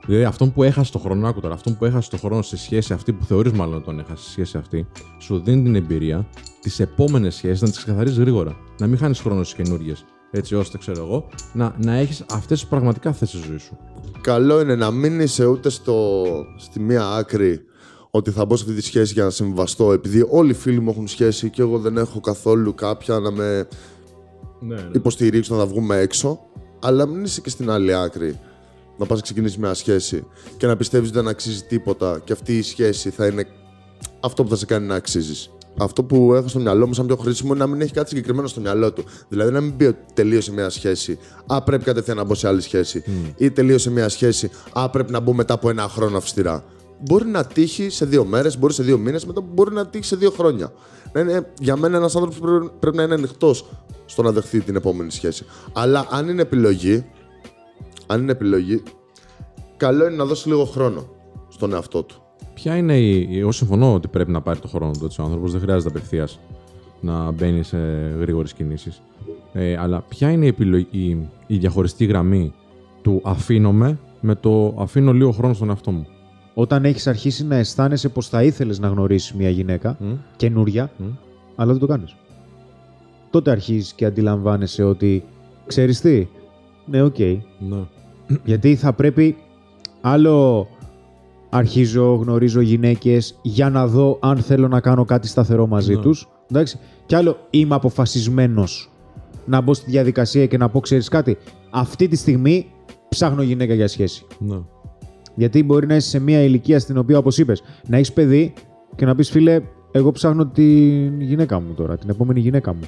Δηλαδή, 0.07 0.25
αυτόν 0.25 0.53
που 0.53 0.63
έχασε 0.63 0.93
το 0.93 0.99
χρόνο, 0.99 1.29
άκου 1.29 1.41
τώρα, 1.41 1.55
αυτόν 1.55 1.77
που 1.77 1.85
έχασε 1.85 2.11
το 2.11 2.17
χρόνο 2.17 2.43
στη 2.43 2.57
σχέση 2.57 2.93
αυτή, 2.93 3.13
που 3.13 3.25
θεωρείς 3.25 3.53
μάλλον 3.53 3.75
ότι 3.75 3.85
τον 3.85 3.99
έχασε 3.99 4.23
στη 4.23 4.31
σχέση 4.31 4.59
αυτή, 4.59 4.87
σου 5.19 5.43
δίνει 5.45 5.63
την 5.63 5.75
εμπειρία 5.75 6.27
τις 6.61 6.81
επόμενες 6.81 7.35
σχέσεις 7.35 7.61
να 7.61 7.69
τις 7.69 7.77
ξεκαθαρίσει 7.77 8.21
γρήγορα. 8.21 8.57
Να 8.79 8.87
μην 8.87 8.99
χάνεις 8.99 9.21
χρόνο 9.21 9.43
στις 9.45 9.65
καινούριε. 9.65 9.93
Έτσι 10.31 10.55
ώστε, 10.55 10.79
ξέρω 10.79 11.05
εγώ, 11.05 11.29
να, 11.53 11.75
να 11.79 11.95
έχεις 11.95 12.25
αυτές 12.31 12.61
τις 12.61 12.69
πραγματικά 12.69 13.13
θέσεις 13.13 13.39
στη 13.39 13.49
ζωή 13.49 13.59
σου. 13.59 13.77
Καλό 14.21 14.61
είναι 14.61 14.75
να 14.75 14.91
μην 14.91 15.21
είσαι 15.21 15.47
ούτε 15.47 15.71
στο, 15.71 16.25
στη 16.57 16.81
μία 16.81 17.07
άκρη 17.09 17.61
ότι 18.11 18.31
θα 18.31 18.45
μπω 18.45 18.57
σε 18.57 18.65
αυτή 18.65 18.77
τη 18.77 18.83
σχέση 18.85 19.13
για 19.13 19.25
να 19.25 19.31
συμβαστώ. 19.31 19.93
Επειδή 19.93 20.27
όλοι 20.31 20.51
οι 20.51 20.55
φίλοι 20.55 20.81
μου 20.81 20.91
έχουν 20.91 21.09
σχέση 21.09 21.51
και 21.51 21.63
εγώ 21.63 21.79
δεν 21.79 21.97
έχω 21.97 22.21
καθόλου 22.21 22.75
κάποια 22.75 23.19
να 23.19 23.31
με 23.31 23.67
Ναι, 24.61 24.75
ναι. 24.75 24.91
υποστηρίξουν 24.93 25.57
να 25.57 25.67
βγούμε 25.67 25.97
έξω. 25.97 26.39
Αλλά 26.83 27.07
μην 27.07 27.25
είσαι 27.25 27.41
και 27.41 27.51
στην 27.51 27.71
άλλη 27.71 27.95
άκρη. 27.95 28.41
Να 28.99 29.07
πας 29.07 29.17
να 29.17 29.23
ξεκινήσεις 29.23 29.59
μια 29.59 29.75
σχέση 29.75 30.27
και 30.57 30.67
να 30.67 30.77
πιστεύεις 30.77 31.09
ότι 31.09 31.19
δεν 31.19 31.29
αξίζει 31.29 31.63
τίποτα 31.63 32.21
και 32.25 32.33
αυτή 32.33 32.59
η 32.59 32.63
σχέση 32.63 33.11
θα 33.11 33.27
είναι 33.27 33.47
αυτό 34.21 34.43
που 34.43 34.49
θα 34.49 34.57
σε 34.57 34.67
κάνει 34.67 34.87
να 34.87 34.95
αξίζεις. 34.95 35.51
Αυτό 35.79 36.05
που 36.05 36.35
έχω 36.35 36.49
στο 36.49 36.59
μυαλό 36.59 36.87
μου, 36.87 36.95
σαν 36.95 37.07
πιο 37.07 37.17
χρήσιμο, 37.17 37.55
είναι 37.55 37.65
να 37.65 37.71
μην 37.71 37.81
έχει 37.81 37.93
κάτι 37.93 38.09
συγκεκριμένο 38.09 38.49
στο 38.49 38.61
μυαλό 38.61 38.93
του. 38.93 39.05
Δηλαδή 39.29 39.53
να 39.53 39.61
μην 39.61 39.77
πει 39.77 39.85
ότι 39.85 39.99
τελείωσε 40.15 40.53
μια 40.53 40.71
σχέση, 40.71 41.19
Α, 41.47 41.63
πρέπει 41.63 41.85
κατευθείαν 41.85 42.17
να 42.17 42.25
μπω 42.25 42.35
σε 42.35 42.49
άλλη 42.49 42.61
σχέση. 42.61 43.05
Ή 43.37 43.51
τελείωσε 43.51 43.91
μια 43.91 44.09
σχέση, 44.09 44.51
Α, 44.73 44.91
πρέπει 44.91 45.13
να 45.13 45.21
μπω 45.21 45.33
μετά 45.33 45.55
από 45.55 45.71
ένα 45.71 45.89
χρόνο 45.89 46.17
αυστηρά. 46.17 46.65
Μπορεί 47.01 47.27
να 47.27 47.45
τύχει 47.45 47.91
σε 47.91 48.05
δύο 48.05 48.25
μέρες, 48.25 48.59
μπορεί 48.59 48.73
σε 48.73 48.83
δύο 48.83 48.99
μήνες, 48.99 49.27
μετά 49.27 49.41
μπορεί 49.41 49.75
να 49.75 49.87
τύχει 49.87 50.05
σε 50.05 50.17
δύο 50.17 50.31
χρόνια. 50.31 50.73
Να 51.13 51.21
είναι, 51.21 51.47
για 51.59 51.77
μένα, 51.77 51.97
ένας 51.97 52.15
άνθρωπος 52.15 52.39
πρέπει, 52.39 52.71
πρέπει 52.81 52.97
να 52.97 53.03
είναι 53.03 53.15
ανοιχτός 53.15 53.69
στο 54.13 54.23
να 54.23 54.31
δεχθεί 54.33 54.61
την 54.61 54.77
επόμενη 54.77 55.11
σχέση. 55.11 55.45
Αλλά 55.73 56.07
αν 56.11 56.29
είναι 56.29 56.43
επιλογή, 56.43 57.05
αν 58.07 58.21
είναι 58.23 58.33
επιλογή, 58.33 58.83
καλό 59.77 60.07
είναι 60.07 60.17
να 60.17 60.25
δώσει 60.25 60.49
λίγο 60.49 60.65
χρόνο 60.65 61.07
στον 61.49 61.73
εαυτό 61.73 62.03
του. 62.03 62.23
Ποια 62.55 62.77
είναι 62.77 62.99
η. 62.99 63.27
η- 63.31 63.39
Εγώ 63.39 63.53
συμφωνώ 63.53 63.95
ότι 63.95 64.09
πρέπει 64.09 64.31
να 64.31 64.41
πάρει 64.41 64.59
το 64.59 64.69
χρόνο 64.69 64.93
του 64.99 65.05
έτσι, 65.05 65.21
ο 65.21 65.25
άνθρωπος. 65.25 65.53
Δεν 65.53 65.61
χρειάζεται 65.61 65.89
απευθείας 65.89 66.41
να 67.01 67.31
μπαίνει 67.31 67.63
σε 67.63 67.79
γρήγορες 68.19 68.53
κινήσεις. 68.53 69.03
Ε, 69.53 69.77
αλλά 69.77 70.05
ποια 70.09 70.31
είναι 70.31 70.45
η, 70.45 70.49
επιλογή, 70.49 70.87
η, 70.91 71.29
η 71.47 71.57
διαχωριστή 71.57 72.05
γραμμή 72.05 72.53
του 73.03 73.21
αφήνομαι 73.25 73.99
με 74.21 74.35
το 74.35 74.75
αφήνω 74.79 75.13
λίγο 75.13 75.31
χρόνο 75.33 75.55
στον 75.55 75.69
εαυτό 75.69 75.91
μου. 75.91 76.07
Όταν 76.55 76.85
έχεις 76.85 77.07
αρχίσει 77.07 77.45
να 77.45 77.57
αισθάνεσαι 77.57 78.09
πως 78.09 78.29
θα 78.29 78.43
ήθελες 78.43 78.79
να 78.79 78.89
γνωρίσεις 78.89 79.33
μια 79.33 79.51
γυναίκα 79.51 79.97
Μμ. 80.01 80.13
καινούρια, 80.37 80.91
Μμ. 80.97 81.05
αλλά 81.57 81.71
δεν 81.73 81.81
το 81.81 81.87
κάνεις. 81.87 82.17
Τότε 83.33 83.51
αρχίζεις 83.51 83.93
και 83.93 84.05
αντιλαμβάνεσαι 84.05 84.83
ότι 84.83 85.25
ξέρεις 85.67 86.01
τι. 86.01 86.27
Ναι, 86.87 87.03
οκ. 87.03 87.19
Ναι. 87.19 87.85
Γιατί 88.45 88.77
θα 88.77 88.93
πρέπει 88.93 89.37
άλλο 90.01 90.69
αρχίζω, 91.51 92.15
γνωρίζω 92.15 92.61
γυναίκες 92.61 93.39
για 93.43 93.71
να 93.71 93.87
δω 93.87 94.19
αν 94.21 94.37
θέλω 94.39 94.69
να 94.69 94.81
κάνω 94.81 95.05
κάτι 95.05 95.29
σταθερό 95.29 95.67
μαζί 95.67 95.95
Ναι. 95.95 96.01
τους. 96.01 96.29
Εντάξει. 96.51 96.79
Και 97.07 97.17
άλλο 97.17 97.37
είμαι 97.51 97.75
αποφασισμένος 97.75 98.91
να 99.47 99.61
μπω 99.61 99.75
στη 99.75 99.91
διαδικασία 99.91 100.47
και 100.47 100.57
να 100.59 100.69
πω 100.69 100.81
ξέρεις 100.81 101.09
κάτι. 101.09 101.37
Αυτή 101.71 102.09
τη 102.09 102.17
στιγμή 102.17 102.67
ψάχνω 103.09 103.43
γυναίκα 103.43 103.75
για 103.75 103.89
σχέση. 103.89 104.27
ναι. 104.39 104.57
Γιατί 105.35 105.63
μπορεί 105.63 105.87
να 105.87 105.95
είσαι 105.97 106.09
σε 106.09 106.19
μια 106.19 106.43
ηλικία 106.43 106.79
στην 106.79 106.99
οποία, 106.99 107.19
όπως 107.19 107.39
είπες, 107.39 107.63
να 107.89 107.97
έχεις 107.97 108.13
παιδί 108.13 108.53
και 108.97 109.05
να 109.05 109.15
πεις 109.15 109.31
φίλε, 109.31 109.61
εγώ 109.93 110.11
ψάχνω 110.13 110.47
την 110.47 111.21
γυναίκα 111.21 111.61
μου 111.61 111.73
τώρα, 111.75 111.97
την 111.99 112.11
επόμενη 112.11 112.41
γυναίκα 112.41 112.75
μου. 112.75 112.81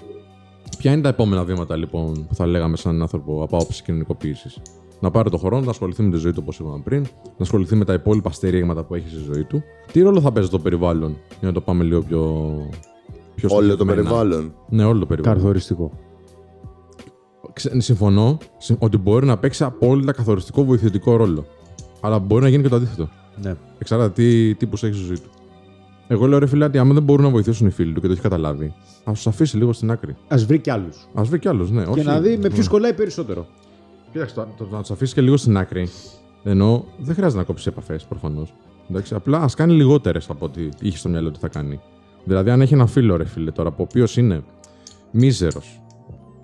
Ποια 0.85 0.92
είναι 0.92 1.03
τα 1.03 1.09
επόμενα 1.09 1.44
βήματα 1.44 1.77
λοιπόν 1.77 2.27
που 2.29 2.35
θα 2.35 2.47
λέγαμε 2.47 2.77
σαν 2.77 3.03
άνθρωπο 3.03 3.42
από 3.42 3.57
άποψη 3.57 3.83
κοινωνικοποίησης; 3.83 4.59
Να 5.01 5.11
πάρει 5.11 5.31
το 5.31 5.37
χρόνο, 5.38 5.64
να 5.64 5.70
ασχοληθεί 5.70 6.03
με 6.03 6.11
τη 6.11 6.16
ζωή 6.16 6.33
του 6.33 6.38
όπως 6.42 6.59
είπαμε 6.59 6.81
πριν, 6.85 7.01
να 7.25 7.33
ασχοληθεί 7.38 7.77
με 7.77 7.85
τα 7.85 7.92
υπόλοιπα 7.92 8.31
στερήγματα 8.31 8.85
που 8.85 8.94
έχει 8.94 9.09
στη 9.09 9.18
ζωή 9.33 9.44
του. 9.44 9.62
Τι 9.92 10.01
ρόλο 10.01 10.20
θα 10.20 10.33
παίζει 10.33 10.49
το 10.49 10.59
περιβάλλον, 10.59 11.16
για 11.38 11.49
να 11.49 11.53
το 11.53 11.61
πάμε 11.61 11.85
λίγο 11.85 12.01
πιο. 12.01 12.20
πιο 13.35 13.49
Όλο 13.53 13.66
το 13.68 13.73
στοχευμένα. 13.75 14.03
περιβάλλον; 14.03 14.53
Ναι, 14.68 14.85
όλο 14.85 14.99
το 14.99 15.07
περιβάλλον. 15.07 15.38
Καθοριστικό. 15.38 15.90
Ξε- 17.53 17.81
Συμφωνώ 17.81 18.38
συ- 18.59 18.77
ότι 18.83 18.97
μπορεί 18.97 19.27
να 19.27 19.38
παίξει 19.38 19.64
απόλυτα 19.64 20.12
καθοριστικό 20.12 20.64
βοηθητικό 20.64 21.16
ρόλο. 21.16 21.44
Αλλά 22.01 22.18
μπορεί 22.18 22.42
να 22.42 22.49
γίνει 22.49 22.62
και 22.62 22.68
το 22.68 22.77
αντίθετο. 22.77 23.09
Ναι. 23.42 23.55
Εξαρτάται 23.79 24.12
τι 24.23 24.55
τύπους 24.55 24.83
έχει 24.83 24.94
στη 24.94 25.05
ζωή 25.05 25.18
του. 25.18 25.31
Εγώ 26.14 26.27
λέω 26.27 26.38
ρε 26.38 26.46
φίλε, 26.46 26.64
ότι 26.64 26.79
άμα 26.79 26.94
δεν 26.94 27.03
μπορούν 27.03 27.24
να 27.24 27.31
βοηθήσουν 27.31 27.66
οι 27.66 27.70
φίλοι 27.70 27.92
του 27.92 28.00
και 28.00 28.07
το 28.07 28.12
έχει 28.12 28.22
καταλάβει, 28.22 28.74
α 29.05 29.12
του 29.22 29.29
αφήσει 29.29 29.57
λίγο 29.57 29.72
στην 29.72 29.90
άκρη. 29.90 30.16
Ας 30.29 30.44
βρει 30.44 30.59
κι 30.59 30.70
άλλους. 30.70 30.96
Α 31.14 31.22
βρει 31.22 31.38
κι 31.38 31.48
άλλους, 31.48 31.70
ναι. 31.70 31.83
Και 31.83 31.90
όχι- 31.90 32.03
να 32.03 32.20
δει 32.20 32.37
με 32.37 32.48
ποιους 32.48 32.64
ναι. 32.66 32.70
κολλάει 32.72 32.94
περισσότερο. 32.94 33.46
Κοίταξε, 34.12 34.35
το, 34.35 34.48
το, 34.57 34.66
να 34.70 34.81
τους 34.81 34.90
αφήσει 34.90 35.14
και 35.14 35.20
λίγο 35.20 35.37
στην 35.37 35.57
άκρη. 35.57 35.88
Ενώ 36.44 36.85
δεν 36.98 37.14
χρειάζεται 37.14 37.40
να 37.40 37.46
κόψεις 37.46 37.66
επαφές 37.66 38.05
προφανώς. 38.05 38.55
Απλά 39.11 39.38
ας 39.40 39.55
κάνει 39.55 39.72
λιγότερες 39.72 40.31
από 40.31 40.44
ό,τι 40.44 40.68
είχε 40.81 40.96
στο 40.98 41.09
μυαλό 41.09 41.29
ότι 41.29 41.38
θα 41.38 41.48
κάνει. 41.48 41.81
Δηλαδή, 42.24 42.50
αν 42.50 42.61
έχει 42.61 42.74
ένα 42.74 42.87
φίλο, 42.87 43.16
ρε 43.16 43.24
φίλε, 43.24 43.50
τώρα, 43.50 43.68
από 43.68 43.83
ο 43.83 43.87
οποίος 43.90 44.16
είναι 44.16 44.42
μίζερος, 45.11 45.83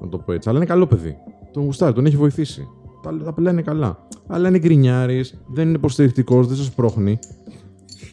να 0.00 0.08
το 0.08 0.18
πω 0.18 0.32
έτσι, 0.32 0.48
αλλά 0.48 0.58
είναι 0.58 0.66
καλό 0.66 0.86
παιδί. 0.86 1.16
Τον 1.52 1.62
γουστάρει, 1.64 1.92
τον 1.94 2.06
έχει 2.06 2.16
βοηθήσει. 2.16 2.68
Τα, 3.02 3.16
τα 3.24 3.32
παιδιά 3.32 3.50
είναι 3.50 3.62
καλά. 3.62 4.06
Αλλά 4.26 4.48
είναι 4.48 4.58
γκρινιάρης, 4.58 5.34
δεν 5.46 5.68
είναι 5.68 5.76
υποστηρικτικός, 5.76 6.46
δεν 6.46 6.56
σας 6.56 6.70
πρόχνει. 6.70 7.18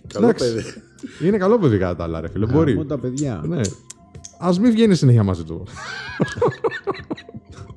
Καλό 0.08 0.26
Εντάξει. 0.26 0.54
παιδί. 0.54 0.64
Είναι 1.24 1.38
καλό 1.38 1.58
παιδί 1.60 1.78
κατά 1.78 1.96
τα 1.96 2.04
άλλα, 2.04 2.22
ρε 2.22 2.30
φίλε. 2.30 2.46
Μπορεί. 2.46 2.74
Μόνο 2.76 2.88
τα 2.88 2.98
παιδιά. 2.98 3.44
Ναι. 3.48 3.62
Α 4.38 4.50
μην 4.62 4.72
βγαίνει 4.72 4.96
συνέχεια 4.96 5.24
μαζί 5.24 5.44
του. 5.44 5.64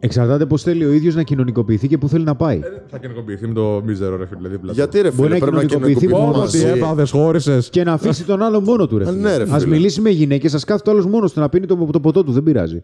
Εξαρτάται 0.03 0.47
πώς 0.47 0.63
θέλει 0.63 0.85
ο 0.85 0.93
ίδιος 0.93 1.15
να 1.15 1.23
κοινωνικοποιηθεί 1.23 1.89
και 1.89 1.99
πού 1.99 2.09
θέλει 2.09 2.25
να 2.25 2.35
πάει. 2.35 2.61
θα 2.91 2.99
κοινωνικοποιηθεί 2.99 3.47
με 3.47 3.55
το 3.55 3.83
μίζερο, 3.85 4.17
ρε 4.17 4.27
φίλε. 4.27 4.49
δίπλα 4.49 4.69
του. 4.69 4.75
Γιατί 4.75 5.01
ρε 5.01 5.11
φίλε, 5.11 5.17
Μπορεί 5.21 5.33
να 5.33 5.39
πρέπει 5.39 5.57
να 5.57 5.63
κοινωνικοποιηθεί 5.65 6.07
κοινωνικοποιηθούμε 6.07 6.27
μόνο 6.27 6.45
Ό,τι 6.45 6.59
μαζί. 6.59 6.79
έπαθε, 6.79 7.19
χώρισες. 7.19 7.71
Και 7.71 7.85
να 7.85 7.93
αφήσει 7.93 8.25
τον 8.25 8.43
άλλο 8.43 8.61
μόνο 8.61 8.87
του, 8.87 8.99
ρε. 8.99 9.09
Α, 9.09 9.13
ναι, 9.13 9.37
ρε 9.37 9.43
Α 9.43 9.47
φίλε. 9.59 9.67
μιλήσει 9.67 10.01
με 10.01 10.11
γυναίκες, 10.11 10.55
ας 10.55 10.65
κάθεται 10.65 10.91
ο 10.91 10.93
άλλος 10.93 11.07
μόνος 11.07 11.33
του 11.33 11.41
να 11.41 11.49
πίνει 11.49 11.67
το, 11.67 11.89
το 11.93 12.01
ποτό 12.01 12.25
του, 12.25 12.33
δεν 12.33 12.43
πειράζει. 12.43 12.83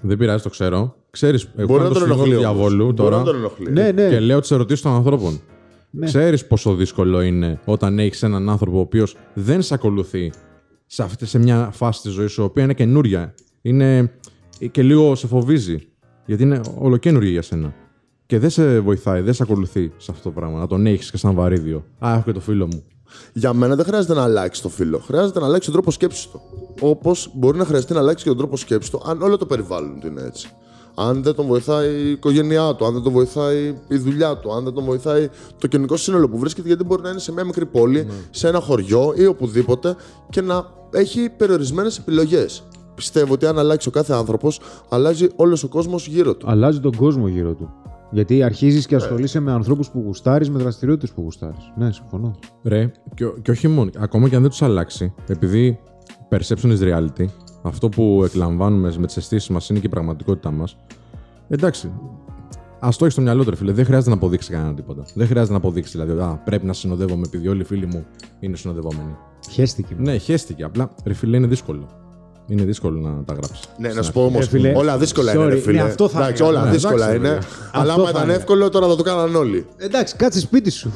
Δεν 0.00 0.16
πειράζει, 0.16 0.42
το 0.42 0.48
ξέρω. 0.48 0.94
Ξέρεις, 1.10 1.48
εγώ 1.56 1.66
Μπορεί 1.66 1.82
κάνω 1.82 1.82
να 1.82 1.88
το 1.88 1.94
τον 1.94 2.02
σύλλογο 2.02 2.22
του 2.24 2.30
ενοχλεί. 2.30 2.46
όμως. 2.46 2.56
διαβόλου 2.56 2.84
Μπορεί 2.84 2.96
τώρα 2.96 3.16
να 3.16 3.22
τον 3.24 3.36
ενοχλεί. 3.36 3.70
Ναι, 3.70 3.90
ναι. 3.90 4.08
και 4.08 4.20
λέω 4.20 4.40
τις 4.40 4.50
ερωτήσεις 4.50 4.82
των 4.82 4.92
ανθρώπων. 4.94 5.40
Ναι. 5.94 6.06
Ξέρεις 6.06 6.46
πόσο 6.46 6.74
δύσκολο 6.74 7.20
είναι 7.20 7.60
όταν 7.64 7.98
έχεις 7.98 8.22
έναν 8.22 8.48
άνθρωπο 8.50 8.76
ο 8.76 8.80
οποίος 8.80 9.16
δεν 9.34 9.62
σε 9.62 9.74
ακολουθεί 9.74 10.32
σε, 10.86 11.02
αυτή, 11.02 11.26
σε 11.26 11.38
μια 11.38 11.70
φάση 11.72 12.02
της 12.02 12.12
ζωής 12.12 12.32
σου, 12.32 12.42
η 12.42 12.44
οποία 12.44 12.62
είναι 12.62 12.74
καινούρια. 12.74 13.34
Είναι 13.62 14.12
και 14.70 14.82
λίγο 14.82 15.14
σε 15.14 15.26
φοβίζει. 15.26 15.78
Γιατί 16.26 16.42
είναι 16.42 16.60
ολοκένουργια 16.78 17.30
για 17.30 17.42
σένα. 17.42 17.74
Και 18.26 18.38
δεν 18.38 18.50
σε 18.50 18.80
βοηθάει, 18.80 19.20
δεν 19.20 19.34
σε 19.34 19.42
ακολουθεί 19.42 19.92
σε 19.96 20.10
αυτό 20.10 20.22
το 20.22 20.30
πράγμα. 20.30 20.58
Να 20.58 20.66
τον 20.66 20.86
έχεις 20.86 21.10
και 21.10 21.16
σαν 21.16 21.34
βαρύδιο. 21.34 21.84
Α, 21.98 22.12
έχω 22.12 22.22
και 22.24 22.32
το 22.32 22.40
φίλο 22.40 22.66
μου. 22.66 22.84
Για 23.32 23.52
μένα 23.52 23.76
δεν 23.76 23.84
χρειάζεται 23.84 24.14
να 24.14 24.22
αλλάξει 24.22 24.62
το 24.62 24.68
φίλο. 24.68 24.98
Χρειάζεται 24.98 25.40
να 25.40 25.46
αλλάξει 25.46 25.64
τον 25.64 25.74
τρόπος 25.74 25.94
σκέψης 25.94 26.28
του. 26.28 26.40
Όπως 26.80 27.30
μπορεί 27.34 27.58
να 27.58 27.64
χρειαστεί 27.64 27.92
να 27.92 27.98
αλλάξει 27.98 28.22
και 28.22 28.28
τον 28.30 28.38
τρόπο 28.38 28.56
σκέψης 28.56 28.90
του, 28.90 29.02
αν 29.06 29.22
όλο 29.22 29.36
το 29.36 29.46
περιβάλλον 29.46 30.00
του 30.00 30.06
είναι 30.06 30.22
έτσι. 30.22 30.48
Αν 30.94 31.22
δεν 31.22 31.34
τον 31.34 31.46
βοηθάει 31.46 32.06
η 32.06 32.10
οικογένειά 32.10 32.74
του, 32.74 32.84
αν 32.84 32.92
δεν 32.92 33.02
τον 33.02 33.12
βοηθάει 33.12 33.74
η 33.88 33.96
δουλειά 33.96 34.36
του, 34.36 34.52
αν 34.52 34.64
δεν 34.64 34.72
τον 34.72 34.84
βοηθάει 34.84 35.28
το 35.58 35.66
κοινωνικό 35.66 35.96
σύνολο 35.96 36.28
που 36.28 36.38
βρίσκεται, 36.38 36.68
γιατί 36.68 36.84
μπορεί 36.84 37.02
να 37.02 37.08
είναι 37.08 37.18
σε 37.18 37.32
μια 37.32 37.44
μικρή 37.44 37.66
πόλη, 37.66 38.06
σε 38.30 38.48
ένα 38.48 38.60
χωριό 38.60 39.14
ή 39.16 39.26
οπουδήποτε 39.26 39.96
και 40.30 40.40
να 40.40 40.66
έχει 40.92 41.30
περιορισμένες 41.36 41.98
επιλογές. 41.98 42.62
Πιστεύω 42.94 43.32
ότι 43.32 43.46
αν 43.46 43.58
αλλάξει 43.58 43.88
ο 43.88 43.90
κάθε 43.90 44.12
άνθρωπος, 44.12 44.60
αλλάζει 44.88 45.26
όλος 45.36 45.62
ο 45.62 45.68
κόσμος 45.68 46.06
γύρω 46.06 46.34
του. 46.34 46.46
Αλλάζει 46.50 46.80
τον 46.80 46.96
κόσμο 46.96 47.28
γύρω 47.28 47.54
του. 47.54 47.70
Γιατί 48.10 48.42
αρχίζεις 48.42 48.86
και 48.86 48.94
ασχολείσαι 48.94 49.40
με 49.40 49.52
ανθρώπους 49.52 49.90
που 49.90 50.02
γουστάρεις, 50.04 50.50
με 50.50 50.58
δραστηριότητες 50.58 51.12
που 51.12 51.22
γουστάρεις. 51.22 51.72
Ναι, 51.76 51.92
συμφωνώ. 51.92 52.38
Ρε, 52.64 52.92
και, 53.14 53.24
και 53.42 53.50
όχι 53.50 53.68
μόνο. 53.68 53.90
Ακόμα 53.98 54.28
και 54.28 54.34
αν 54.34 54.40
δεν 54.40 54.50
τους 54.50 54.62
αλλάξει, 54.62 55.14
επειδή 55.28 55.78
perception 56.30 56.78
is 56.78 56.80
reality, 56.80 57.26
αυτό 57.62 57.88
που 57.88 58.22
εκλαμβάνουμε 58.24 58.94
με 58.98 59.06
τις 59.06 59.16
αισθήσεις 59.16 59.48
μας 59.48 59.68
είναι 59.68 59.78
και 59.78 59.86
η 59.86 59.88
πραγματικότητά 59.88 60.50
μας. 60.50 60.76
Εντάξει, 61.48 61.92
ας 62.80 62.96
το 62.96 63.04
έχεις 63.04 63.12
στο 63.14 63.22
μυαλό 63.22 63.44
του, 63.44 63.50
ρε 63.50 63.56
φίλε. 63.56 63.72
Δεν 63.72 63.84
χρειάζεται 63.84 64.10
να 64.10 64.16
αποδείξεις 64.16 64.50
κανένα 64.50 64.74
τίποτα. 64.74 65.04
Δεν 65.14 65.26
χρειάζεται 65.26 65.52
να 65.52 65.58
αποδείξεις 65.58 65.92
δηλαδή, 66.00 66.20
α, 66.22 66.40
πρέπει 66.44 66.66
να 66.66 66.72
συνοδεύομαι 66.72 67.22
επειδή 67.26 67.48
όλοι 67.48 67.60
οι 67.60 67.64
φίλοι 67.64 67.86
μου 67.86 68.06
είναι 68.40 68.56
συνοδευόμενοι. 68.56 69.16
Χαίστηκε. 69.50 69.94
Ναι, 69.98 70.18
χαίστηκε. 70.18 70.64
Απλά, 70.64 70.90
ρε 71.04 71.12
φίλε, 71.14 71.36
είναι 71.36 71.46
δύσκολο. 71.46 71.86
Είναι 72.46 72.62
δύσκολο 72.64 73.00
να 73.00 73.24
τα 73.24 73.32
γράψεις. 73.32 73.68
Ναι, 73.78 73.88
να 73.92 74.02
σου 74.02 74.12
πω 74.12 74.24
όμως. 74.24 74.40
Ρε 74.40 74.46
φίλε, 74.50 74.72
Όλα 74.76 74.98
δύσκολα 74.98 75.34
είναι, 75.34 75.44
sorry, 75.44 75.48
ρε 75.48 75.56
φίλε. 75.58 75.82
ναι, 75.82 75.88
αυτό 75.88 76.08
θα 76.08 76.18
Εντάξει, 76.24 76.42
έλεγα. 76.42 76.58
όλα 76.58 76.66
Ναι, 76.68 76.72
δύσκολα 76.74 76.94
εντάξει, 77.10 77.16
είναι. 77.16 77.28
βέβαια. 77.28 77.42
Αλλά 77.72 77.90
Αυτό 77.92 77.94
άμα 77.94 78.04
θα 78.04 78.10
ήταν 78.10 78.22
έλεγα. 78.22 78.38
εύκολο, 78.38 78.68
τώρα 78.68 78.86
θα 78.88 78.96
το 78.96 79.02
κάναν 79.02 79.34
όλοι. 79.34 79.66
Εντάξει, 79.76 80.16
κάτσε 80.16 80.40
σπίτι 80.40 80.70
σου. 80.70 80.92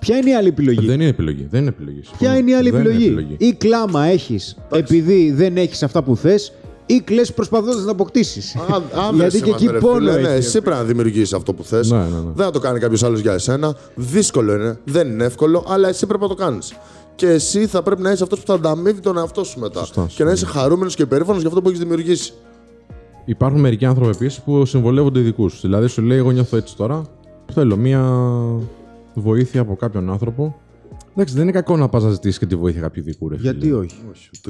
Ποια 0.00 0.16
είναι 0.16 0.30
η 0.30 0.34
άλλη 0.34 0.48
επιλογή; 0.48 0.86
Δεν 0.86 1.00
είναι 1.00 1.08
επιλογή. 1.08 1.46
Δεν 1.50 1.60
είναι 1.60 1.68
επιλογή. 1.68 2.00
Ποια 2.00 2.10
Συμφωνώ. 2.18 2.38
είναι 2.38 2.50
η 2.50 2.54
άλλη 2.54 2.70
Δεν 2.70 2.80
επιλογή; 2.80 3.34
Ή 3.38 3.52
κλάμα 3.52 4.04
έχεις 4.04 4.56
επειδή 4.72 5.32
δεν 5.32 5.56
έχεις 5.56 5.82
αυτά 5.82 6.02
που 6.02 6.16
θες, 6.16 6.52
ή 6.86 7.00
κλε 7.00 7.24
προσπαθώντας 7.24 7.84
να 7.84 7.90
αποκτήσεις. 7.90 8.56
Αν- 8.56 8.82
άντρες 9.08 9.32
Γιατί 9.34 9.38
και 9.38 9.48
είμαστε, 9.48 9.64
εκεί 9.64 9.72
ρε 9.72 9.78
πόνο 9.78 9.98
φίλε. 9.98 10.20
Ναι, 10.20 10.28
έχεις. 10.28 10.46
εσύ 10.46 10.60
πρέπει 10.60 10.76
να 10.76 10.84
δημιουργήσεις 10.84 11.32
αυτό 11.32 11.52
που 11.54 11.64
θες. 11.64 11.90
Ναι, 11.90 11.96
ναι, 11.98 12.02
ναι. 12.04 12.30
Δεν 12.34 12.44
θα 12.44 12.50
το 12.50 12.58
κάνει 12.58 12.78
κάποιος 12.78 13.02
άλλος 13.02 13.20
για 13.20 13.32
εσένα. 13.32 13.76
Δύσκολο 13.94 14.54
είναι. 14.54 14.78
Δεν 14.84 15.08
είναι 15.08 15.24
εύκολο, 15.24 15.64
αλλά 15.68 15.88
εσύ 15.88 16.06
πρέπει 16.06 16.22
να 16.22 16.28
το 16.28 16.34
κάνεις. 16.34 16.72
Και 17.14 17.26
εσύ 17.26 17.66
θα 17.66 17.82
πρέπει 17.82 18.02
να 18.02 18.10
είσαι 18.12 18.22
αυτός 18.22 18.38
που 18.40 18.46
θα 18.46 18.54
ανταμείβει 18.54 19.00
τον 19.00 19.16
εαυτό 19.18 19.44
σου 19.44 19.58
μετά. 19.60 19.78
Σωστά, 19.78 20.06
και 20.14 20.24
να 20.24 20.30
είσαι 20.32 20.46
χαρούμενος 20.46 20.94
και 20.94 21.06
περήφανο 21.06 21.38
για 21.38 21.48
αυτό 21.48 21.62
που 21.62 21.68
έχεις 21.68 21.80
δημιουργήσει. 21.80 22.32
Υπάρχουν 23.24 23.60
μερικοί 23.60 23.84
άνθρωποι 23.84 24.10
επίσης 24.10 24.40
που 24.40 24.64
συμβολεύονται 24.66 25.20
ειδικούς. 25.20 25.60
Δηλαδή 25.60 25.86
σου 25.86 26.02
λέει: 26.02 26.18
Εγώ 26.18 26.30
νιώθω 26.30 26.56
έτσι 26.56 26.76
τώρα. 26.76 27.02
Θέλω 27.52 27.76
μία 27.76 28.00
βοήθεια 29.20 29.60
από 29.60 29.76
κάποιον 29.76 30.10
άνθρωπο. 30.10 30.60
Εντάξει, 31.10 31.34
δεν 31.34 31.42
είναι 31.42 31.52
κακό 31.52 31.76
να 31.76 31.88
πας 31.88 32.04
να 32.04 32.10
ζητήσεις 32.10 32.38
και 32.38 32.46
τη 32.46 32.56
βοήθεια 32.56 32.80
κάποιου 32.80 33.02
ειδικού. 33.06 33.28
Ρε, 33.28 33.36
φίλε. 33.36 33.50
Γιατί 33.50 33.72
όχι; 33.72 33.96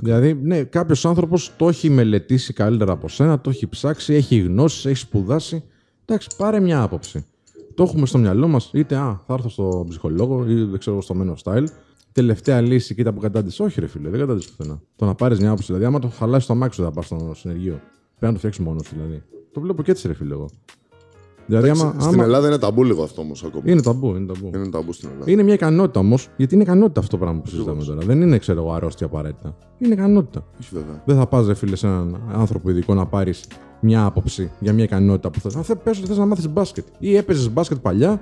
Δηλαδή, 0.00 0.34
ναι, 0.34 0.62
κάποιος 0.62 1.04
άνθρωπος 1.04 1.52
το 1.56 1.68
έχει 1.68 1.90
μελετήσει 1.90 2.52
καλύτερα 2.52 2.92
από 2.92 3.08
σένα, 3.08 3.40
το 3.40 3.50
έχει 3.50 3.68
ψάξει, 3.68 4.14
έχει 4.14 4.38
γνώσεις, 4.38 4.84
έχει 4.84 4.96
σπουδάσει. 4.96 5.64
Εντάξει, 6.04 6.28
πάρε 6.36 6.60
μια 6.60 6.82
άποψη. 6.82 7.24
Το 7.74 7.82
έχουμε 7.82 8.06
στο 8.06 8.18
μυαλό 8.18 8.48
μας, 8.48 8.70
είτε 8.72 8.96
α, 8.96 9.20
θα 9.26 9.34
έρθω 9.34 9.48
στο 9.48 9.84
ψυχολόγο 9.88 10.44
ή 10.48 10.54
δεν 10.54 10.78
ξέρω 10.78 11.00
στο 11.00 11.14
Men 11.18 11.34
of 11.34 11.52
Style. 11.52 11.66
Τελευταία 12.12 12.60
λύση, 12.60 12.94
κοίτα 12.94 13.12
που 13.12 13.20
κατάντησε. 13.20 13.62
Όχι, 13.62 13.80
ρε 13.80 13.86
φίλε, 13.86 14.08
δεν 14.08 14.20
κατάντησε 14.20 14.48
πουθενά. 14.48 14.82
Το 14.96 15.04
να 15.06 15.14
πάρεις 15.14 15.38
μια 15.38 15.48
άποψη, 15.48 15.66
δηλαδή, 15.66 15.84
άμα 15.84 15.98
το 15.98 16.08
χαλάσεις 16.08 16.46
το 16.46 16.52
αμάξι 16.52 16.78
σου, 16.78 16.84
θα 16.84 16.90
πας 16.90 17.06
στο 17.06 17.32
συνεργείο. 17.34 17.80
Πρέπει 18.18 18.26
να 18.26 18.32
το 18.32 18.38
φτιάξεις 18.38 18.64
μόνος 18.64 18.86
σου, 18.86 18.94
δηλαδή. 18.94 19.22
Το 19.52 19.60
βλέπω 19.60 19.82
και 19.82 19.90
έτσι, 19.90 20.06
ρε 20.06 20.14
φίλε, 20.14 20.32
εγώ. 20.32 20.50
Δηλαδή, 21.50 21.68
άμα, 21.68 21.94
Στην 21.98 22.14
άμα... 22.14 22.24
Ελλάδα 22.24 22.46
είναι 22.46 22.58
ταμπού 22.58 22.84
λίγο 22.84 23.02
αυτό 23.02 23.20
όμως 23.20 23.44
ακόμα. 23.44 23.62
Είναι 23.66 23.82
ταμπού, 23.82 24.14
είναι 24.16 24.26
ταμπού. 24.26 24.50
Είναι 24.54 24.68
ταμπού 24.68 24.92
στην 24.92 25.08
Ελλάδα. 25.12 25.30
Είναι 25.30 25.42
μια 25.42 25.54
ικανότητα 25.54 26.00
όμως, 26.00 26.28
γιατί 26.36 26.54
είναι 26.54 26.62
ικανότητα 26.62 27.00
αυτό 27.00 27.16
το 27.16 27.22
πράγμα 27.22 27.40
που 27.40 27.48
συζητάμε 27.48 27.84
τώρα. 27.84 28.00
Δεν 28.00 28.20
είναι, 28.20 28.38
ξέρω 28.38 28.60
εγώ, 28.60 28.72
αρρώστια 28.72 29.06
απαραίτητα. 29.06 29.56
Είναι 29.78 29.94
ικανότητα. 29.94 30.44
Όχι 30.60 30.68
βέβαια. 30.72 31.02
Δεν 31.04 31.16
θα 31.16 31.26
πας, 31.26 31.46
ρε 31.46 31.54
φίλε, 31.54 31.76
σε 31.76 31.86
έναν 31.86 32.20
άνθρωπο 32.32 32.70
ειδικό 32.70 32.94
να 32.94 33.06
πάρεις 33.06 33.46
μια 33.80 34.04
άποψη 34.04 34.50
για 34.60 34.72
μια 34.72 34.84
ικανότητα 34.84 35.30
που 35.30 35.40
θες. 35.40 35.56
Αν 35.56 35.64
θε, 35.64 35.74
πες 35.74 35.98
ότι 35.98 36.06
θες 36.06 36.18
να 36.18 36.26
μάθεις 36.26 36.48
μπάσκετ. 36.48 36.86
Ή 36.98 37.16
έπαιζες 37.16 37.52
μπάσκετ 37.52 37.78
παλιά, 37.78 38.20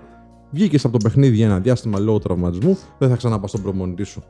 βγήκες 0.51 0.85
από 0.85 0.99
το 0.99 1.09
παιχνίδι 1.09 1.37
για 1.37 1.47
ένα 1.47 1.59
διάστημα 1.59 1.99
λόγω 1.99 2.19
τραυματισμού, 2.19 2.79
δεν 2.99 3.09
θα 3.09 3.17
ξαναπά 3.17 3.47
στον 3.47 3.63
προμονητή 3.63 4.05
σου. 4.05 4.23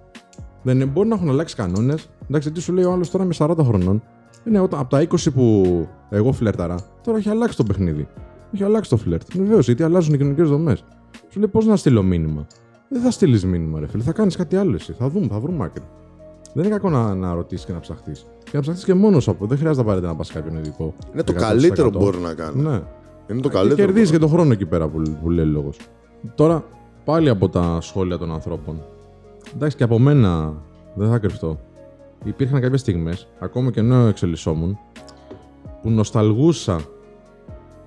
Δεν 0.62 0.74
είναι, 0.74 0.84
μπορεί 0.84 1.08
να 1.08 1.14
έχουν 1.14 1.28
αλλάξει 1.28 1.54
κανόνες. 1.54 2.08
Εντάξει, 2.28 2.52
τι 2.52 2.60
σου 2.60 2.72
λέει 2.72 2.84
ο 2.84 2.92
άλλος 2.92 3.10
τώρα 3.10 3.24
με 3.24 3.34
40 3.38 3.54
χρονών. 3.62 4.02
Είναι 4.46 4.60
όταν, 4.60 4.80
από 4.80 4.90
τα 4.90 5.02
20 5.02 5.32
που 5.34 5.64
εγώ 6.10 6.32
φλερταρά, 6.32 6.76
τώρα 7.02 7.18
έχει 7.18 7.28
αλλάξει 7.28 7.56
το 7.56 7.64
παιχνίδι. 7.64 8.08
Έχει 8.52 8.64
αλλάξει 8.64 8.90
το 8.90 8.96
φλερτ. 8.96 9.22
Βεβαίως, 9.34 9.66
γιατί 9.66 9.82
αλλάζουν 9.82 10.14
οι 10.14 10.16
κοινωνικές 10.16 10.48
δομές. 10.48 10.84
Σου 11.28 11.38
λέει 11.38 11.48
πώς 11.48 11.66
να 11.66 11.76
στείλω 11.76 12.02
μήνυμα; 12.02 12.46
Δεν 12.88 13.02
θα 13.02 13.10
στείλεις 13.10 13.44
μήνυμα, 13.44 13.80
ρε 13.80 13.86
φίλε. 13.86 14.02
Θα 14.02 14.12
κάνεις 14.12 14.36
κάτι 14.36 14.56
άλλο 14.56 14.74
εσύ. 14.74 14.92
Θα 14.92 15.08
δούμε, 15.08 15.26
θα 15.30 15.40
βρούμε 15.40 15.64
άκρη. 15.64 15.82
Δεν 16.54 16.64
είναι 16.64 16.74
κακό 16.74 16.90
να, 16.90 17.14
να 17.14 17.34
ρωτήσεις 17.34 17.66
και 17.66 17.72
να 17.72 17.80
ψαχτείς. 17.80 18.26
Και 18.44 18.50
να 18.52 18.60
ψαχτείς 18.60 18.84
και 18.84 18.94
μόνος 18.94 19.22
σου. 19.22 19.36
Δεν 19.40 19.58
χρειάζεται 19.58 19.82
να 19.82 19.88
πάρετε 19.88 20.06
να 20.06 20.14
πας 20.14 20.26
σε 20.26 20.32
κάποιον 20.32 20.56
ειδικό. 20.56 20.94
Είναι 21.12 21.22
το 21.22 21.32
100%. 21.32 21.36
καλύτερο 21.36 21.90
που 21.90 21.98
μπορεί 21.98 22.18
να 22.18 22.34
κάνει. 22.34 22.62
Ναι. 22.62 22.80
Είναι 23.30 23.40
το 23.40 23.48
Και 23.48 23.54
καλύτερο. 23.54 23.74
κερδίζεις 23.74 24.08
που 24.08 24.14
και 24.14 24.18
τον 24.20 24.28
χρόνο 24.30 24.52
εκεί 24.52 24.66
πέρα 24.66 24.88
που, 24.88 25.02
που 25.22 25.30
λέει 25.30 25.44
λόγος. 25.44 25.76
Τώρα, 26.34 26.64
πάλι 27.04 27.28
από 27.28 27.48
τα 27.48 27.78
σχόλια 27.80 28.18
των 28.18 28.32
ανθρώπων. 28.32 28.82
Εντάξει, 29.54 29.76
και 29.76 29.82
από 29.84 29.98
μένα 29.98 30.54
δεν 30.94 31.10
θα 31.10 31.18
κρυφτώ. 31.18 31.58
Υπήρχαν 32.24 32.60
κάποιες 32.60 32.80
στιγμές, 32.80 33.28
ακόμα 33.38 33.70
και 33.70 33.80
ενώ 33.80 34.06
εξελισσόμουν, 34.06 34.78
που 35.82 35.90
νοσταλγούσα 35.90 36.80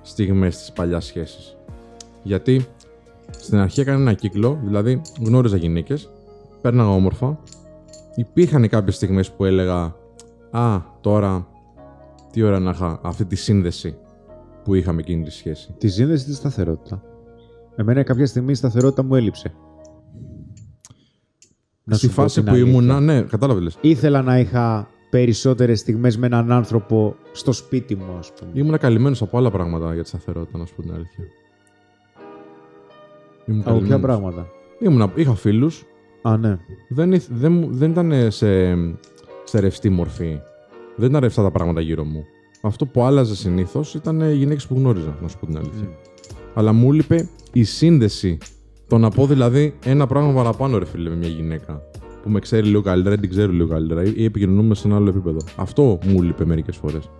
στιγμές 0.02 0.56
της 0.56 0.72
παλιάς 0.72 1.04
σχέσης. 1.04 1.56
Γιατί 2.22 2.66
στην 3.30 3.58
αρχή 3.58 3.80
έκανα 3.80 3.98
ένα 4.00 4.12
κύκλο, 4.12 4.60
δηλαδή 4.64 5.00
γνώριζα 5.20 5.56
γυναίκες, 5.56 6.10
πέρναγα 6.60 6.90
όμορφα. 6.90 7.38
Υπήρχαν 8.14 8.68
κάποιες 8.68 8.94
στιγμές 8.94 9.30
που 9.30 9.44
έλεγα 9.44 9.94
Α, 10.50 10.80
τώρα 11.00 11.46
τι 12.32 12.42
ώρα 12.42 12.58
να 12.58 12.70
είχα 12.70 13.00
αυτή 13.02 13.24
τη 13.24 13.36
σύνδεση 13.36 13.96
που 14.64 14.74
είχαμε 14.74 15.00
εκείνη 15.00 15.24
τη 15.24 15.30
σχέση. 15.30 15.74
Τη 15.78 15.88
σύνδεση 15.88 16.24
τη 16.24 16.34
σταθερότητα; 16.34 17.02
Εμένα 17.76 18.02
κάποια 18.02 18.26
στιγμή 18.26 18.50
η 18.52 18.54
σταθερότητα 18.54 19.04
μου 19.04 19.14
έλειψε. 19.14 19.52
Να 21.84 21.96
Στη 21.96 22.06
σου 22.06 22.14
πω 22.14 22.22
φάση 22.22 22.34
την 22.34 22.44
που 22.44 22.50
αλήθεια. 22.54 22.70
ήμουνα, 22.70 23.00
ναι, 23.00 23.22
κατάλαβες 23.22 23.62
λες. 23.62 23.76
Ήθελα 23.80 24.22
να 24.22 24.38
είχα 24.38 24.88
περισσότερες 25.12 25.78
στιγμές 25.80 26.16
με 26.18 26.26
έναν 26.26 26.52
άνθρωπο 26.52 27.16
στο 27.32 27.52
σπίτι 27.52 27.94
μου, 27.94 28.16
ας 28.18 28.32
πούμε. 28.32 28.50
Ήμουνα 28.54 28.76
καλυμμένος 28.78 29.22
από 29.22 29.38
άλλα 29.38 29.50
πράγματα 29.50 29.94
για 29.94 30.02
τη 30.02 30.08
σταθερότητα, 30.08 30.58
να 30.58 30.66
σου 30.66 30.74
πω 30.74 30.82
την 30.82 30.92
αλήθεια. 30.92 31.24
Ήμουν 33.46 33.60
Από 33.60 33.70
ποια 33.70 33.88
καλυμμένος. 33.88 34.00
πράγματα; 34.20 34.48
Ήμουνα, 34.78 35.12
είχα 35.14 35.34
φίλους, 35.34 35.84
Α, 36.22 36.36
ναι. 36.36 36.58
δεν, 36.88 37.12
ήθ- 37.12 37.30
δεν, 37.32 37.52
μου- 37.52 37.68
δεν 37.70 37.90
ήταν 37.90 38.30
σε, 38.30 38.74
σε 39.44 39.60
ρευστή 39.60 39.88
μορφή. 39.88 40.40
Δεν 40.96 41.08
ήταν 41.08 41.20
ρευστά 41.20 41.42
τα 41.42 41.50
πράγματα 41.50 41.80
γύρω 41.80 42.04
μου. 42.04 42.24
Αυτό 42.62 42.86
που 42.86 43.02
άλλαζε 43.02 43.36
συνήθως 43.36 43.94
ήταν 43.94 44.30
γυναίκες 44.32 44.66
που 44.66 44.74
γνώριζα, 44.74 45.16
να 45.22 45.28
σου 45.28 45.38
πω 45.38 45.46
την 45.46 45.56
αλήθεια. 45.56 45.88
Αλλά 46.54 46.72
μου 46.72 46.92
έλειπε 46.92 47.28
η 47.52 47.62
σύνδεση. 47.64 48.38
Το 48.86 48.98
να 48.98 49.10
πω 49.10 49.26
δηλαδή 49.26 49.74
ένα 49.84 50.06
πράγμα 50.06 50.32
παραπάνω, 50.32 50.78
ρε 50.78 50.84
φίλε, 50.84 51.08
με 51.10 51.16
μια 51.16 51.28
γυναίκα. 51.28 51.82
Που 52.22 52.30
με 52.30 52.40
ξέρει 52.40 52.66
λίγο 52.66 52.82
καλύτερα 52.82 53.14
ή 53.14 53.18
την 53.18 53.30
ξέρω 53.30 53.52
λίγο 53.52 53.68
καλύτερα 53.68 54.04
ή 54.04 54.12
ή 54.16 54.24
επικοινωνούμε 54.24 54.74
σε 54.74 54.86
ένα 54.86 54.96
άλλο 54.96 55.08
επίπεδο. 55.08 55.38
Αυτό 55.56 55.98
μου 56.04 56.22
έλειπε 56.22 56.44
μερικές 56.44 56.76
φορές. 56.76 57.10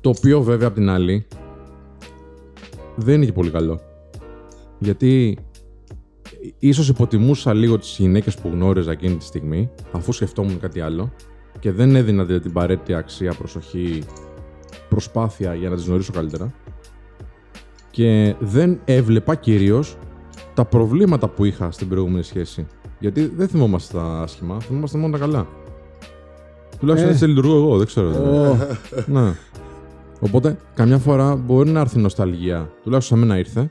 Το 0.00 0.08
οποίο 0.08 0.42
βέβαια 0.42 0.68
απ' 0.68 0.74
την 0.74 0.88
άλλη 0.88 1.26
δεν 2.96 3.14
είναι 3.14 3.24
και 3.24 3.32
πολύ 3.32 3.50
καλό. 3.50 3.80
Γιατί 4.78 5.38
ίσως 6.58 6.88
υποτιμούσα 6.88 7.54
λίγο 7.54 7.78
τις 7.78 7.96
γυναίκες 7.98 8.34
που 8.34 8.48
γνώριζα 8.48 8.90
εκείνη 8.90 9.16
τη 9.16 9.24
στιγμή, 9.24 9.70
αφού 9.92 10.12
σκεφτόμουν 10.12 10.60
κάτι 10.60 10.80
άλλο 10.80 11.12
και 11.58 11.72
δεν 11.72 11.96
έδινα 11.96 12.24
δηλαδή 12.24 12.42
την 12.42 12.50
απαραίτητη 12.50 12.94
αξία, 12.94 13.34
προσοχή, 13.34 14.02
προσπάθεια 14.88 15.54
για 15.54 15.68
να 15.68 15.76
τις 15.76 15.86
γνωρίσω 15.86 16.12
καλύτερα 16.12 16.52
και 17.90 18.34
δεν 18.38 18.80
έβλεπα 18.84 19.34
κυρίως 19.34 19.96
τα 20.54 20.64
προβλήματα 20.64 21.28
που 21.28 21.44
είχα 21.44 21.70
στην 21.70 21.88
προηγούμενη 21.88 22.22
σχέση. 22.22 22.66
Γιατί 23.02 23.32
δεν 23.36 23.48
θυμόμαστε 23.48 23.98
τα 23.98 24.04
άσχημα, 24.04 24.60
θυμόμαστε 24.60 24.98
μόνο 24.98 25.12
τα 25.12 25.18
καλά. 25.18 25.46
Τουλάχιστον 26.78 27.10
Ε. 27.10 27.14
έτσι 27.14 27.26
λειτουργώ 27.26 27.56
εγώ, 27.56 27.76
δεν 27.76 27.86
ξέρω. 27.86 28.10
δηλαδή. 28.10 28.66
ναι. 29.06 29.34
Οπότε, 30.20 30.56
καμιά 30.74 30.98
φορά 30.98 31.36
μπορεί 31.36 31.70
να 31.70 31.80
έρθει 31.80 31.98
νοσταλγία. 31.98 32.70
Τουλάχιστον 32.82 33.18
σε 33.18 33.24
μένα 33.24 33.38
ήρθε. 33.38 33.70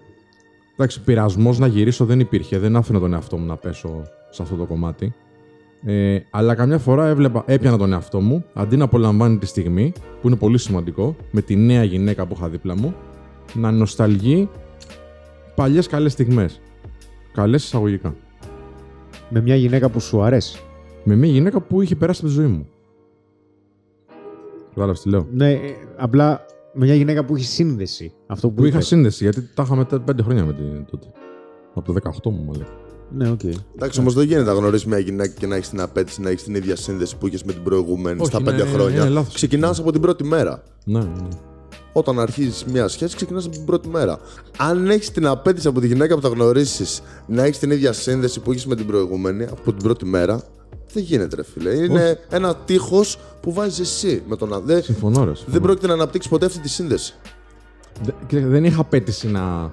Εντάξει, 0.74 1.02
πειρασμός 1.02 1.60
να 1.60 1.68
γυρίσω 1.68 2.06
δεν 2.06 2.20
υπήρχε. 2.20 2.60
Δεν 2.60 2.76
άφηνα 2.76 3.00
τον 3.00 3.14
εαυτό 3.14 3.38
μου 3.38 3.46
να 3.46 3.56
πέσω 3.58 4.04
σε 4.30 4.42
αυτό 4.42 4.56
το 4.56 4.66
κομμάτι. 4.66 5.14
Ε, 5.86 6.18
αλλά 6.30 6.56
καμιά 6.56 6.78
φορά 6.78 7.08
έβλεπα, 7.08 7.44
έπιανα 7.46 7.78
τον 7.78 7.94
εαυτό 7.94 8.20
μου 8.20 8.46
αντί 8.54 8.78
να 8.78 8.84
απολαμβάνει 8.84 9.38
τη 9.38 9.46
στιγμή, 9.46 9.94
που 10.22 10.28
είναι 10.28 10.36
πολύ 10.36 10.58
σημαντικό, 10.58 11.16
με 11.32 11.42
τη 11.42 11.56
νέα 11.56 11.84
γυναίκα 11.84 12.26
που 12.26 12.34
είχα 12.38 12.50
δίπλα 12.50 12.76
μου, 12.78 12.96
να 13.54 13.72
νοσταλγεί 13.72 14.50
παλιές 15.56 15.88
καλές 15.88 16.12
στιγμές. 16.12 16.62
καλές 17.34 17.64
εισαγωγικά. 17.64 18.16
Με 19.34 19.42
μια 19.42 19.56
γυναίκα 19.56 19.90
που 19.90 20.00
σου 20.00 20.22
αρέσει. 20.22 20.60
Με 21.04 21.16
μια 21.16 21.30
γυναίκα 21.32 21.62
που 21.62 21.82
είχε 21.82 21.96
περάσει 21.96 22.20
από 22.24 22.30
τη 22.30 22.34
ζωή 22.42 22.48
μου. 22.48 22.68
Κατάλαβες 24.70 25.02
τι 25.02 25.10
λέω; 25.10 25.28
Ναι, 25.34 25.52
ε, 25.52 25.60
απλά 25.98 26.46
με 26.74 26.86
μια 26.86 26.96
γυναίκα 26.96 27.26
που 27.26 27.36
έχει 27.36 27.46
σύνδεση. 27.46 28.14
Αυτό 28.28 28.48
που, 28.50 28.54
Που 28.54 28.66
είχα 28.66 28.76
είπες. 28.76 28.88
σύνδεση, 28.88 29.24
γιατί 29.24 29.50
τα 29.54 29.64
είχαμε 29.64 29.86
τε- 29.86 30.00
πέντε 30.00 30.22
χρόνια 30.24 30.46
με 30.46 30.54
την 30.54 30.86
τότε. 30.92 31.08
Από 31.76 31.86
το 31.86 31.94
18 31.94 32.30
μου, 32.32 32.42
μου 32.44 32.52
λέει. 32.54 32.68
Ναι, 33.14 33.30
οκ. 33.30 33.40
Εντάξει, 33.76 34.00
όμως 34.00 34.14
δεν 34.14 34.26
γίνεται 34.28 34.52
να 34.52 34.54
γνωρίσεις 34.58 34.86
μια 34.88 35.00
γυναίκα 35.00 35.34
και 35.40 35.48
να 35.48 35.56
έχεις 35.56 35.70
την 35.70 35.82
απαίτηση 35.82 36.22
να 36.22 36.30
έχεις 36.30 36.44
την 36.44 36.56
ίδια 36.56 36.76
σύνδεση 36.76 37.18
που 37.18 37.28
είχες 37.28 37.44
με 37.44 37.54
την 37.54 37.64
προηγούμενη 37.64 38.20
Όχι, 38.20 38.30
στα 38.30 38.38
είναι- 38.42 38.52
πέντε 38.52 38.64
χρόνια. 38.64 39.00
είναι 39.02 39.10
λάθος. 39.10 39.34
Ξεκινάς 39.34 39.80
από 39.80 39.92
την 39.92 40.02
πρώτη 40.02 40.24
μέρα. 40.24 40.64
Ναι, 40.86 41.00
ναι. 41.00 41.28
Όταν 41.94 42.20
αρχίζεις 42.20 42.66
μια 42.66 42.88
σχέση, 42.88 43.16
ξεκινάς 43.16 43.46
από 43.46 43.56
την 43.56 43.66
πρώτη 43.66 43.88
μέρα. 43.90 44.20
Αν 44.58 44.90
έχεις 44.90 45.12
την 45.12 45.28
απέτηση 45.28 45.68
από 45.68 45.80
τη 45.80 45.88
γυναίκα 45.88 46.16
που 46.16 46.22
θα 46.22 46.28
γνωρίσεις 46.28 47.02
να 47.28 47.44
έχεις 47.44 47.60
την 47.60 47.72
ίδια 47.72 47.94
σύνδεση 47.94 48.40
που 48.40 48.52
έχει 48.52 48.68
με 48.68 48.76
την 48.76 48.86
προηγούμενη 48.86 49.44
από 49.44 49.74
την 49.74 49.84
πρώτη 49.84 50.06
μέρα, 50.06 50.44
δεν 50.94 51.04
γίνεται, 51.04 51.36
ρε 51.36 51.44
φίλε. 51.44 51.74
Είναι 51.74 52.20
ένα 52.30 52.56
τείχος 52.56 53.18
που 53.42 53.54
βάζεις 53.54 53.80
εσύ 53.80 54.24
με 54.28 54.36
τον 54.36 54.54
αδέ. 54.54 54.82
Συμφωνώ, 54.82 55.20
ρε. 55.20 55.26
Δεν 55.26 55.36
συμφωνώ. 55.36 55.60
πρόκειται 55.60 55.88
να 55.88 55.94
αναπτύξεις 55.94 56.32
ποτέ 56.32 56.46
αυτή 56.46 56.60
τη 56.60 56.70
σύνδεση. 56.70 57.14
Δε- 58.04 58.12
κοίτα, 58.28 58.48
δεν 58.48 58.64
είχα 58.66 58.82
απέτηση 58.82 59.28
να. 59.28 59.70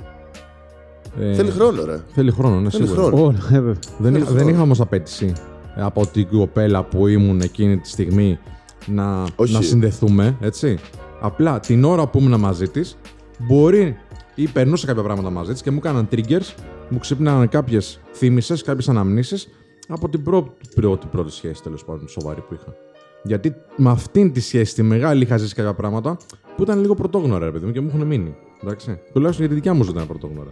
ε, 1.21 1.35
Θέλει 1.35 1.51
χρόνο, 1.51 1.85
ρε. 1.85 2.01
Θέλει 2.15 2.31
χρόνο, 2.31 2.61
ναι, 2.61 2.71
Θέλει 2.71 2.87
σίγουρα. 2.87 3.07
χρόνο. 3.07 3.25
Ω, 3.25 3.33
ναι, 3.33 3.39
βέβαια. 3.51 3.75
Δεν, 3.99 4.15
είχα, 4.15 4.25
χρόνο. 4.25 4.39
δεν 4.41 4.49
είχα 4.49 4.61
όμως 4.63 4.81
απέτηση 4.81 5.33
ε, 5.77 5.83
από 5.83 6.07
την 6.07 6.29
κοπέλα 6.29 6.85
που 6.85 7.07
ήμουν 7.07 7.41
εκείνη 7.41 7.79
τη 7.79 7.89
στιγμή 7.89 8.39
να, 8.87 9.25
Όχι. 9.37 9.53
να 9.53 9.61
συνδεθούμε, 9.63 10.37
έτσι. 10.41 10.79
Απλά 11.21 11.61
την 11.61 11.85
ώρα 11.85 12.07
που 12.07 12.19
ήμουν 12.19 12.41
μαζί 12.41 12.69
της, 12.69 12.97
μπορεί 13.39 13.97
ή 14.35 14.49
περνούσα 14.49 14.87
κάποια 14.87 15.03
πράγματα 15.03 15.31
μαζί 15.31 15.53
της 15.53 15.63
και 15.63 15.71
μου 15.71 15.77
έκαναν 15.77 16.09
triggers, 16.13 16.55
μου 16.89 16.99
ξύπναν 16.99 17.49
κάποιες 17.49 18.01
θύμησες, 18.13 18.63
κάποιες 18.63 18.89
αναμνήσεις 18.89 19.49
από 19.89 20.09
την 20.09 20.23
πρώτη, 20.23 20.51
πρώτη, 20.75 21.07
πρώτη 21.07 21.33
σχέση 21.33 21.63
τέλος 21.63 21.85
πάντων 21.85 22.09
σοβαρή 22.09 22.41
που 22.41 22.55
είχα. 22.55 22.75
Γιατί 23.23 23.55
με 23.77 23.91
αυτήν 23.91 24.33
τη 24.33 24.41
σχέση, 24.41 24.75
τη 24.75 24.83
μεγάλη, 24.83 25.23
είχα 25.23 25.37
ζήσει 25.37 25.55
κάποια 25.55 25.75
πράγματα 25.75 26.17
που 26.57 26.63
ήταν 26.63 26.81
λίγο 26.81 26.95
πρωτόγνωρα, 26.95 27.45
ρε 27.45 27.51
παιδί 27.51 27.67
μου, 27.67 27.73
και 27.73 27.81
μου 27.81 27.89
έχουν 27.95 28.07
μείνει. 28.07 28.35
Εντάξει. 28.63 29.01
Τουλάχιστον 29.13 29.47
για 29.47 29.55
τη 29.55 29.61
δικιά 29.61 29.75
μου 29.75 29.83
ζωή 29.83 29.93
ήταν 29.93 30.07
πρωτόγνωρα. 30.07 30.51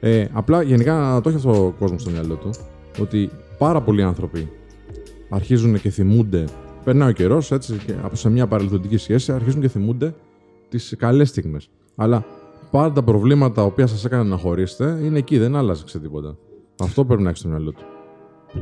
Ε, 0.00 0.26
απλά 0.32 0.62
γενικά 0.62 0.94
να 0.94 1.20
το 1.20 1.28
έχει 1.28 1.38
αυτό 1.38 1.66
ο 1.66 1.70
κόσμος 1.70 2.00
στο 2.00 2.10
μυαλό 2.10 2.34
του 2.34 2.50
ότι 3.00 3.30
πάρα 3.58 3.80
πολλοί 3.80 4.02
άνθρωποι 4.02 4.50
αρχίζουν 5.28 5.80
και 5.80 5.90
θυμούνται. 5.90 6.44
Περνάει 6.84 7.08
ο 7.08 7.12
καιρός, 7.12 7.52
έτσι, 7.52 7.76
και 7.86 7.94
από 8.02 8.16
σε 8.16 8.30
μια 8.30 8.46
παρελθοντική 8.46 8.96
σχέση 8.96 9.32
αρχίζουν 9.32 9.60
και 9.60 9.68
θυμούνται 9.68 10.14
τις 10.68 10.94
καλές 10.98 11.28
στιγμές. 11.28 11.70
Αλλά 11.96 12.24
πάντα 12.70 12.92
τα 12.92 13.02
προβλήματα 13.02 13.54
τα 13.54 13.62
οποία 13.62 13.86
σας 13.86 14.04
έκαναν 14.04 14.26
να 14.26 14.36
χωρίσετε 14.36 14.98
είναι 15.04 15.18
εκεί, 15.18 15.38
δεν 15.38 15.56
άλλαζε 15.56 15.98
τίποτα. 16.02 16.36
Αυτό 16.80 17.04
πρέπει 17.04 17.22
να 17.22 17.28
έχεις 17.28 17.40
στο 17.40 17.48
μυαλό 17.48 17.72
του. 17.72 17.82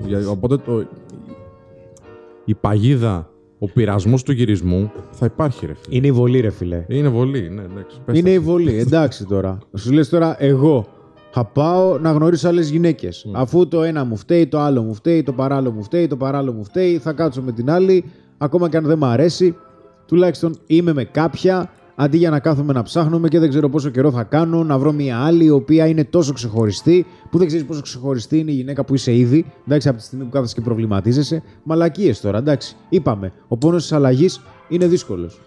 Για- 0.06 0.28
Οπότε 0.30 0.56
το, 0.56 0.86
η 2.44 2.54
παγίδα, 2.54 3.30
ο 3.58 3.66
πειρασμός 3.70 4.22
του 4.22 4.32
γυρισμού 4.32 4.90
θα 5.10 5.26
υπάρχει, 5.26 5.66
ρε 5.66 5.74
φίλε. 5.74 5.96
Είναι 5.96 6.06
η 6.06 6.12
βολή, 6.12 6.40
ρε 6.40 6.50
φιλέ. 6.50 6.84
Είναι 6.88 7.08
βολή, 7.08 7.48
ναι, 7.50 7.62
εντάξει. 7.62 8.00
πες 8.04 8.18
Είναι 8.18 8.28
τα. 8.28 8.34
η 8.34 8.38
βολή, 8.38 8.78
εντάξει 8.78 9.24
τώρα. 9.26 9.58
Σου 9.76 9.92
λες 9.92 10.08
τώρα, 10.08 10.42
εγώ 10.42 10.86
θα 11.30 11.44
πάω 11.44 11.98
να 11.98 12.12
γνωρίσω 12.12 12.48
άλλες 12.48 12.70
γυναίκες. 12.70 13.26
Αφού 13.32 13.68
το 13.68 13.82
ένα 13.82 14.04
μου 14.04 14.16
φταίει, 14.16 14.46
το 14.46 14.58
άλλο 14.58 14.82
μου 14.82 14.94
φταίει, 14.94 15.22
το 15.22 15.32
παράλληλο 15.32 15.72
μου 15.72 15.82
φταίει, 15.82 16.06
το 16.06 16.16
παράλληλο 16.16 16.52
μου 16.52 16.64
φταίει, 16.64 16.98
θα 16.98 17.12
κάτσω 17.12 17.42
με 17.42 17.52
την 17.52 17.70
άλλη, 17.70 18.04
ακόμα 18.38 18.68
και 18.68 18.76
αν 18.76 18.84
δεν 18.84 18.98
μ' 18.98 19.04
αρέσει. 19.04 19.56
Τουλάχιστον 20.06 20.56
είμαι 20.66 20.92
με 20.92 21.04
κάποια, 21.04 21.70
αντί 21.94 22.16
για 22.16 22.30
να 22.30 22.40
κάθομαι 22.40 22.72
να 22.72 22.82
ψάχνουμε 22.82 23.28
και 23.28 23.38
δεν 23.38 23.48
ξέρω 23.48 23.68
πόσο 23.68 23.90
καιρό 23.90 24.10
θα 24.10 24.22
κάνω, 24.22 24.64
να 24.64 24.78
βρω 24.78 24.92
μια 24.92 25.18
άλλη 25.18 25.44
η 25.44 25.50
οποία 25.50 25.86
είναι 25.86 26.04
τόσο 26.04 26.32
ξεχωριστή, 26.32 27.06
που 27.30 27.38
δεν 27.38 27.46
ξέρεις 27.46 27.66
πόσο 27.66 27.80
ξεχωριστή 27.80 28.38
είναι 28.38 28.50
η 28.50 28.54
γυναίκα 28.54 28.84
που 28.84 28.94
είσαι 28.94 29.14
ήδη. 29.14 29.46
Εντάξει, 29.66 29.88
από 29.88 29.98
τη 29.98 30.04
στιγμή 30.04 30.24
που 30.24 30.30
κάθεσαι 30.30 30.54
και 30.54 30.60
προβληματίζεσαι. 30.60 31.42
Μαλακίες 31.62 32.20
τώρα, 32.20 32.38
εντάξει. 32.38 32.76
Είπαμε, 32.88 33.32
ο 33.48 33.56
πόνος 33.56 33.82
της 33.82 33.92
αλλαγής 33.92 34.40
είναι 34.68 34.86
δύσκολος. 34.86 35.40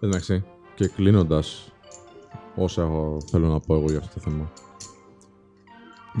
Εντάξει. 0.00 0.44
Και 0.74 0.86
κλείνοντας, 0.88 1.72
όσα 2.56 2.82
έχω- 2.82 3.16
θέλω 3.30 3.46
να 3.48 3.60
πω 3.60 3.74
εγώ 3.74 3.84
για 3.88 3.98
αυτό 3.98 4.14
το 4.14 4.30
θέμα. 4.30 4.50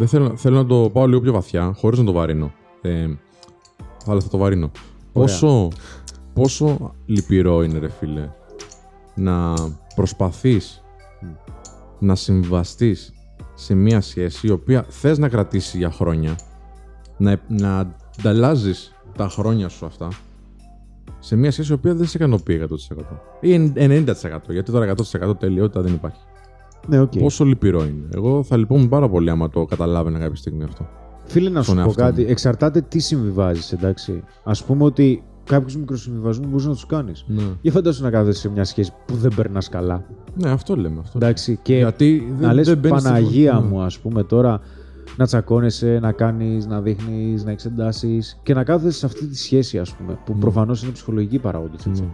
Δεν 0.00 0.08
θέλω, 0.08 0.36
θέλω 0.36 0.56
να 0.56 0.66
το 0.66 0.90
πάω 0.92 1.06
λίγο 1.06 1.20
πιο 1.20 1.32
βαθιά, 1.32 1.72
χωρίς 1.76 1.98
να 1.98 2.04
το 2.04 2.12
βαρύνω. 2.12 2.52
Ε, 2.80 3.08
αλλά 4.06 4.20
θα 4.20 4.28
το 4.28 4.38
βαρύνω. 4.38 4.70
Πόσο, 5.12 5.68
πόσο 6.32 6.94
λυπηρό 7.06 7.62
είναι, 7.62 7.78
ρε 7.78 7.88
φίλε, 7.88 8.30
να 9.14 9.54
προσπαθείς 9.94 10.82
να 11.98 12.14
συμβαστείς 12.14 13.12
σε 13.54 13.74
μια 13.74 14.00
σχέση 14.00 14.46
η 14.46 14.50
οποία 14.50 14.84
θες 14.88 15.18
να 15.18 15.28
κρατήσει 15.28 15.78
για 15.78 15.90
χρόνια, 15.90 16.38
να, 17.16 17.40
να 17.48 17.94
ανταλλάζεις 18.18 18.94
τα 19.16 19.28
χρόνια 19.28 19.68
σου 19.68 19.86
αυτά 19.86 20.08
σε 21.18 21.36
μια 21.36 21.50
σχέση 21.50 21.72
η 21.72 21.74
οποία 21.74 21.94
δεν 21.94 22.06
σε 22.06 22.16
ικανοποιεί 22.16 22.68
100%. 22.70 23.02
Ή 23.40 23.72
90%. 23.76 24.04
Γιατί 24.48 24.72
τώρα 24.72 24.94
100% 25.30 25.38
τελειότητα 25.38 25.80
δεν 25.80 25.94
υπάρχει. 25.94 26.20
Ναι, 26.88 27.00
οκ. 27.00 27.18
Πόσο 27.18 27.44
λυπηρό 27.44 27.82
είναι. 27.82 28.08
Εγώ 28.14 28.42
θα 28.42 28.56
λυπόμουν 28.56 28.88
πάρα 28.88 29.08
πολύ 29.08 29.30
άμα 29.30 29.48
το 29.48 29.64
καταλάβαινα 29.64 30.18
κάποια 30.18 30.36
στιγμή 30.36 30.64
αυτό. 30.64 30.88
Φίλε, 31.24 31.48
να 31.50 31.58
σου 31.62 31.64
στον 31.64 31.76
πω 31.76 31.82
εαυτό 31.82 32.02
κάτι. 32.02 32.20
μου. 32.22 32.26
Εξαρτάται 32.30 32.80
τι 32.80 32.98
συμβιβάζεις, 32.98 33.72
εντάξει. 33.72 34.22
Α 34.44 34.52
πούμε 34.66 34.84
ότι 34.84 35.22
κάποιους 35.44 35.76
μικροσυμβιβασμούς 35.76 36.46
μπορείς 36.48 36.66
να 36.66 36.72
τους 36.72 36.86
κάνεις. 36.86 37.24
Ναι. 37.28 37.42
Για 37.60 37.72
φαντάσου 37.72 38.02
να 38.02 38.10
κάθεσαι 38.10 38.40
σε 38.40 38.50
μια 38.50 38.64
σχέση 38.64 38.92
που 39.06 39.14
δεν 39.14 39.32
περνάς 39.36 39.68
καλά. 39.68 40.04
Ναι, 40.34 40.50
αυτό 40.50 40.76
λέμε. 40.76 40.98
Αυτό. 41.00 41.18
Εντάξει. 41.18 41.58
Και 41.62 41.76
Γιατί 41.76 42.34
να 42.40 42.46
δεν, 42.46 42.54
λες 42.54 42.66
δεν 42.66 42.78
μπαίνεις 42.78 43.00
στη 43.00 43.08
Παναγία 43.08 43.54
φωνή. 43.54 43.66
μου, 43.66 43.80
ας 43.80 43.98
πούμε 43.98 44.22
τώρα, 44.22 44.60
να 45.16 45.26
τσακώνεσαι, 45.26 45.98
να 46.02 46.12
κάνεις, 46.12 46.66
να 46.66 46.80
δείχνεις, 46.80 47.44
να 47.44 47.50
έχεις 47.50 47.80
εντάσεις 47.80 48.20
και 48.42 48.54
να 48.54 48.64
κάθεσαι 48.64 48.98
σε 48.98 49.06
αυτή 49.06 49.26
τη 49.26 49.36
σχέση, 49.38 49.78
ας 49.78 49.94
πούμε, 49.94 50.18
που 50.24 50.34
προφανώς 50.34 50.82
είναι 50.82 50.92
ψυχολογική 50.92 51.38
παράγοντα. 51.38 51.76
Ναι. 51.84 52.04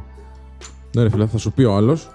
Ναι, 0.96 1.02
ρε 1.02 1.08
φίλε, 1.08 1.26
θα 1.26 1.38
σου 1.38 1.52
πει 1.52 1.64
ο 1.64 1.74
άλλος, 1.76 2.10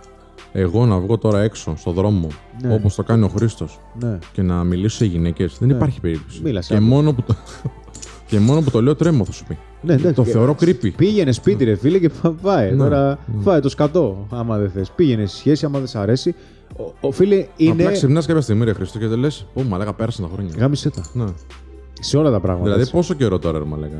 εγώ 0.51 0.85
να 0.85 0.99
βγω 0.99 1.17
τώρα 1.17 1.41
έξω 1.41 1.73
στον 1.77 1.93
δρόμο, 1.93 2.27
Ναι. 2.61 2.73
όπως 2.73 2.95
το 2.95 3.03
κάνει 3.03 3.23
ο 3.23 3.27
Χρήστος, 3.27 3.79
Ναι. 3.99 4.17
και 4.33 4.41
να 4.41 4.63
μιλήσω 4.63 4.95
σε 4.97 5.05
γυναίκες, 5.05 5.57
δεν 5.59 5.67
Ναι. 5.67 5.73
υπάρχει 5.75 5.99
περίπτωση. 5.99 6.41
Μίλας 6.43 6.65
σε 6.65 6.71
και, 6.73 6.77
άτομο. 6.79 6.95
μόνο 6.95 7.13
που 7.13 7.21
το... 7.21 7.35
και 8.29 8.39
μόνο 8.39 8.61
που 8.61 8.69
το 8.71 8.81
λέω 8.81 8.95
τρέμω, 8.95 9.25
θα 9.25 9.31
σου 9.31 9.45
πει. 9.47 9.57
Ναι, 9.81 9.93
εντάξει. 9.93 10.13
το 10.13 10.23
θεωρώ 10.23 10.55
creepy. 10.59 10.91
Πήγαινε 10.95 11.31
σπίτι, 11.31 11.63
ρε 11.63 11.75
φίλε, 11.75 11.97
και 11.99 12.09
πα- 12.21 12.31
πάει. 12.41 12.71
Ναι, 12.71 12.77
Τώρα 12.77 13.17
φάει 13.41 13.59
το 13.59 13.69
σκατό, 13.69 14.27
άμα 14.31 14.57
δεν 14.57 14.69
θες. 14.69 14.91
Πήγαινε 14.95 15.25
στη 15.25 15.37
σχέση, 15.37 15.65
άμα 15.65 15.77
δεν 15.79 15.87
σ' 15.87 15.95
αρέσει. 15.95 16.35
Ο, 16.77 17.07
ο 17.07 17.11
φίλε 17.11 17.45
είναι. 17.57 17.71
Απλά 17.71 17.91
ξυπνάς 17.91 18.25
κάποια 18.25 18.41
στιγμή, 18.41 18.65
ρε 18.65 18.73
Χρήστο, 18.73 18.99
και 18.99 19.07
δεν 19.07 19.19
λες, 19.19 19.45
Πω, 19.53 19.63
μαλάκα, 19.63 19.93
πέρασαν 19.93 20.25
τα 20.25 20.31
χρόνια. 20.33 20.53
Γάμισε 20.57 20.89
τα. 20.89 21.05
Ναι. 21.13 21.25
Σε 21.99 22.17
όλα 22.17 22.31
τα 22.31 22.39
πράγματα. 22.39 22.63
Δηλαδή, 22.63 22.81
έτσι. 22.81 22.93
πόσο 22.93 23.13
καιρό 23.13 23.39
τώρα, 23.39 23.59
ρε 23.59 23.65
μαλάκα. 23.65 23.97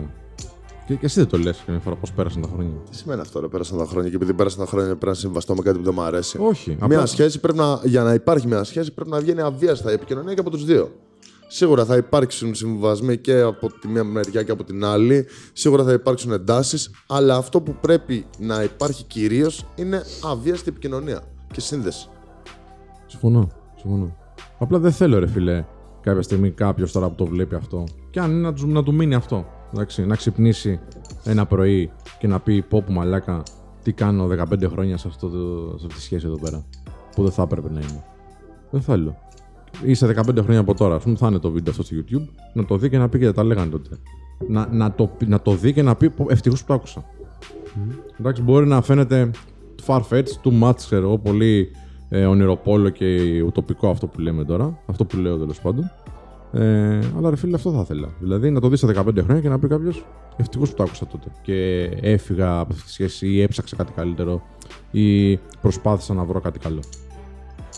Και, 0.91 0.97
και 0.97 1.05
εσύ 1.05 1.19
δεν 1.19 1.29
το 1.29 1.37
λες 1.37 1.63
καμιά 1.65 1.81
φορά 1.81 1.95
πώς 1.95 2.11
πέρασαν 2.11 2.41
τα 2.41 2.47
χρόνια. 2.53 2.71
Τι 2.89 2.95
σημαίνει 2.95 3.21
αυτό, 3.21 3.39
ρε, 3.39 3.47
πέρασαν 3.47 3.77
τα 3.77 3.85
χρόνια 3.85 4.09
και 4.09 4.15
επειδή 4.15 4.33
πέρασαν 4.33 4.59
τα 4.59 4.65
χρόνια 4.65 4.87
πρέπει 4.87 5.05
να 5.05 5.13
συμβαστώ 5.13 5.55
με 5.55 5.61
κάτι 5.61 5.77
που 5.77 5.83
δεν 5.83 5.93
μου 5.95 6.01
αρέσει. 6.01 6.37
Όχι. 6.41 6.69
Μια 6.69 6.85
απλά- 6.85 7.05
σχέση 7.05 7.39
πρέπει 7.39 7.57
να, 7.57 7.79
για 7.83 8.03
να 8.03 8.13
υπάρχει 8.13 8.47
μια 8.47 8.63
σχέση 8.63 8.91
πρέπει 8.93 9.09
να 9.09 9.19
βγαίνει 9.19 9.41
αβίαστα 9.41 9.91
η 9.91 9.93
επικοινωνία 9.93 10.33
και 10.33 10.39
από 10.39 10.49
τους 10.49 10.65
δύο. 10.65 10.91
Σίγουρα 11.47 11.85
θα 11.85 11.95
υπάρξουν 11.95 12.55
συμβιβασμοί 12.55 13.17
και 13.17 13.39
από 13.39 13.79
τη 13.79 13.87
μία 13.87 14.03
μεριά 14.03 14.43
και 14.43 14.51
από 14.51 14.63
την 14.63 14.85
άλλη. 14.85 15.25
Σίγουρα 15.53 15.83
θα 15.83 15.93
υπάρξουν 15.93 16.31
εντάσεις. 16.31 16.91
Αλλά 17.07 17.35
αυτό 17.35 17.61
που 17.61 17.75
πρέπει 17.81 18.25
να 18.39 18.63
υπάρχει 18.63 19.03
κυρίως 19.03 19.65
είναι 19.75 20.03
αβίαστη 20.23 20.69
επικοινωνία 20.69 21.21
και 21.53 21.61
σύνδεση. 21.61 22.09
Συμφωνώ. 23.05 23.47
Συμφωνώ. 23.75 24.15
Απλά 24.59 24.79
δεν 24.79 24.91
θέλω, 24.91 25.19
ρε 25.19 25.27
φίλε, 25.27 25.65
κάποια 26.01 26.21
στιγμή 26.21 26.51
κάποιος 26.51 26.91
τώρα 26.91 27.09
που 27.09 27.15
το 27.15 27.25
βλέπει 27.25 27.55
αυτό. 27.55 27.83
Και 28.09 28.19
αν 28.19 28.31
είναι 28.31 28.41
να 28.41 28.53
του, 28.53 28.67
να 28.67 28.83
του 28.83 28.93
μείνει 28.93 29.15
αυτό. 29.15 29.45
Εντάξει, 29.73 30.05
να 30.05 30.15
ξυπνήσει 30.15 30.79
ένα 31.23 31.45
πρωί 31.45 31.91
και 32.19 32.27
να 32.27 32.39
πει 32.39 32.61
πω 32.61 32.81
που 32.81 32.91
μαλάκα 32.91 33.43
τι 33.83 33.91
κάνω 33.91 34.27
15 34.51 34.69
χρόνια 34.69 34.97
σε, 34.97 35.07
αυτό 35.07 35.29
το, 35.29 35.37
σε 35.77 35.85
αυτή 35.85 35.97
τη 35.97 36.01
σχέση 36.01 36.25
εδώ 36.25 36.37
πέρα. 36.39 36.65
Που 37.15 37.23
δεν 37.23 37.31
θα 37.31 37.41
έπρεπε 37.41 37.69
να 37.71 37.79
είμαι. 37.79 38.03
Δεν 38.69 38.81
θέλω. 38.81 39.15
Είσαι 39.83 40.13
15 40.27 40.37
χρόνια 40.43 40.59
από 40.59 40.73
τώρα, 40.73 40.95
ας 40.95 41.03
πούμε, 41.03 41.15
θα 41.15 41.27
είναι 41.27 41.39
το 41.39 41.51
βίντεο 41.51 41.73
αυτό 41.79 41.83
στο 41.83 41.95
YouTube, 41.99 42.27
να 42.53 42.65
το 42.65 42.77
δει 42.77 42.89
και 42.89 42.97
να 42.97 43.09
πει 43.09 43.17
και 43.19 43.25
δεν 43.25 43.33
τα 43.33 43.43
λέγανε 43.43 43.71
τότε. 43.71 43.97
Να, 44.47 44.67
να, 44.71 44.91
το, 44.91 45.07
πει- 45.07 45.27
να 45.29 45.41
το 45.41 45.51
δει 45.51 45.73
και 45.73 45.81
να 45.81 45.95
πει 45.95 46.11
ευτυχώς 46.27 46.61
που 46.61 46.67
το 46.67 46.73
άκουσα. 46.73 47.05
Εντάξει, 48.19 48.41
μπορεί 48.41 48.67
να 48.67 48.81
φαίνεται 48.81 49.31
far-fetched, 49.85 50.41
too 50.43 50.61
much, 50.61 50.75
ξέρω 50.75 51.07
εγώ, 51.07 51.17
πολύ 51.17 51.71
ε, 52.09 52.25
ονειροπόλο 52.25 52.89
και 52.89 53.41
ουτοπικό 53.45 53.89
αυτό 53.89 54.07
που 54.07 54.19
λέμε 54.19 54.43
τώρα. 54.45 54.79
Αυτό 54.85 55.05
που 55.05 55.17
λέω 55.17 55.37
τέλος 55.37 55.61
πάντων. 55.61 55.91
Ε, 56.53 56.99
αλλά 57.17 57.29
ρε 57.29 57.35
φίλε, 57.35 57.55
αυτό 57.55 57.71
θα 57.71 57.79
ήθελα. 57.79 58.09
Δηλαδή 58.19 58.49
να 58.49 58.59
το 58.59 58.67
δεις 58.67 58.79
σε 58.79 58.87
15 58.87 58.93
χρόνια 58.93 59.41
και 59.41 59.49
να 59.49 59.59
πει 59.59 59.67
κάποιος 59.67 60.05
ευτυχώς 60.37 60.69
που 60.69 60.75
το 60.75 60.83
άκουσα 60.83 61.07
τότε. 61.07 61.31
Και 61.41 61.83
έφυγα 62.01 62.59
από 62.59 62.73
αυτή 62.73 62.85
τη 62.85 62.91
σχέση 62.91 63.27
ή 63.27 63.41
έψαξα 63.41 63.75
κάτι 63.75 63.91
καλύτερο 63.91 64.41
ή 64.91 65.37
προσπάθησα 65.37 66.13
να 66.13 66.23
βρω 66.23 66.39
κάτι 66.39 66.59
καλό. 66.59 66.81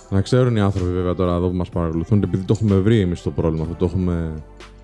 Να 0.09 0.21
ξέρουν 0.21 0.55
οι 0.55 0.59
άνθρωποι 0.59 0.91
βέβαια 0.91 1.15
τώρα 1.15 1.35
εδώ 1.35 1.49
που 1.49 1.55
μας 1.55 1.69
παρακολουθούν, 1.69 2.23
επειδή 2.23 2.43
το 2.43 2.53
έχουμε 2.57 2.79
βρει 2.79 2.99
εμείς 2.99 3.21
το 3.21 3.31
πρόβλημα 3.31 3.63
αυτό, 3.63 3.75
το 3.75 3.85
έχουμε 3.85 4.33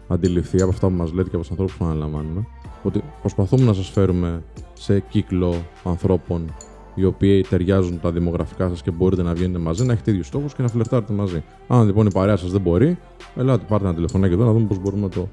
αντιληφθεί 0.07 0.61
από 0.61 0.71
αυτά 0.71 0.87
που 0.87 0.93
μας 0.93 1.11
λέτε 1.11 1.29
και 1.29 1.35
από 1.35 1.39
τους 1.39 1.51
ανθρώπους 1.51 1.75
που 1.75 1.85
αναλαμβάνουμε, 1.85 2.47
ότι 2.83 3.03
προσπαθούμε 3.21 3.63
να 3.63 3.73
σας 3.73 3.89
φέρουμε 3.89 4.43
σε 4.73 4.99
κύκλο 4.99 5.55
ανθρώπων 5.83 6.53
οι 6.99 7.05
οποίοι 7.05 7.41
ταιριάζουν 7.41 7.99
τα 7.99 8.11
δημογραφικά 8.11 8.69
σας 8.69 8.81
και 8.81 8.91
μπορείτε 8.91 9.23
να 9.23 9.33
βγαίνετε 9.33 9.59
μαζί, 9.59 9.85
να 9.85 9.93
έχετε 9.93 10.11
ίδιους 10.11 10.27
στόχους 10.27 10.53
και 10.53 10.61
να 10.61 10.67
φλερτάρετε 10.67 11.13
μαζί. 11.13 11.43
Αν 11.67 11.85
λοιπόν 11.85 12.05
η 12.05 12.11
παρέα 12.11 12.37
σας 12.37 12.51
δεν 12.51 12.61
μπορεί, 12.61 12.97
ελάτε 13.37 13.65
πάρτε 13.67 13.85
ένα 13.85 13.95
τηλεφωνάκι 13.95 14.33
εδώ 14.33 14.45
να 14.45 14.51
δούμε 14.51 14.65
πώς 14.67 14.79
μπορούμε 14.79 15.01
να, 15.01 15.09
το, 15.09 15.27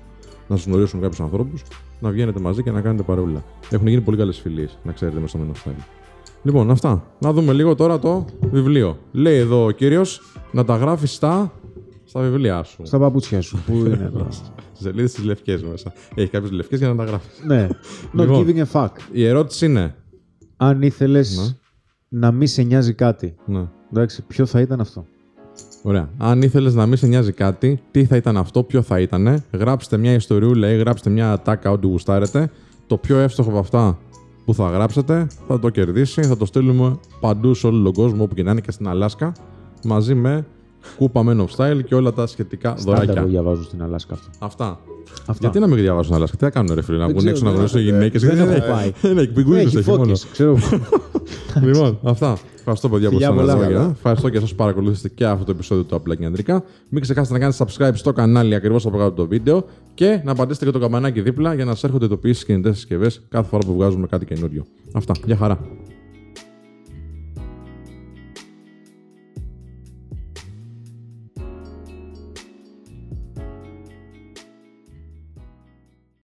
να 0.49 0.57
σα 0.57 0.71
γνωρίσουμε 0.71 1.03
κάποιους 1.03 1.21
ανθρώπους, 1.21 1.63
να 2.01 2.11
βγαίνετε 2.11 2.41
μαζί 2.41 2.63
και 2.63 2.71
να 2.71 2.81
κάνετε 2.81 3.03
παρεούλα. 3.03 3.45
Έχουν 3.71 3.87
γίνει 3.87 4.01
πολύ 4.01 4.17
καλές 4.17 4.39
φιλίες, 4.41 4.79
να 4.83 4.93
ξέρετε 4.93 5.21
μέσα 5.21 5.39
στο 5.39 5.47
Men 5.47 5.55
of 5.57 5.71
Style. 5.71 5.85
Λοιπόν, 6.43 6.71
αυτά. 6.71 7.05
Να 7.19 7.33
δούμε 7.33 7.53
λίγο 7.53 7.75
τώρα 7.75 7.99
το 7.99 8.25
βιβλίο. 8.51 8.99
Λέει 9.13 9.37
εδώ 9.39 9.65
ο 9.65 9.71
κύριος 9.71 10.21
να 10.53 10.65
τα 10.65 10.77
γράφεις 10.77 11.13
στα, 11.15 11.53
στα 12.05 12.21
βιβλία 12.21 12.63
σου. 12.63 12.81
Στα 12.83 12.99
παπούτσια 12.99 13.41
σου. 13.41 13.59
Πού 13.67 13.73
είναι 13.75 14.11
τώρα. 14.13 14.31
Στι 14.31 14.45
σελίδες 14.85 15.13
τι 15.13 15.23
λευκές 15.25 15.63
μέσα. 15.63 15.93
Έχει 16.15 16.29
κάποιες 16.29 16.51
λευκές 16.51 16.79
για 16.79 16.89
να 16.89 16.97
τα 16.97 17.05
γράφεις. 17.05 17.43
ναι. 17.47 17.69
Not 17.71 17.77
Λοιπόν. 18.13 18.47
giving 18.47 18.63
a 18.63 18.81
fuck. 18.83 18.91
Η 19.13 19.27
ερώτηση 19.27 19.67
είναι. 19.67 19.95
Αν 20.57 20.83
ήθελες 20.83 21.37
Ναι. 22.09 22.19
να 22.21 22.33
μην 22.33 22.47
σε 22.49 22.63
νοιάζει 22.63 22.93
κάτι. 22.95 23.35
Ναι. 23.47 23.65
Εντάξει, 23.93 24.23
ποιο 24.23 24.47
θα 24.47 24.61
ήταν 24.61 24.81
αυτό; 24.81 25.07
Ωραία. 25.83 26.09
Αν 26.19 26.43
ήθελες 26.43 26.75
να 26.75 26.87
μην 26.87 26.97
σε 26.97 27.07
νοιάζει 27.07 27.33
κάτι, 27.33 27.81
τι 27.91 28.05
θα 28.05 28.17
ήταν 28.17 28.37
αυτό, 28.37 28.63
ποιο 28.63 28.83
θα 28.83 29.01
ήταν. 29.01 29.43
Γράψτε 29.53 29.97
μια 29.97 30.13
ιστοριούλα 30.13 30.71
ή 30.71 30.77
γράψτε 30.79 31.11
μια 31.11 31.33
ατάκα 31.33 31.71
ό,τι 31.71 31.87
γουστάρετε. 31.87 32.51
Το 32.87 32.97
πιο 32.97 33.19
εύστοχο 33.19 33.49
από 33.49 33.59
αυτά 33.59 33.99
που 34.45 34.55
θα 34.55 34.69
γράψετε 34.71 35.27
θα 35.47 35.59
το 35.59 35.69
κερδίσει. 35.69 36.23
Θα 36.23 36.37
το 36.37 36.45
στείλουμε 36.45 36.99
παντού 37.21 37.55
σε 37.55 37.67
όλο 37.67 37.83
τον 37.83 37.93
κόσμο, 37.93 38.23
όπου 38.23 38.35
και 38.35 38.43
να 38.43 38.51
είναι 38.51 38.61
και 38.61 38.71
στην 38.71 38.89
Αλάσκα, 38.89 39.33
μαζί 39.85 40.15
με 40.15 40.47
κούπα 40.97 41.23
Men 41.27 41.47
of 41.47 41.49
Style 41.57 41.85
και 41.85 41.95
όλα 41.95 42.13
τα 42.13 42.27
σχετικά 42.27 42.77
Στάνταρ 42.77 42.99
το 42.99 43.05
δωράκια. 43.07 43.25
διαβάζω 43.31 43.63
στην 43.63 43.83
Αλάσκα 43.83 44.15
αυτό. 44.15 44.29
Αυτά. 44.39 44.79
Αυτά. 45.21 45.35
Γιατί 45.41 45.59
να 45.59 45.67
μην 45.67 45.77
διαβάσουν 45.77 46.05
στην 46.05 46.17
Αλάσκα, 46.17 46.37
τι 46.37 46.45
θα 46.45 46.51
κάνουν 46.51 46.75
ρε 46.75 46.83
φίλε, 46.83 46.99
να 46.99 47.05
βγουν 47.05 47.17
ξέρω, 47.17 47.31
έξω 47.31 47.45
να 47.45 47.51
δεν 47.51 47.59
γνωρίσουν 47.59 47.81
έχω- 47.81 47.91
γυναίκες. 47.91 48.23
δεν 48.23 48.39
έχω 48.51 48.71
πάει. 48.73 48.93
Είναι 49.11 49.21
εκπληκτικό 49.21 49.57
Έχει 49.57 49.77
έχει 49.77 49.91
μόνο. 49.91 50.03
φώκες, 50.03 50.27
ξέρω. 50.33 50.59
Λοιπόν, 51.63 51.99
αυτά. 52.03 52.39
Ευχαριστώ, 52.59 52.89
παιδιά, 52.89 53.09
που 53.11 53.15
Φιλιά 53.15 53.29
ήσασταν 53.33 53.55
πολλά. 53.57 53.67
εδώ. 53.69 53.81
για- 53.81 53.91
Ευχαριστώ 53.97 54.29
και 54.29 54.37
εσά 54.37 54.47
που 54.47 54.55
παρακολουθήσατε 54.55 55.09
και 55.09 55.27
αυτό 55.27 55.45
το 55.45 55.51
επεισόδιο 55.51 55.85
του 55.85 55.97
Απλά 55.97 56.15
και 56.15 56.25
Ανδρικά. 56.25 56.63
Μην 56.89 57.03
ξεχάσετε 57.03 57.39
να 57.39 57.41
κάνετε 57.41 57.65
subscribe 57.65 57.91
στο 57.95 58.13
κανάλι 58.13 58.55
ακριβώς 58.55 58.87
από 58.87 58.97
κάτω 58.99 59.11
το 59.11 59.27
βίντεο 59.27 59.65
και 59.95 60.21
να 60.25 60.35
πατήσετε 60.35 60.65
και 60.65 60.71
το 60.71 60.79
καμπανάκι 60.79 61.21
δίπλα 61.21 61.55
για 61.55 61.65
να 61.65 61.71
σας 61.73 61.85
έρχονται 61.85 62.05
ειδοποιήσεις 62.05 62.45
κινητέ 62.45 62.73
συσκευές 62.73 63.21
κάθε 63.29 63.49
φορά 63.49 63.67
που 63.67 63.75
βγάζουμε 63.75 64.07
κάτι 64.07 64.25
καινούριο. 64.25 64.67
Αυτά. 64.93 65.15
Γεια 65.27 65.37
χαρά. 65.37 65.59